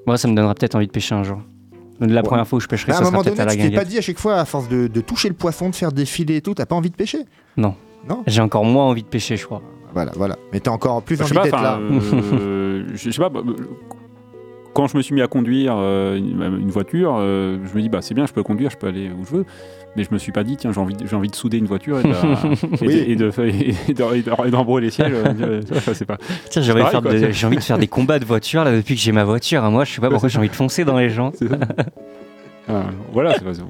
[0.06, 1.38] Moi, ça me donnera peut-être envie de pêcher un jour.
[2.00, 3.62] La première fois où je pêcherai, à ça un sera moment peut-être donné, à la
[3.62, 5.74] tu t'es pas dit à chaque fois, à force de, de toucher le poisson, de
[5.74, 7.18] faire des filets et tout, t'as pas envie de pêcher?
[8.26, 9.62] J'ai encore moins envie de pêcher, je crois.
[9.94, 10.36] Voilà, voilà.
[10.52, 11.78] Mais t'as encore plus Bah, envie d'être là.
[11.78, 13.30] euh, je je sais pas.
[14.74, 17.98] Quand je me suis mis à conduire euh, une, voiture, euh, je me dis, bah,
[18.02, 19.44] c'est bien, je peux conduire, je peux aller où je veux.
[19.94, 21.66] Mais je me suis pas dit, tiens, j'ai envie, de- j'ai envie de souder une
[21.66, 22.08] voiture et de,
[24.50, 25.12] d'embrouiller les sièges.
[25.12, 26.16] euh, ça, c'est pas.
[26.48, 26.72] Tiens, j'ai
[27.46, 29.62] envie, de faire des combats de voiture là depuis que j'ai ma voiture.
[29.64, 29.70] hein.
[29.70, 31.32] Moi, je sais pas pourquoi j'ai envie de foncer dans les gens.
[32.68, 33.62] Ah, voilà, c'est pas- c'est-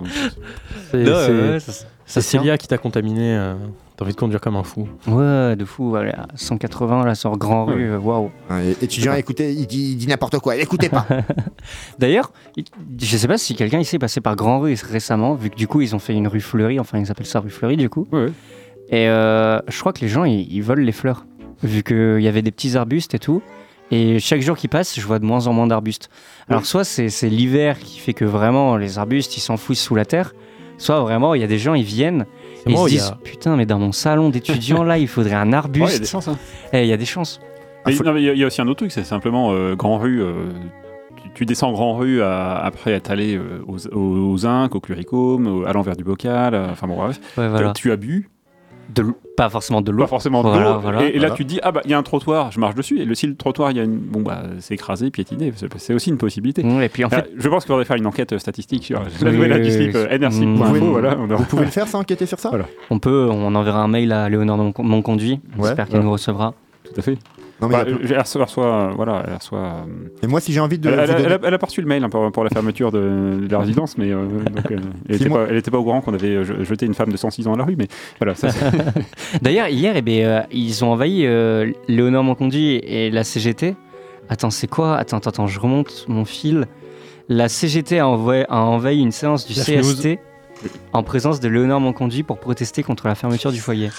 [1.70, 1.86] C'est
[2.20, 2.38] c'est-.
[2.38, 3.34] Célia qui t'a contaminé.
[3.36, 3.54] euh,
[3.96, 4.88] T'as envie de conduire comme un fou.
[5.06, 5.90] Ouais, de fou.
[5.90, 6.26] voilà.
[6.34, 8.30] 180 là sur Grand Rue, euh, waouh.
[8.50, 10.56] Ouais, étudiant, écoutez, il dit, il dit n'importe quoi.
[10.56, 11.06] Écoutez pas.
[11.98, 12.64] D'ailleurs, il-
[13.00, 15.66] je sais pas si quelqu'un ici est passé par Grand Rue récemment, vu que du
[15.68, 18.06] coup ils ont fait une rue fleurie, enfin ils appellent ça rue fleurie du coup.
[18.12, 18.28] Ouais.
[18.88, 21.26] Et euh, je crois que les gens ils, ils volent les fleurs,
[21.62, 23.42] vu qu'il y avait des petits arbustes et tout.
[23.90, 26.08] Et chaque jour qui passe, je vois de moins en moins d'arbustes.
[26.48, 30.06] Alors soit c'est c'est l'hiver qui fait que vraiment les arbustes ils s'enfouissent sous la
[30.06, 30.34] terre,
[30.82, 32.26] soit vraiment il y a des gens ils viennent
[32.66, 35.34] et ils moi, se disent a- putain mais dans mon salon d'étudiants là il faudrait
[35.34, 35.88] un arbuste.
[35.88, 36.28] il y a des chances.
[36.28, 36.38] hein.
[36.72, 37.40] Eh, il y a des chances.
[37.86, 39.98] Faut- il y, a- il y a aussi un autre truc, c'est simplement euh, Grand
[39.98, 40.22] Rue.
[40.22, 40.50] euh,
[41.22, 44.80] tu, tu descends Grand Rue à- après être allé euh, aux, aux, aux Zinc, au
[44.80, 46.54] Cluricum, au- à l'envers du bocal.
[46.54, 47.18] Enfin bon, bref.
[47.36, 47.72] Ouais, voilà.
[47.72, 48.28] Tu as bu,
[48.94, 49.04] De
[49.36, 50.02] pas forcément de l'eau.
[50.02, 51.02] pas forcément de Voilà, l'eau, voilà.
[51.04, 51.34] et, et là Voilà.
[51.36, 53.00] tu te dis ah bah il y a un trottoir, je marche dessus.
[53.00, 55.52] Et le si le trottoir, il y a une bon bah c'est écrasé, piétiné.
[55.56, 56.62] C'est- aussi une possibilité.
[56.82, 59.32] Et puis en Ah, fait, je pense qu'il faudrait faire une enquête statistique sur la
[59.32, 59.52] nouvelle
[60.72, 61.16] oui, euh, voilà.
[61.18, 62.50] on aura- Vous pouvez le faire sans enquêter sur ça?
[62.50, 62.66] Voilà.
[62.90, 65.40] On peut, on enverra un mail à Léonore Mon- Monconduit.
[65.56, 66.02] Ouais, J'espère qu'il ouais.
[66.04, 66.52] nous recevra.
[66.84, 67.16] Tout à fait.
[67.62, 69.58] Non, mais il y a Bah, plein- elle reçoit, elle reçoit, euh, voilà, elle reçoit,
[69.60, 70.90] euh, Et moi, si j'ai envie de.
[70.90, 72.50] Elle, a- donner- elle a, elle a pas reçu le mail hein, pour, pour la
[72.50, 74.76] fermeture de, de la résidence, mais euh, donc, euh,
[75.08, 76.84] elle Si n'était moi- pas, elle était pas au courant qu'on avait euh, je- jeté
[76.86, 77.86] une femme de 106 ans à la rue, mais
[78.20, 78.34] voilà,
[79.42, 83.76] D'ailleurs, hier, eh ben, euh, ils ont envahi euh, Léonore Monconduit et la CGT.
[84.28, 84.96] Attends, c'est quoi?
[84.96, 86.66] Attends, attends, attends, je remonte mon fil.
[87.28, 90.18] La CGT a, envahi une séance du La CST
[90.92, 93.90] en présence de Léonore Monconduit pour protester contre la fermeture du foyer.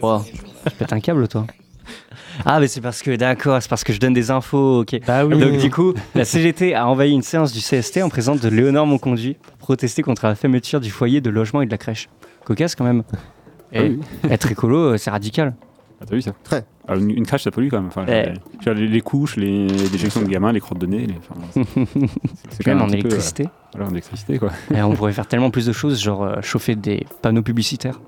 [0.00, 0.22] Wow.
[0.66, 1.46] Je pète un câble, toi.
[2.44, 5.00] Ah, mais c'est parce que, d'accord, c'est parce que je donne des infos, ok.
[5.06, 5.38] Bah oui.
[5.38, 8.86] Donc, du coup, la CGT a envahi une séance du CST en présence de Léonore
[8.86, 12.08] Monconduit pour protester contre la fermeture du foyer, de logement et de la crèche.
[12.44, 13.02] Cocasse, quand même.
[13.72, 14.00] Et Ah oui.
[14.30, 15.54] être écolo, euh, c'est radical.
[16.00, 16.64] Ah, t'as vu ça Très.
[16.88, 17.86] Ah, une, une crèche, ça pollue quand même.
[17.86, 18.70] Enfin, Eh.
[18.74, 21.96] les, couches, les déjections de gamins, les crottes de nez, les, enfin, c'est-
[22.50, 23.44] c'est Même en peu, électricité.
[23.44, 24.50] euh, voilà, en électricité, quoi.
[24.74, 28.00] Et on pourrait faire tellement plus de choses, genre euh, chauffer des panneaux publicitaires.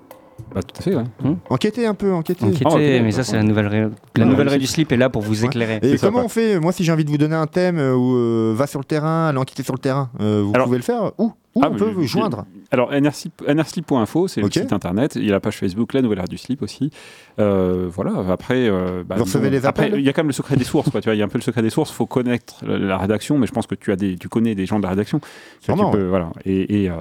[0.55, 1.03] Bah, tout à fait, ouais.
[1.51, 2.45] Enquêtez un peu, enquêtez.
[2.45, 3.87] Enquêter, ok, mais bah, ça, c'est la nouvelle ré...
[4.17, 5.47] la nouvelle ouais, du slip est là pour vous Ouais.
[5.47, 5.79] éclairer.
[5.83, 7.95] Et ça, comment on fait Moi, si j'ai envie de vous donner un thème euh,
[7.95, 10.79] où euh, va sur le terrain, allez enquêter sur le terrain, euh, vous Alors- pouvez
[10.79, 14.51] le faire Où Où Ah, on mais peut vous joindre Alors, nrslip- nrslip.info, c'est le
[14.51, 15.15] site internet.
[15.17, 16.91] Il y a la page Facebook, la nouvelle ère du slip aussi.
[17.39, 18.69] Euh, voilà, après.
[18.69, 20.65] euh, bah, Vous recevez les après, appels il y a quand même le secret des
[20.65, 21.01] sources, quoi.
[21.01, 21.91] Tu vois, il y a un peu le secret des sources.
[21.91, 24.55] Il faut connaître la, la rédaction, mais je pense que tu, as des, tu connais
[24.57, 25.21] des gens de la rédaction.
[25.61, 26.31] Tu peux- voilà.
[26.45, 26.95] Et, et, euh,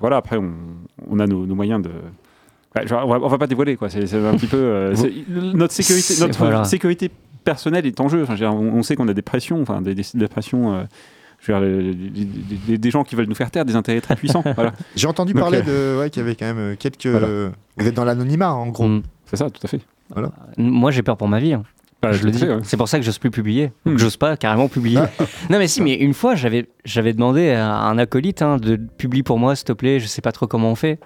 [0.00, 0.52] voilà, après, on,
[1.10, 1.90] on a nos, nos moyens de.
[2.86, 3.88] Genre, on, va, on va pas dévoiler, quoi.
[3.88, 4.56] C'est un petit peu.
[4.58, 4.94] euh,
[5.54, 6.64] notre sécurité, notre voilà.
[6.64, 7.10] sécurité
[7.44, 8.22] personnelle est en jeu.
[8.22, 10.28] Enfin, je veux dire, on, on sait qu'on a des pressions, enfin, des, des, des
[10.28, 10.74] pressions.
[10.74, 10.82] euh,
[11.40, 14.42] je veux dire, des gens qui veulent nous faire taire, des intérêts très puissants.
[14.56, 14.72] voilà.
[14.96, 17.06] J'ai entendu Donc, parler euh, de, ouais, qu'il y avait quand même quelques.
[17.06, 17.26] Voilà.
[17.28, 18.88] euh, Vous êtes dans l'anonymat, en gros.
[18.88, 19.02] Mm.
[19.26, 19.80] C'est ça, tout à fait.
[20.56, 21.52] Moi, j'ai peur pour ma vie.
[21.52, 21.62] hein.
[22.00, 22.44] Bah, je le dis.
[22.44, 22.58] ouais.
[22.62, 23.72] C'est pour ça que j'ose plus publier.
[23.84, 23.96] Hmm.
[23.98, 25.00] J'ose pas carrément publier.
[25.50, 29.24] non, mais si, mais une fois, j'avais, j'avais demandé à un acolyte hein, de publier
[29.24, 29.98] pour moi, s'il te plaît.
[29.98, 30.98] Je sais pas trop comment on fait.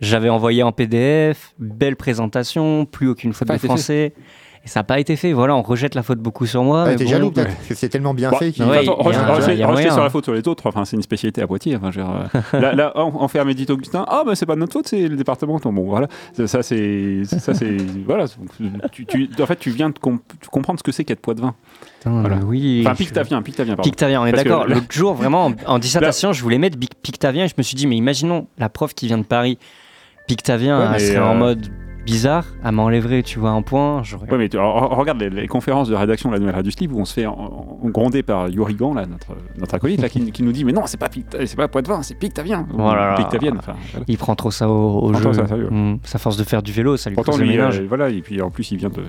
[0.00, 3.66] J'avais envoyé en PDF, belle présentation, plus aucune faute pas de fait.
[3.66, 4.14] français.
[4.62, 5.32] Et ça n'a pas été fait.
[5.32, 6.84] Voilà, on rejette la faute beaucoup sur moi.
[6.86, 7.54] Ah, t'es bon, jaloux peut-être, ouais.
[7.54, 8.62] parce que c'est tellement bien Bon, fait qu'il.
[8.64, 10.02] ouais, rejeter- sur hein.
[10.04, 11.76] la faute sur les autres, enfin, c'est une spécialité à Poitiers.
[11.76, 12.06] Enfin, dire,
[12.54, 14.86] euh, là, là, en, en faire Médite Augustin, ah, mais c'est pas de notre faute,
[14.86, 15.58] c'est le département.
[15.64, 17.22] Bon, voilà, ça, ça, c'est.
[17.24, 17.74] Ça, c'est
[18.06, 18.26] voilà,
[18.92, 20.20] tu, tu- en fait, tu viens de comp-
[20.50, 21.20] comprendre ce que c'est qu'être.
[21.22, 21.54] Putain,
[22.04, 22.36] Voilà.
[22.36, 22.82] mais oui.
[22.84, 23.88] Enfin, je- Pictavien, Pictavien, pardon.
[23.88, 24.66] Pictavien, on est d'accord.
[24.66, 27.86] L'autre jour, vraiment, en, en dissertation, je voulais mettre Pictavien et je me suis dit,
[27.86, 29.58] mais imaginons la prof qui vient de Paris.
[30.30, 31.66] Pictavien, Ouais, elle serait euh, en mode
[32.10, 34.02] bizarre, elle m'enlèverait, tu vois, un point.
[34.30, 36.92] Ouais, mais tu- re- regarde les, les conférences de rédaction de la Nouvelle Radio Slip
[36.92, 40.30] où on se fait en, en- gronder par Yorigan, là, notre, notre acolyte, là, qui,
[40.32, 41.08] qui nous dit Mais non, c'est pas,
[41.46, 42.66] c'est pas Poitvin, c'est Pictavien.
[42.72, 42.92] Ou Oh.
[43.16, 43.56] Pictavienne.
[43.58, 44.04] Enfin, voilà.
[44.08, 45.32] Il prend trop ça au, au jeu.
[45.32, 45.68] ça, sérieux.
[45.70, 45.98] Mm.
[46.04, 47.80] Sa force de faire du vélo, ça lui Pourtant, le lui, ménage.
[47.80, 49.02] euh, voilà, et puis en plus, il vient de,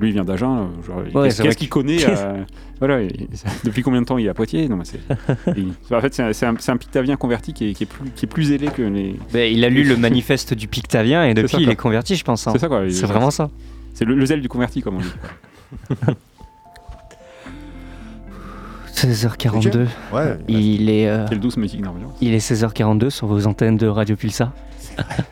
[0.00, 0.68] lui, il vient d'Agen.
[0.90, 2.42] euh, Ouais, qu'est-ce qu'il connaît euh,
[2.78, 3.28] Voilà, et-
[3.64, 4.68] depuis combien de temps il est à Poitiers?
[4.68, 5.00] Non, mais c'est.
[5.94, 8.44] en fait, c'est un, un- Pictavien converti qui est, qui est plus, qui est plus
[8.44, 9.16] zélé que les.
[9.32, 12.43] Ben, il a lu le manifeste du Pictavien et depuis, il est converti, je pense.
[12.46, 12.52] Hein.
[12.52, 12.82] C'est ça, quoi.
[12.90, 13.50] C'est vraiment ça.
[13.94, 15.12] C'est le, le zèle du converti, comme on dit.
[18.94, 19.86] 16h42.
[20.12, 20.38] Ouais.
[20.48, 22.14] Il est, euh, Quelle douce musique d'ambiance.
[22.20, 24.52] il est 16h42 sur vos antennes de Radio Pulsar.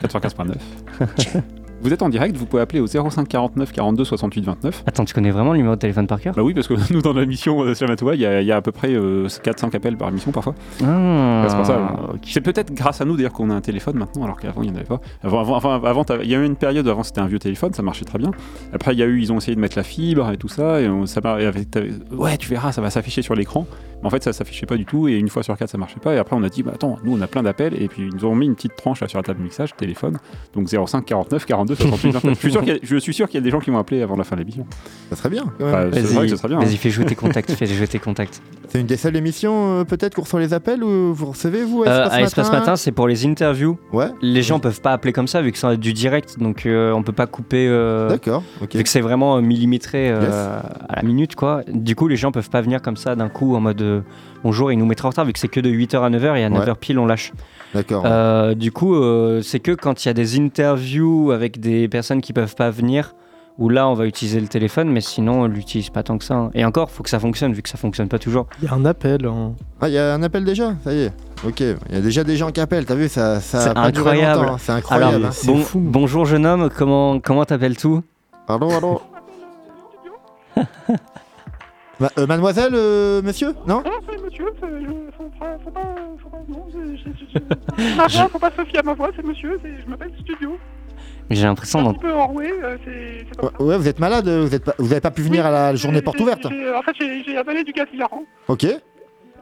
[0.03, 0.55] 95.9.
[1.83, 4.85] Vous êtes en direct, vous pouvez appeler au 05 49 42 68 29.
[4.87, 6.33] Attends, tu connais vraiment le numéro de téléphone par cœur?
[6.35, 8.57] Bah oui, parce que nous, dans l'émission euh, Slamatoua, il y, a- il y a
[8.57, 10.55] à peu près 4-5 appels par émission parfois.
[10.85, 11.45] Ah,
[12.25, 14.73] c'est peut-être grâce à nous d'ailleurs qu'on a un téléphone maintenant, alors qu'avant il n'y
[14.73, 15.01] en avait pas.
[15.25, 18.05] Avant, il y a eu une période où avant c'était un vieux téléphone, ça marchait
[18.05, 18.31] très bien.
[18.73, 20.81] Après, il y a eu, ils ont essayé de mettre la fibre et tout ça,
[20.81, 21.69] et on- ça et avec-
[22.13, 23.67] ouais, tu verras, ça va s'afficher sur l'écran.
[24.05, 26.15] En fait, ça s'affichait pas du tout, et une fois sur quatre, ça marchait pas.
[26.15, 28.15] Et après, on a dit, bah attends, nous on a plein d'appels, et puis ils
[28.15, 30.19] nous ont mis une petite tranche là, sur la table de mixage, téléphone,
[30.55, 32.35] donc 05 49 42 68 29.
[32.35, 33.71] je, suis sûr qu'il y a- je suis sûr qu'il y a des gens qui
[33.71, 34.67] vont appeler avant la fin de l'émission.
[35.11, 35.91] Ça serait bien, quand même.
[35.91, 36.59] Bah, c'est vrai que ça serait bien.
[36.61, 36.79] Vas-y, hein.
[36.79, 38.43] fais jouer tes contacts, fais jouer tes contacts.
[38.69, 41.83] C'est une des seules émissions, euh, peut-être, qu'on reçoit les appels ou vous recevez, vous,
[41.83, 43.79] à Euh, Espace à Espace Matin Matin, c'est pour les interviews.
[43.93, 44.07] Ouais.
[44.23, 47.03] Les gens peuvent pas appeler comme ça vu que c'est du direct, donc euh, on
[47.03, 47.67] peut pas couper.
[47.69, 48.75] euh, D'accord, ok.
[48.75, 50.59] Vu que c'est vraiment millimétré euh,
[50.89, 51.63] à la minute, quoi.
[51.69, 54.01] Du coup, les gens peuvent pas venir comme ça d'un coup en mode euh,
[54.45, 56.45] bonjour, ils nous mettraient en retard vu que c'est que de 8h à 9h et
[56.45, 57.33] à 9h pile on lâche.
[57.75, 58.03] D'accord.
[58.07, 62.21] Euh, du coup, euh, c'est que quand il y a des interviews avec des personnes
[62.21, 63.15] qui peuvent pas venir,
[63.59, 66.35] où là on va utiliser le téléphone, mais sinon on l'utilise pas tant que ça.
[66.35, 66.51] hein.
[66.55, 68.47] Et encore, faut que ça fonctionne vu que ça fonctionne pas toujours.
[68.63, 69.27] Il y a un appel.
[69.27, 69.53] hein.
[69.81, 70.75] Ah, il y a un appel déjà?
[70.85, 71.13] Ça y est.
[71.47, 74.47] Ok, il y a déjà des gens qui appellent, t'as vu, ça, ça C'est incroyable.
[74.49, 74.57] hein.
[74.59, 75.17] C'est incroyable.
[75.17, 75.35] Alors, hein.
[75.45, 78.03] bon- bonjour jeune homme, comment comment t'appelles tout
[78.49, 79.01] Allô, allô?
[82.03, 85.95] Ma- euh, mademoiselle, euh, monsieur Non Non, c'est monsieur, c'est- je- faut pas, faut pas,
[86.23, 89.11] faut pas, non, c'est- c'est- c'est- ma voix, faut pas se fier à ma voix,
[89.15, 90.59] c'est monsieur, c'est- je m'appelle Studio.
[91.31, 93.43] J'ai l'impression Un d'en- petit peu enroué, euh, c'est.
[93.43, 95.75] Ouais, ouais, vous êtes malade, vous êtes pas, vous avez pas pu venir à la
[95.77, 98.25] journée porte ouverte En fait, j'ai j'ai avalé du gaz hilarant.
[98.49, 98.67] Ok.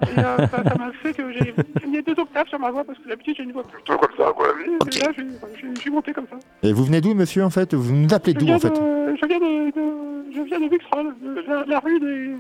[0.03, 3.09] Et euh, ça m'a fait que j'ai gagné deux octaves sur ma voix parce que
[3.09, 4.47] d'habitude j'ai une voix plutôt comme ça, quoi.
[4.93, 6.37] Et là, je suis monté comme ça.
[6.63, 7.75] Et vous venez d'où, monsieur, en fait?
[7.75, 8.71] Vous nous appelez d'où, en fait?
[8.71, 12.31] de, je viens de, de- je viens de la, la rue des,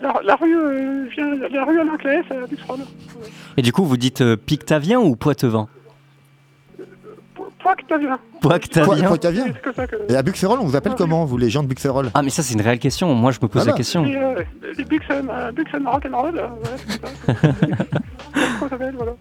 [0.00, 2.74] la, la rue, euh, je viens- la rue Alain Claes à.
[3.56, 5.68] Et du coup, vous dites euh, Pictavien ou Poitevin?
[9.62, 9.96] Que ça que.
[10.08, 12.42] Et à Buxerolles, on vous appelle comment, vous, les gens de Buxerolles Ah, mais ça,
[12.42, 13.14] c'est une réelle question.
[13.14, 13.70] Moi, je me pose Voilà.
[13.72, 14.04] la question.
[14.06, 14.42] Et, euh,
[14.76, 17.32] les Buxen, euh, Buxen rock'n'roll, euh,
[18.96, 19.12] voilà.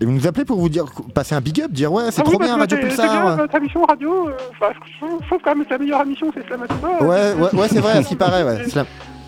[0.00, 2.24] Et vous nous appelez pour vous dire, passer un big up, dire ouais, c'est Ah
[2.26, 3.36] oui, trop parce bien Radio c'est- C'est bien, Pulsar.
[3.38, 6.88] votre émission radio, euh, enfin, je trouve quand même que la meilleure émission, c'est Slamatouba.
[7.02, 8.64] Ouais, ouais, ouais, c'est vrai, qui paraît, ouais.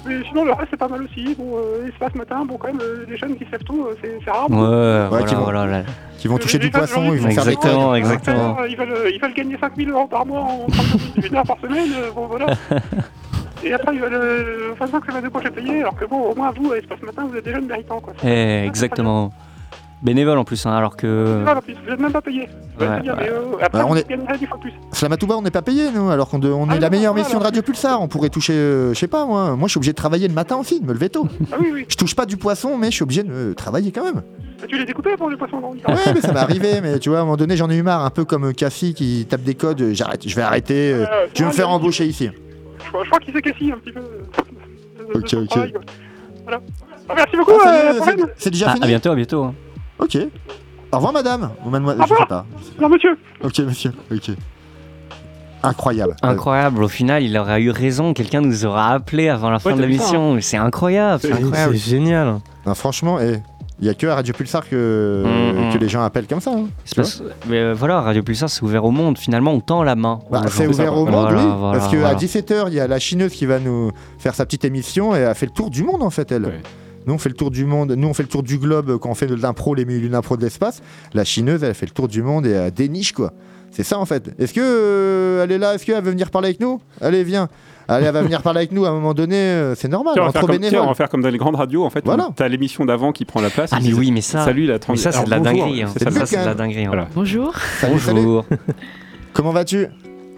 [0.08, 1.34] Mais sinon, le reste, c'est pas mal aussi.
[1.38, 3.96] Bon, euh, Espace Matin, bon, quand même, euh, les jeunes qui se lèvent tôt, euh,
[4.02, 4.50] c'est c'est rare.
[4.50, 5.82] Ouais, voilà, qui vont- voilà, là.
[6.18, 8.56] Qui vont toucher du poisson, ils vont faire des Exactement, exactement.
[8.68, 10.98] Ils veulent, ils veulent gagner 5000 euros par mois en travaillant
[11.30, 12.46] une heure par semaine, bon, voilà.
[13.64, 16.52] Et après, ils veulent euh, 25 semaines de congé payé, alors que bon, au moins,
[16.56, 18.12] vous, à Espace Matin, vous êtes des jeunes méritants, quoi.
[18.24, 19.32] Eh, exactement.
[20.02, 21.40] Bénévole en plus, hein, alors que.
[21.42, 22.42] Voilà, puis vous n'êtes même pas payé.
[22.42, 22.48] Ouais,
[22.96, 23.18] C'est bien, ouais.
[23.20, 24.72] mais, euh, après, Ouais, on est- gagnerez 10 fois plus.
[24.92, 27.12] Slamatouba, on n'est pas payé, nous, alors qu'on de- on est Ah la non, meilleure
[27.12, 27.24] voilà.
[27.26, 28.00] mission de Radio Pulsar.
[28.00, 29.56] On pourrait toucher, euh, je sais pas, moi.
[29.56, 31.26] Moi, je suis obligé de travailler le matin aussi, de me lever tôt.
[31.52, 31.86] Ah oui, oui.
[31.88, 34.22] Je touche pas du poisson, mais je suis obligé de euh, travailler quand même.
[34.60, 37.08] Mais tu les découpais pour les poissons grands Ouais, mais ça m'est arrivé, mais tu
[37.08, 39.26] vois, à un moment donné, j'en ai eu marre, un peu comme euh, Cassie qui
[39.28, 39.80] tape des codes.
[39.80, 40.92] euh, J'arrête, je vais arrêter.
[40.92, 42.30] euh, Euh, tu veux me faire embaucher ici.
[42.84, 44.00] Je crois, je crois qu'il s'est cassé un petit peu.
[45.14, 45.58] Ok, ok.
[46.44, 46.60] Voilà.
[47.10, 49.54] Ah, merci beaucoup, Ah, euh, c'est- déjà Ah, fini à bientôt, à bientôt.
[49.98, 50.04] Hein.
[50.04, 50.18] Ok.
[50.92, 51.50] Au revoir, madame.
[51.64, 52.46] Ou mademoiselle, je sais pas.
[52.80, 53.18] Non, monsieur.
[53.42, 53.92] Ok, monsieur.
[54.12, 54.30] Ok.
[55.62, 56.14] Incroyable.
[56.22, 58.14] Incroyable, au final, il aurait eu raison.
[58.14, 60.34] Quelqu'un nous aura appelé avant la fin Ouais, de l'émission.
[60.34, 61.74] Mais C'est incroyable, c'est incroyable.
[61.76, 62.38] génial.
[62.64, 65.72] Non, franchement, il y a que à Radio Pulsar que, Mm, mm.
[65.72, 66.52] que les gens appellent comme ça.
[66.52, 69.18] hein, parce- Mais euh, voilà, Radio Pulsar, c'est ouvert au monde.
[69.18, 70.20] Finalement, on tend la main.
[70.30, 71.46] Bah, c'est ouvert au monde, Voilà, oui.
[71.58, 72.14] voilà, parce qu'à voilà.
[72.14, 75.26] 17h, il y a la chineuse qui va nous faire sa petite émission et elle
[75.28, 76.60] a fait le tour du monde en fait, elle.
[77.08, 77.92] Nous, on fait le tour du monde.
[77.92, 80.36] Nous, on fait le tour du globe quand on fait de l'impro, les milieux d'impro
[80.36, 80.82] de l'espace.
[81.14, 83.32] La chineuse, elle fait le tour du monde et elle déniche quoi.
[83.70, 84.30] C'est ça en fait.
[84.38, 85.74] Est-ce que euh, elle est là?
[85.74, 86.80] Est-ce qu'elle veut venir parler avec nous?
[87.00, 87.48] Allez, viens.
[87.90, 89.36] Allez, elle va venir parler avec nous à un moment donné.
[89.36, 90.12] euh, C'est normal.
[90.14, 90.84] Tiens, on, va faire comme, tiens, bénévoles.
[90.84, 92.04] on va faire comme dans les grandes radios, en fait.
[92.04, 92.28] Voilà.
[92.36, 93.70] T'as l'émission d'avant qui prend la place.
[93.72, 95.88] Ah, mais oui, mais ça- Salut, la mais ça, c'est de la dinguerie, hein.
[95.94, 96.26] c'est Ça, ça.
[96.26, 96.88] c'est de la dinguerie, hein.
[96.88, 97.08] Voilà.
[97.14, 97.54] Bonjour.
[97.80, 98.20] Salut, salut.
[98.22, 98.44] Bonjour.
[99.32, 99.86] Comment vas-tu?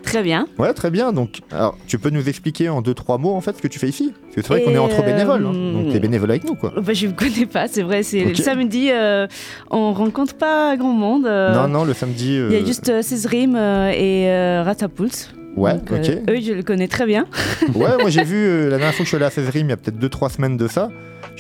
[0.03, 0.47] Très bien.
[0.59, 1.13] Ouais, très bien.
[1.13, 3.79] Donc, alors, tu peux nous expliquer en deux trois mots en fait ce que tu
[3.79, 4.13] fais ici?
[4.23, 5.47] Parce que c'est vrai qu'on est entre bénévoles.
[5.47, 5.53] hein.
[5.55, 6.73] euh, Donc, t'es bénévole avec nous quoi.
[6.77, 8.03] Bah, je ne connais pas, c'est vrai.
[8.03, 9.27] C'est le samedi, euh,
[9.71, 11.27] on rencontre pas grand monde.
[11.27, 12.35] euh, Non, non, le samedi.
[12.35, 15.35] Il y a euh, juste euh, Césrim euh, et euh, Ratapult.
[15.57, 16.31] Ouais, Donc, euh, ok.
[16.31, 17.27] eux, je le connais très bien.
[17.75, 19.71] Ouais, moi j'ai vu euh, la dernière fois que je suis allé à Césarim, il
[19.71, 20.91] y a peut-être 2-3 semaines de ça.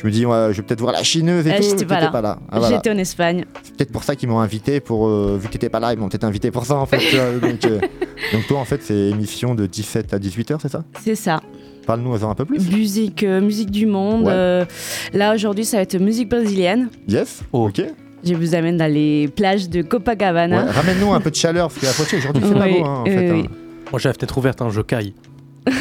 [0.01, 1.63] Je me dis, ouais, je vais peut-être voir la chineuse et Euh, tout.
[1.63, 2.39] j'étais pas là.
[2.51, 2.77] Ah, voilà.
[2.77, 3.45] J'étais en Espagne.
[3.63, 5.99] C'est peut-être pour ça qu'ils m'ont invité, pour, euh, vu que t'étais pas là, ils
[5.99, 6.99] m'ont peut-être invité pour ça en fait.
[6.99, 7.81] tu vois, donc, euh,
[8.33, 10.85] donc toi en fait c'est émission de 17 à 18h, c'est ça?
[11.03, 11.41] C'est ça.
[11.87, 12.71] Parle-nous en un peu plus.
[12.71, 14.25] Musique, euh, musique du monde.
[14.25, 14.33] Ouais.
[14.33, 14.65] euh,
[15.13, 16.89] là, aujourd'hui, ça va être musique brésilienne.
[17.09, 17.67] Yes Oh.
[17.69, 17.83] Ok.
[18.23, 20.65] Je vous amène dans les plages de Copacabana.
[20.65, 23.33] Ouais, Ramène-nous un peu de chaleur parce qu'à aujourd'hui c'est pas beau hein, en fait.
[23.33, 23.45] oui.
[23.47, 23.51] hein.
[23.91, 25.15] Moi, j'ai la fenêtre ouverte, hein, je caille.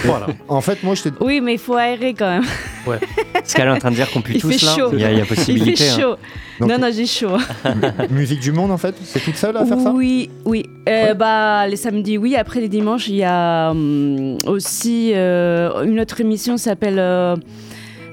[0.03, 0.27] Voilà.
[0.47, 1.09] En fait, moi, je t'ai.
[1.21, 2.43] Oui, mais il faut aérer quand même.
[2.87, 2.99] Ouais.
[3.43, 4.89] Ce qu'elle est en train de dire qu'on pue Il tous fait là, chaud.
[4.93, 5.71] il y a, il y a possibilité.
[5.71, 5.99] Il fait hein.
[5.99, 6.15] chaud.
[6.59, 7.37] Donc- Non, non, j'ai chaud.
[8.09, 9.91] Musique du monde, en fait C'est toute seule à faire ça?
[9.91, 10.65] Oui, oui.
[10.89, 12.35] Euh, Bah, les samedis, oui.
[12.35, 17.35] Après, les dimanches, il y a hum, aussi euh, une autre émission qui s'appelle euh,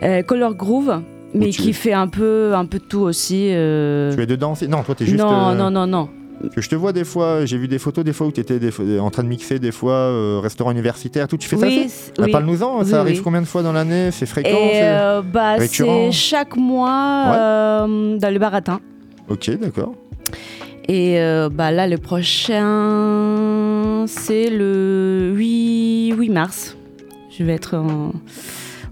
[0.03, 1.01] euh, Color Groove,
[1.35, 3.49] mais tu qui es- fait un peu, un peu de tout aussi.
[3.51, 4.15] euh.
[4.15, 4.69] Tu es dedans aussi?
[4.69, 5.19] Non, toi, t'es juste.
[5.19, 6.09] non, euh, non, non, non.
[6.55, 8.61] Que je te vois des fois, j'ai vu des photos des fois où tu étais
[9.01, 11.37] en train de mixer des fois euh, restaurant universitaire, tout.
[11.39, 12.31] Tu fais ça Oui.
[12.31, 16.07] Parle-nous-en, Oui, ça arrive combien de fois dans l'année C'est fréquent Et euh, bah, récurrent
[16.07, 17.37] c'est chaque mois Ouais.
[17.39, 18.81] euh, dans le baratin.
[19.29, 19.95] Ok, d'accord.
[20.89, 22.65] Et euh, bah, là, le prochain,
[24.07, 26.77] c'est le 8, 8 mars.
[27.37, 28.13] Je vais être en-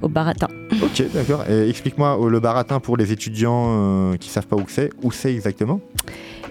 [0.02, 0.48] au baratin.
[0.82, 1.44] Ok, d'accord.
[1.48, 3.66] Et Explique-moi le baratin pour les étudiants
[4.12, 4.90] euh, qui savent pas où c'est.
[5.02, 5.80] Où c'est exactement?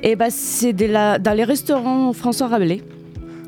[0.05, 2.81] Et bah, c'est de la- dans les restaurants François Rabelais,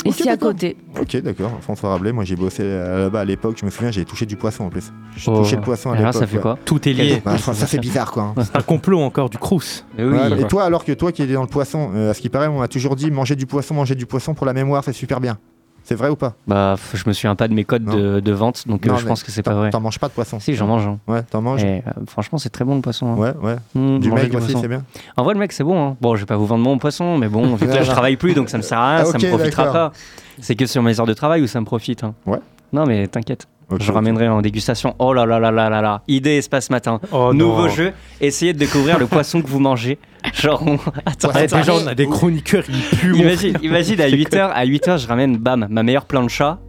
[0.06, 0.78] ici à côté.
[1.00, 1.52] Ok, d'accord.
[1.62, 4.38] François Rabelais, moi j'ai bossé euh, là-bas à l'époque, je me souviens, j'ai touché du
[4.38, 4.94] poisson en plus.
[5.18, 5.40] J'ai Oh.
[5.40, 6.22] touché le poisson à Et là, l'époque.
[6.22, 6.42] ça fait ouais.
[6.42, 7.22] quoi Tout est lié.
[7.26, 8.34] Bah, ça, ça fait bizarre quoi.
[8.38, 8.44] hein.
[8.44, 9.86] C'est un complot encore du Crous.
[9.98, 10.18] Mais oui.
[10.18, 12.30] Ouais, et toi, alors que toi qui étais dans le poisson, euh, à ce qui
[12.30, 14.94] paraît, on m'a toujours dit manger du poisson, manger du poisson pour la mémoire, c'est
[14.94, 15.38] super bien.
[15.88, 18.68] C'est vrai ou pas Bah, je me souviens pas de mes codes de, de vente,
[18.68, 19.70] donc euh, je pense que c'est pas vrai.
[19.70, 20.88] T'en manges pas de poisson Si, j'en mange.
[20.88, 20.98] hein.
[21.08, 23.08] Ouais, t'en manges Et, euh, franchement, c'est très bon le poisson.
[23.14, 23.16] hein.
[23.18, 23.56] Ouais, ouais.
[23.76, 24.84] Mmh, Du maigre aussi, c'est bien
[25.16, 25.90] En vrai, le mec, c'est bon.
[25.90, 25.98] hein.
[26.02, 28.18] Bon, je vais pas vous vendre mon poisson, mais bon, vu que là, je travaille
[28.18, 29.92] plus, donc ça me sert à rien, Ah, ça me profitera pas.
[30.42, 32.04] C'est que sur mes heures de travail où ça me profite.
[32.04, 32.14] hein.
[32.26, 32.40] Ouais.
[32.74, 33.48] Non, mais t'inquiète.
[33.80, 34.96] Je ramènerai en dégustation.
[35.00, 36.02] Oh là là là là là là.
[36.08, 37.00] Idée espace matin.
[37.12, 37.70] Oh Nouveau non.
[37.70, 37.94] jeu.
[38.22, 39.98] Essayez de découvrir le poisson que vous mangez.
[40.34, 41.58] Genre, on- attends, Ouais, attends.
[41.58, 43.16] déjà, on a des chroniqueurs, ils puent.
[43.18, 46.60] Imagine, imagine à 8h, à 8h, je ramène bam, ma meilleure plancha.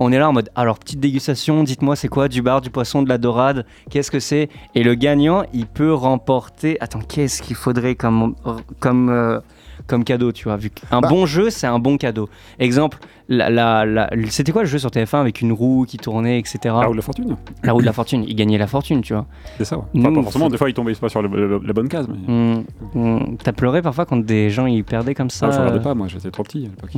[0.00, 3.02] On est là en mode alors petite dégustation, dites-moi c'est quoi du bar, du poisson,
[3.02, 4.48] de la dorade, qu'est-ce que c'est?
[4.74, 8.34] Et le gagnant, il peut remporter attends, qu'est-ce qu'il faudrait comme
[8.80, 9.38] comme euh,
[9.86, 11.08] comme cadeau, tu vois, vu qu'un Bah.
[11.08, 12.28] bon jeu, c'est un bon cadeau.
[12.58, 12.98] Exemple,
[13.28, 16.58] la, la- la- c'était quoi le jeu sur TF1 avec une roue qui tournait, etc.
[16.64, 17.36] La roue de la fortune.
[17.62, 19.26] La roue de la fortune, il gagnait la fortune, tu vois.
[19.58, 19.78] C'est ça.
[19.78, 19.84] ouais.
[19.94, 22.06] Nous, Enfin, pas forcément, des fois, il tombait pas sur le- le- la bonne case.
[22.08, 22.32] Mais...
[22.32, 22.64] Hum,
[22.94, 25.46] hum, T'as pleuré parfois quand des gens ils perdaient comme ça?
[25.48, 26.90] Ah, je regardais pas, moi, j'étais trop petit à l'époque.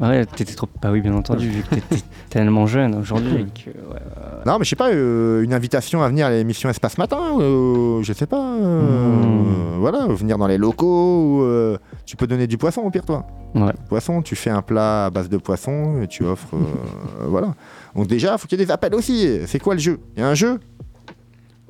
[0.00, 0.68] Ouais, ouais t'étais trop.
[0.80, 3.46] Bah oui, bien entendu, vu que t'étais tellement jeune aujourd'hui.
[3.64, 4.00] que, ouais,
[4.46, 8.02] Non, mais je sais pas, euh, une invitation à venir à l'émission Espace Matin, euh,
[8.02, 8.36] je sais pas.
[8.42, 12.90] euh, euh, voilà, venir dans les locaux, ou, euh, tu peux donner du poisson au
[12.90, 13.26] pire, toi.
[13.54, 13.72] Ouais.
[13.88, 16.54] Poisson, tu fais un plat à base de poisson et tu offres.
[16.54, 17.54] euh, voilà.
[17.94, 19.40] Donc, déjà, faut qu'il y ait des appels aussi.
[19.46, 20.00] C'est quoi le jeu?
[20.16, 20.58] Il y a un jeu?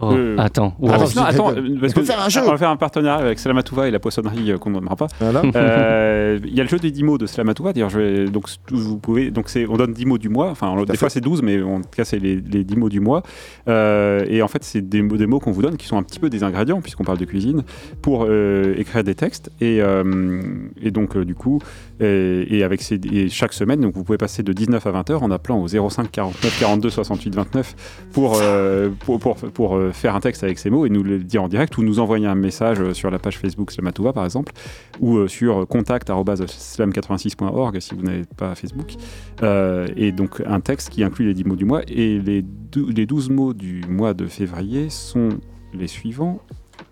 [0.05, 0.91] Oh, Euh, attends, wow.
[0.91, 2.41] Attends, euh, parce que faire un jeu.
[2.45, 5.07] On va faire un partenariat avec Slamatouva et la poissonnerie euh, qu'on ne nommera pas.
[5.21, 5.43] Voilà.
[5.55, 7.73] Euh, Il y a le jeu des 10 mots de Slamatouva.
[7.73, 7.93] D'ailleurs,
[8.31, 10.51] donc vous pouvez, donc on donne 10 mots du mois.
[10.51, 10.97] Enfin, des fait.
[10.99, 13.23] fois c'est 12, mais en tout cas c'est les, les 10 mots du mois.
[13.69, 16.03] Euh, et en fait, c'est des mots, des mots qu'on vous donne qui sont un
[16.03, 17.63] petit peu des ingrédients puisqu'on parle de cuisine
[18.03, 19.51] pour euh, écrire des textes.
[19.61, 20.43] Et, euh,
[20.83, 21.61] et donc euh, du coup,
[22.01, 25.11] et, et avec ces, et chaque semaine, donc vous pouvez passer de 19 à 20
[25.11, 27.75] heures en appelant au 05 49 42 68 29
[28.13, 31.19] pour pour, pour, pour, pour, euh, faire un texte avec ces mots et nous le
[31.19, 34.25] dire en direct ou nous envoyer un message euh, sur la page Facebook Slamatouva par
[34.25, 34.53] exemple
[35.01, 38.95] ou euh, sur contact.slam86.org si vous n'avez pas Facebook.
[39.43, 41.83] Euh, et donc un texte qui inclut les 10 mots du mois.
[41.89, 42.45] Et les,
[42.89, 45.31] les 12 mots du mois de février sont
[45.75, 46.41] les suivants.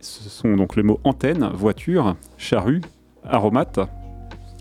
[0.00, 2.80] Ce sont donc les mots antenne, voiture, charrue,
[3.24, 3.80] aromate,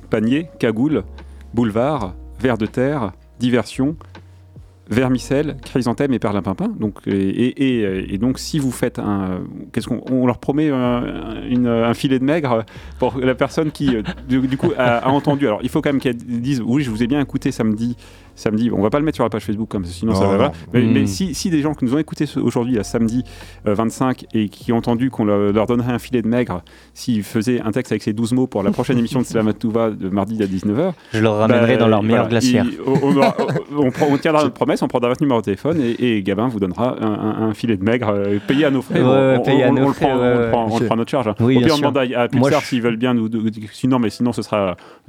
[0.09, 1.03] panier, cagoule,
[1.53, 3.95] boulevard, ver de terre, diversion,
[4.89, 6.67] vermicelle, chrysanthème et perlimpinpin.
[6.79, 9.41] Donc, et, et- et- donc, si vous faites un.
[9.71, 11.03] Qu'est-ce qu'on on leur promet un,
[11.65, 12.65] un filet de maigre
[12.97, 15.47] pour la personne qui, euh, du, du coup, a, a entendu.
[15.47, 17.95] Alors, il faut quand même qu'elle dise Oui, je vous ai bien écouté samedi.
[18.39, 20.31] Samedi, on va pas le mettre sur la page Facebook comme ça, sinon ça va.
[20.33, 20.37] non.
[20.39, 20.51] pas.
[20.73, 20.91] Mais, Mm.
[20.93, 23.23] mais si, si des gens qui nous ont écoutés aujourd'hui, à samedi
[23.67, 26.61] euh, 25, et qui ont entendu qu'on leur, leur donnerait un filet de maigre
[26.93, 30.07] s'ils faisaient un texte avec ces 12 mots pour la prochaine émission de Slamatouva de
[30.09, 32.65] mardi à 19h, Je leur ramènerai dans leur meilleure voilà, glacière.
[32.87, 33.17] on,
[33.77, 36.59] on on tiendra notre promesse, on prendra votre numéro de téléphone et, et Gabin vous
[36.61, 39.01] donnera un, un- un filet de maigre euh, payé à nos frais.
[39.01, 40.51] Ouais, on, on- payé à on- nos on le frais, prend, le
[40.87, 41.29] on à notre charge.
[41.41, 43.29] Oui, on demande à, à je- s'ils veulent bien nous.
[43.73, 44.57] sinon, mais sinon, ce sera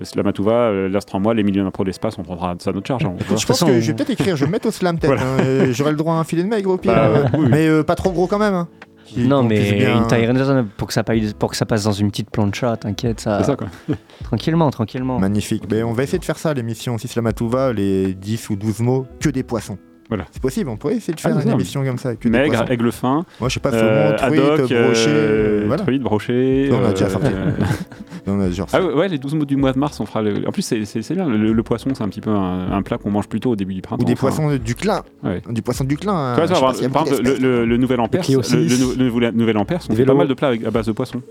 [0.01, 2.73] euh, Slamatouva, euh, l'Astre en moi, les millionnaires pro de l'espace, on prendra ça à
[2.73, 3.05] notre charge.
[3.28, 5.20] Je pense que je vais peut-être écrire, je vais me mettre au slam peut-être.
[5.22, 6.92] Hein, J'aurai le droit à un filet de maigre au pire.
[6.94, 7.38] Bah.
[7.38, 8.55] Mais euh, pas trop gros quand même.
[8.55, 8.68] hein.
[9.16, 11.90] Non, mais bien- une taille raisonnable pour que ça passe, pour que ça passe dans
[11.92, 13.38] une petite plancha, t'inquiète, ça.
[13.40, 13.66] C'est ça, quoi.
[14.24, 15.18] Tranquillement, tranquillement.
[15.18, 15.64] Magnifique.
[15.68, 19.06] Mais on va essayer de faire ça, l'émission Si Slamatouva, les 10 ou 12 mots,
[19.18, 19.78] que des poissons.
[20.10, 20.24] Voilà.
[20.32, 22.16] C'est possible, on pourrait essayer de Ah, faire c'est une émission comme ça.
[22.16, 24.74] Que Maigre, aigle fin, Moi, je sais pas, saumon, euh, truite, haddock, brochet.
[25.08, 25.82] euh, voilà.
[25.84, 26.68] truite, brochet.
[26.72, 27.28] On a déjà euh, sorti.
[27.32, 27.50] euh,
[28.26, 30.20] On a déjà Ah ouais, ouais, les 12 mots du mois de mars, on fera
[30.20, 30.46] le...
[30.46, 33.10] En plus, c'est- bien, le, le poisson, c'est un petit peu un, un plat qu'on
[33.10, 34.02] mange plutôt au début du printemps.
[34.02, 34.20] Ou des enfin.
[34.28, 35.02] poissons du clin.
[35.22, 35.40] Ouais.
[35.48, 36.12] Du poisson du clin.
[36.12, 36.34] hein.
[36.34, 37.40] Tu vois, ça, par exemple, le, d'espèces.
[37.40, 40.12] le- le nouvel ampère, le, nouvel, ampère, sont Vélo.
[40.12, 41.22] pas mal de plats à base de poissons.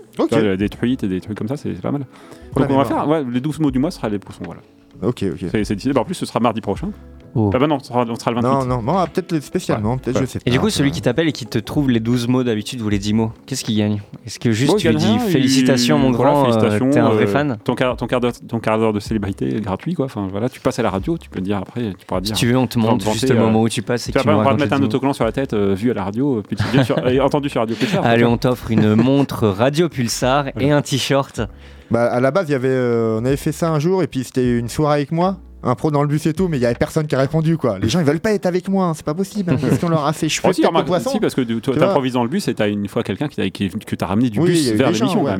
[0.58, 2.06] Des truites et des trucs comme ça, c'est pas mal.
[2.56, 4.60] Donc on va faire, ouais, les 12 mots du mois sera les poissons, voilà.
[5.02, 5.48] Ok, ok.
[5.50, 5.94] C'est c'est décidé.
[5.94, 6.90] Bah, en plus, ce sera mardi prochain.
[7.34, 8.50] Ah bah non, on sera, on sera le 28.
[8.50, 10.44] Non, non, bon, ah, peut-être le- spécialement, peut-être, je sais pas.
[10.46, 12.88] Et du coup, celui qui t'appelle et qui te trouve les 12 mots d'habitude ou
[12.88, 14.00] les 10 mots, qu'est-ce qu'il gagne?
[14.26, 16.98] Est-ce que juste Bon, tu lui dis il- félicitations mon voilà, grand, euh, félicitations, t'es
[16.98, 17.58] un vrai euh, fan?
[17.64, 20.06] Ton quart, ton quart d'heure, ton quart d'heure de célébrité est gratuit, quoi.
[20.06, 22.34] Enfin, voilà, tu passes à la radio, tu peux dire après, tu pourras dire.
[22.34, 24.36] tu veux, on te montre juste le moment où tu passes et Tu que vas
[24.36, 24.86] pas va te mettre un les 10 mots.
[24.88, 27.20] autocollant sur la tête, euh, vu à la radio, euh, puis tu dis sur- et
[27.20, 28.04] entendu sur Radio Pulsar.
[28.04, 31.40] Allez, on t'offre une montre Radio Pulsar et un t-shirt.
[31.90, 34.06] Bah, à la base, il y avait, euh, on avait fait ça un jour et
[34.06, 36.60] puis c'était une soirée avec moi, un pro dans le bus et tout, mais il
[36.60, 37.78] y avait personne qui a répondu quoi.
[37.78, 39.52] Les gens ils veulent pas être avec moi, hein, c'est pas possible.
[39.52, 39.56] hein.
[39.60, 41.10] Qu'est-ce qu'on leur a fait Je fais si, peut-être le remarque, poisson.
[41.10, 43.68] si, parce que tu t'improvises dans le bus et t'as une fois quelqu'un qui, qui-
[43.70, 45.32] que t'as ramené du Oui, bus vers l'émission, ouais.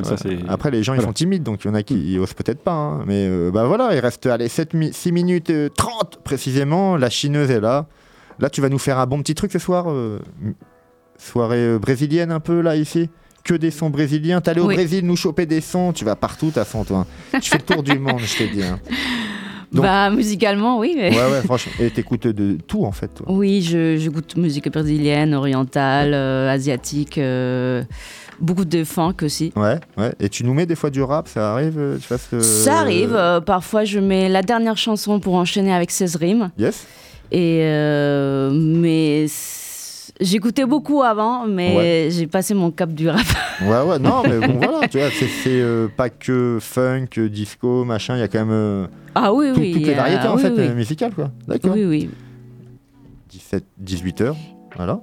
[0.47, 2.61] Après, les gens ils sont timides, donc il y en a qui ils osent peut-être
[2.61, 2.73] pas.
[2.73, 3.03] hein.
[3.07, 6.97] Mais euh, bah voilà, il reste allez, 7 mi- 6 minutes euh, 30 précisément.
[6.97, 7.87] La chineuse est là.
[8.39, 9.85] Là, tu vas nous faire un bon petit truc ce soir.
[9.89, 10.19] euh,
[11.17, 13.09] soirée euh, brésilienne un peu là ici.
[13.43, 14.39] Que des sons brésiliens.
[14.39, 14.75] T'es allé au Oui.
[14.75, 15.93] Brésil nous choper des sons.
[15.93, 17.07] Tu vas partout, t'as son toi.
[17.41, 18.61] Tu fais le tour du monde, je t'ai dit.
[18.63, 18.79] hein.
[19.71, 20.93] Donc- Bah, musicalement, oui.
[20.97, 21.71] mais- Ouais, ouais, franchement.
[21.79, 23.07] Et t'écoutes de tout en fait.
[23.07, 23.25] toi.
[23.29, 27.81] Oui, je, j'écoute musique brésilienne, orientale, euh, asiatique, euh,
[28.41, 29.53] beaucoup de funk aussi.
[29.55, 30.11] Ouais, ouais.
[30.19, 33.17] Et tu nous mets des fois du rap, ça arrive euh, tu fasses, Ça arrive,
[33.45, 36.51] parfois je mets la dernière chanson pour enchaîner avec 16 rimes.
[36.57, 36.85] Yes.
[37.31, 37.61] Et
[38.53, 39.25] mais
[40.19, 42.07] j'écoutais beaucoup avant, mais Ouais.
[42.11, 43.25] j'ai passé mon cap du rap.
[43.61, 48.15] Ouais, ouais, non, mais bon, voilà, tu vois, c'est, euh, pas que funk, disco, machin,
[48.17, 49.71] il y a quand même euh, Ah oui, tout- oui.
[49.73, 50.59] toutes les variétés en oui, fait oui.
[50.59, 51.31] euh, musicales, quoi.
[51.47, 51.71] D'accord.
[51.73, 52.09] Oui, oui.
[53.29, 54.35] 17, 18 heures,
[54.75, 54.99] voilà.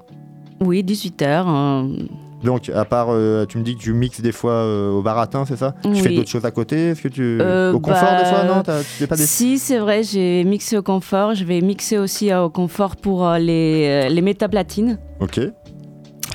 [0.60, 2.08] Oui, 18h.
[2.42, 5.44] Donc, à part, euh, tu me dis que tu mixes des fois euh, au baratin,
[5.44, 5.74] c'est ça?
[5.82, 6.90] Tu fais d'autres choses à côté?
[6.90, 7.38] Est-ce que tu.
[7.40, 9.26] Euh, au confort, des fois, bah, non Tu pas des.
[9.26, 11.34] Si, c'est vrai, j'ai mixé au confort.
[11.34, 14.98] Je vais mixer aussi au confort pour les, les métaplatines.
[15.20, 15.40] Ok.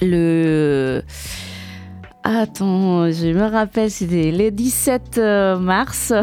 [0.02, 1.02] Le.
[2.26, 6.14] Attends, je me rappelle, c'était le 17 euh, mars.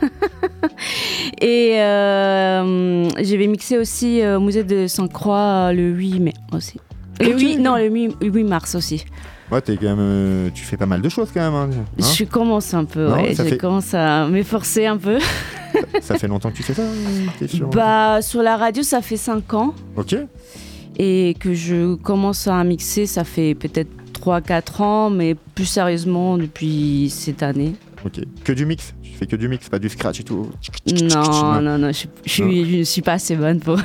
[1.40, 6.78] Et je vais mixer aussi au musée de Sainte-Croix le 8 mai aussi.
[7.20, 7.58] Le Ok, 8, ok.
[7.60, 9.04] non, le 8, 8 mars aussi.
[9.50, 11.54] Ouais, t'es quand même, euh, tu fais pas mal de choses quand même.
[11.54, 14.96] hein, hein je commence un peu, Non, ouais, ça je fait- commence à m'efforcer un
[14.96, 15.18] peu.
[16.00, 19.16] ça fait longtemps que tu fais ça euh, sûr Bah, sur la radio, ça fait
[19.18, 19.74] 5 ans.
[19.96, 20.16] Ok.
[20.98, 27.10] Et que je commence à mixer, ça fait peut-être 3-4 ans, mais plus sérieusement depuis
[27.10, 27.74] cette année.
[28.04, 28.20] Ok.
[28.44, 30.50] Que du mix Tu fais que du mix, pas du scratch et tout
[31.14, 33.78] Non, non, non, je, je, suis- je ne suis pas assez bonne pour.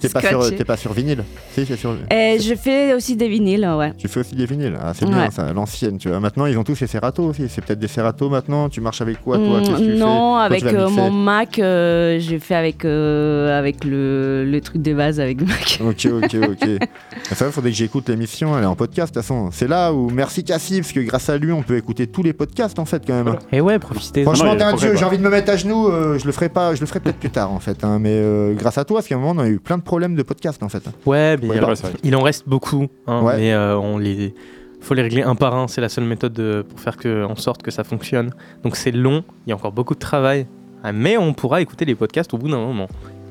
[0.00, 1.96] T'es pas, sur, pas sur vinyle Si, c'est sur.
[2.10, 3.92] Et je fais aussi des vinyles, ouais.
[3.96, 4.76] Tu fais aussi des vinyles.
[4.80, 5.30] Ah, c'est bien Ouais.
[5.30, 6.20] ça, l'ancienne, tu vois.
[6.20, 7.48] Maintenant, ils ont tous les Serato aussi.
[7.48, 8.68] C'est peut-être des Serato maintenant.
[8.68, 9.60] Tu marches avec quoi, toi?
[9.60, 14.60] Mm, tu non, avec euh, mon Mac, euh, j'ai fait avec, euh, avec le, le
[14.60, 15.78] truc de base avec Mac.
[15.82, 16.68] Ok, ok, ok.
[17.32, 18.56] ça, il faudrait que j'écoute l'émission.
[18.58, 19.48] Elle est en podcast, de toute façon.
[19.52, 22.32] C'est là où merci Cassib, parce que grâce à lui, on peut écouter tous les
[22.32, 23.36] podcasts, en fait, quand même.
[23.54, 24.24] Et ouais, profitez.
[24.24, 24.96] Franchement, il t'es un dieu.
[24.96, 25.86] J'ai envie de me mettre à genoux.
[25.88, 26.74] euh, je le ferai pas.
[26.74, 27.84] Je le ferai peut-être plus tard, en fait.
[27.84, 29.82] hein, mais euh, grâce à toi, parce qu'à un moment, on a eu plein de
[29.82, 30.82] problèmes de podcast, en fait.
[31.06, 31.74] Ouais, mais Ouais, vrai.
[32.02, 33.36] il en reste beaucoup, hein, Ouais.
[33.36, 34.34] mais euh, on les
[34.80, 35.68] faut les régler un par un.
[35.68, 38.32] C'est la seule méthode de- pour faire que, en sorte que ça fonctionne.
[38.64, 40.46] Donc c'est long, il y a encore beaucoup de travail,
[40.92, 42.88] mais on pourra écouter les podcasts au bout d'un moment.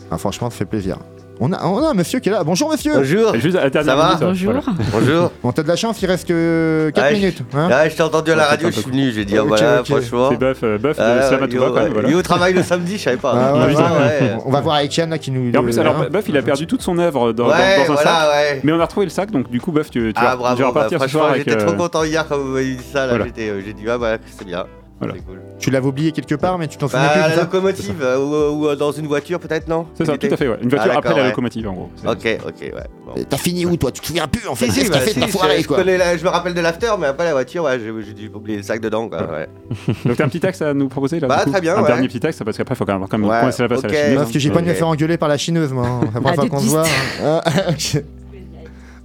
[0.10, 0.98] Ah, franchement, ça fait plaisir.
[1.40, 2.44] On a, on a un monsieur qui est là.
[2.44, 2.94] Bonjour, monsieur.
[2.96, 3.36] Bonjour.
[3.36, 4.54] Juste à la dernière Ça va minute, ça, Bonjour.
[4.54, 4.78] voilà.
[4.94, 5.32] Bonjour.
[5.42, 7.42] Bon, t'as de la chance, il reste que 4 Ouais, je- minutes.
[7.56, 7.70] hein.
[7.70, 9.86] Ouais, je t'ai entendu à la radio, je suis venu, j'ai dit, ah, voilà, ok.
[9.88, 10.30] franchement.
[10.32, 11.92] C'est Buff, euh, de Ah, quand même.
[11.94, 12.08] Voilà.
[12.08, 13.34] Il est au travail le samedi, je savais pas.
[13.36, 14.38] Ah, ouais, Ouais, ouais, ouais.
[14.46, 15.52] On va voir avec Yann là qui nous.
[15.52, 16.08] Et en plus, alors, hein.
[16.12, 18.30] Buff, il a perdu toute son œuvre dans, dans- Ouais, dans un voilà, sac.
[18.32, 18.62] ouais.
[18.64, 20.56] Mais on a retrouvé le sac, donc du coup, Buff, tu, tu Ah vas, bravo,
[20.56, 21.50] tu vas bah, repartir ce franchement soir avec.
[21.50, 23.26] j'étais trop euh, content hier quand vous m'avez dit ça, euh,
[23.66, 24.66] j'ai dit ah bah c'est bien.
[25.06, 25.14] Voilà.
[25.20, 25.40] C'est cool.
[25.60, 27.36] Tu l'avais oublié quelque part, mais tu t'en souviens Bah, plus.
[27.38, 30.36] la locomotive euh, ou, ou, euh, dans une voiture peut-être non C'est ça, tout à
[30.36, 30.58] fait, ouais.
[30.62, 31.90] Une voiture Ah, après la locomotive, en gros.
[32.06, 32.72] Ok, ok, ouais.
[33.06, 33.14] Bon.
[33.16, 33.90] Et T'as fini où toi?
[33.92, 35.62] Tu te souviens plus en fait Si, si, bah, fait si, de ta je- foirée
[35.62, 35.78] je, quoi?
[35.78, 38.58] connais la- je me rappelle de l'after, mais après la voiture, ouais, j'ai dû oublier
[38.58, 39.20] le sac dedans, quoi.
[39.32, 39.48] Ouais.
[40.06, 41.88] Donc t'as un petit texte à nous proposer là Bah, très bien, Un ouais.
[41.88, 43.72] dernier petit texte parce qu'après il faut quand même, quand même la place à ok.
[43.72, 44.16] la chineuse.
[44.18, 45.88] Parce que j'ai pas envie de me faire engueuler par la chineuse, moi.
[45.88, 46.00] hein.
[46.14, 46.84] La première fois qu'on se voit.
[47.24, 47.42] hein.
[47.46, 47.52] Ah.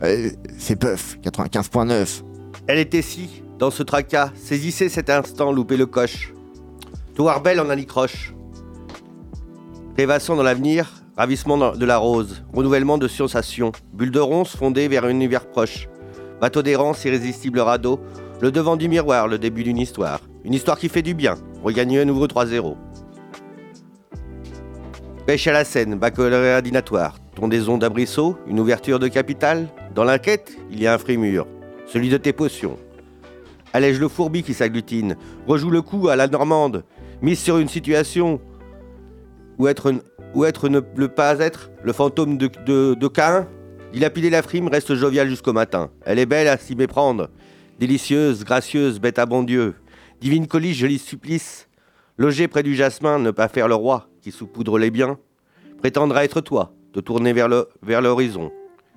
[0.05, 2.23] Euh, C'est Puff, 95.9.
[2.67, 6.33] Elle était si, dans ce tracas, saisissez cet instant, loupez le coche.
[7.15, 8.33] Touarbel en anicroche.
[9.97, 15.05] Rêvassons dans l'avenir, ravissement de la rose, renouvellement de sensation, bulle de ronce fondée vers
[15.05, 15.89] un univers proche.
[16.41, 17.99] Bateau d'errance, irrésistible radeau,
[18.41, 20.21] le devant du miroir, le début d'une histoire.
[20.45, 22.77] Une histoire qui fait du bien, regagner un nouveau 3-0.
[25.27, 29.67] Pêche à la Seine, baccalauréat dinatoire, tondaison d'abrisseau, une ouverture de capitale.
[29.97, 31.49] Dans l'inquiète, il y a un frémur,
[31.87, 32.79] celui de tes potions.
[33.73, 35.17] Allège le fourbi qui s'agglutine,
[35.47, 36.85] rejoue le coup à la normande,
[37.23, 38.41] mise sur une situation
[39.59, 43.47] où être, ne le pas être, le fantôme de, de, de Caïn,
[43.93, 45.91] dilapider la frime reste joviale jusqu'au matin.
[46.05, 47.29] Elle est belle à s'y méprendre,
[47.79, 49.75] délicieuse, gracieuse, bête à bon Dieu.
[50.21, 51.69] Divine coliche, joli supplice,
[52.17, 55.19] loger près du jasmin, ne pas faire le roi qui saupoudre les biens,
[55.79, 58.51] prétendre à être toi, te tourner vers le vers l'horizon,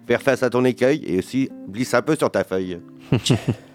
[0.08, 2.80] faire face à ton écueil et aussi glisse un peu sur ta feuille.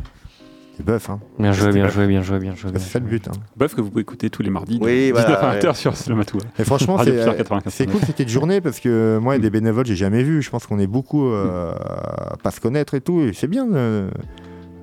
[0.77, 1.21] C'est bœuf, hein.
[1.39, 2.71] Bien joué, bien joué, bien joué, bien joué.
[2.75, 3.29] C'est ça le but.
[3.29, 3.33] Hein.
[3.57, 4.79] Bœuf que vous pouvez écouter tous les mardis.
[4.79, 5.75] de Oui, 19 voilà, à 20 ouais.
[5.75, 6.39] sur Slamatou.
[6.59, 7.73] Et franchement, c'est euh, 95.
[7.73, 10.43] c'est cool cette journée parce que moi, a des bénévoles, j'ai jamais vu.
[10.43, 13.21] Je pense qu'on est beaucoup euh, à pas se connaître et tout.
[13.23, 14.09] Et c'est bien de,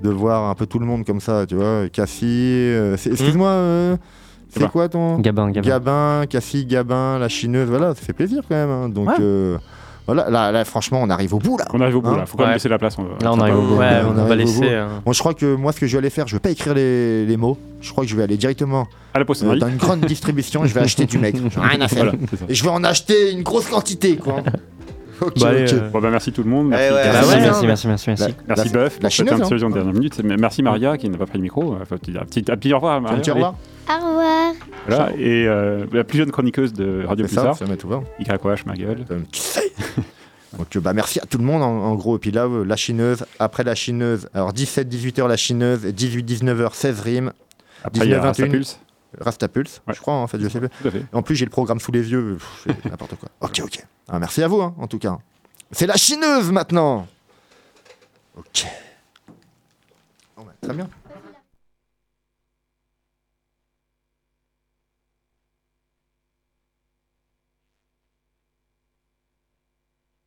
[0.02, 1.88] de voir un peu tout le monde comme ça, tu vois.
[1.90, 3.96] Cassie, euh, c'est- excuse-moi, euh,
[4.50, 4.72] c'est Gabin.
[4.72, 5.68] quoi ton Gabin, Gabin.
[5.70, 8.70] Gabin, Cassie, Gabin, la chineuse, voilà, ça fait plaisir quand même.
[8.72, 8.90] hein.
[8.90, 9.58] Donc Ouais.
[10.06, 11.66] Voilà, là, là, franchement, on arrive au bout là.
[11.74, 12.56] On arrive au bout Hein là, faut quand même Ouais.
[12.56, 12.96] laisser la place.
[12.98, 13.76] on va- Là, on arrive au bout.
[13.78, 14.60] Ouais, on on, va laisser.
[14.60, 14.66] bout.
[14.68, 14.88] hein.
[15.06, 16.74] Bon, je crois que moi, ce que je vais aller faire, je vais pas écrire
[16.74, 17.58] les, les mots.
[17.82, 20.66] Je crois que je vais aller directement À la euh, dans une grande distribution.
[20.66, 21.36] Je vais acheter du mec.
[21.56, 22.06] Rien à faire.
[22.06, 22.18] Voilà.
[22.50, 24.38] Et je vais en acheter une grosse quantité, quoi.
[25.22, 25.74] ok, Bah, ok.
[25.74, 26.68] euh, Bon, bah, merci tout le monde.
[26.70, 27.68] Merci, ouais, Merci, ouais, merci, hein.
[27.68, 28.24] merci, merci, merci.
[28.24, 29.36] La- merci la- Bœuf la pour cette chineuse, hein.
[29.36, 30.22] intervention de dernière minute.
[30.24, 31.76] Merci Maria qui n'a pas pris le micro.
[31.82, 33.02] Enfin, un petit, un petit, un petit au revoir.
[33.02, 33.18] Maria.
[33.18, 33.56] Un petit au revoir.
[33.90, 34.54] Au revoir.
[34.88, 38.02] Voilà, et euh, la plus jeune chroniqueuse de Radio ça, Pulsar, ça met tout va.
[38.20, 39.06] YOH, ma gueule.
[39.12, 39.20] Euh,
[40.58, 42.16] Donc euh, bah, merci à tout le monde en, en gros.
[42.18, 46.74] Et puis là, euh, la chineuse, après la chineuse, alors 17-18h la chineuse, et 18-19h
[46.74, 47.32] 16 rimes,
[47.84, 48.62] Après, il y a 19, 21.
[49.20, 49.82] Rastapulse.
[49.88, 49.94] Ouais.
[49.94, 50.70] je crois en fait, je sais plus.
[51.12, 52.38] En plus j'ai le programme sous les yeux,
[52.86, 53.30] n'importe quoi.
[53.42, 53.86] Ok, ok.
[54.10, 55.18] Ah, merci à vous hein, en tout cas.
[55.72, 57.08] C'est la chineuse maintenant
[58.38, 58.66] Ok.
[60.38, 60.90] Bah, très bien.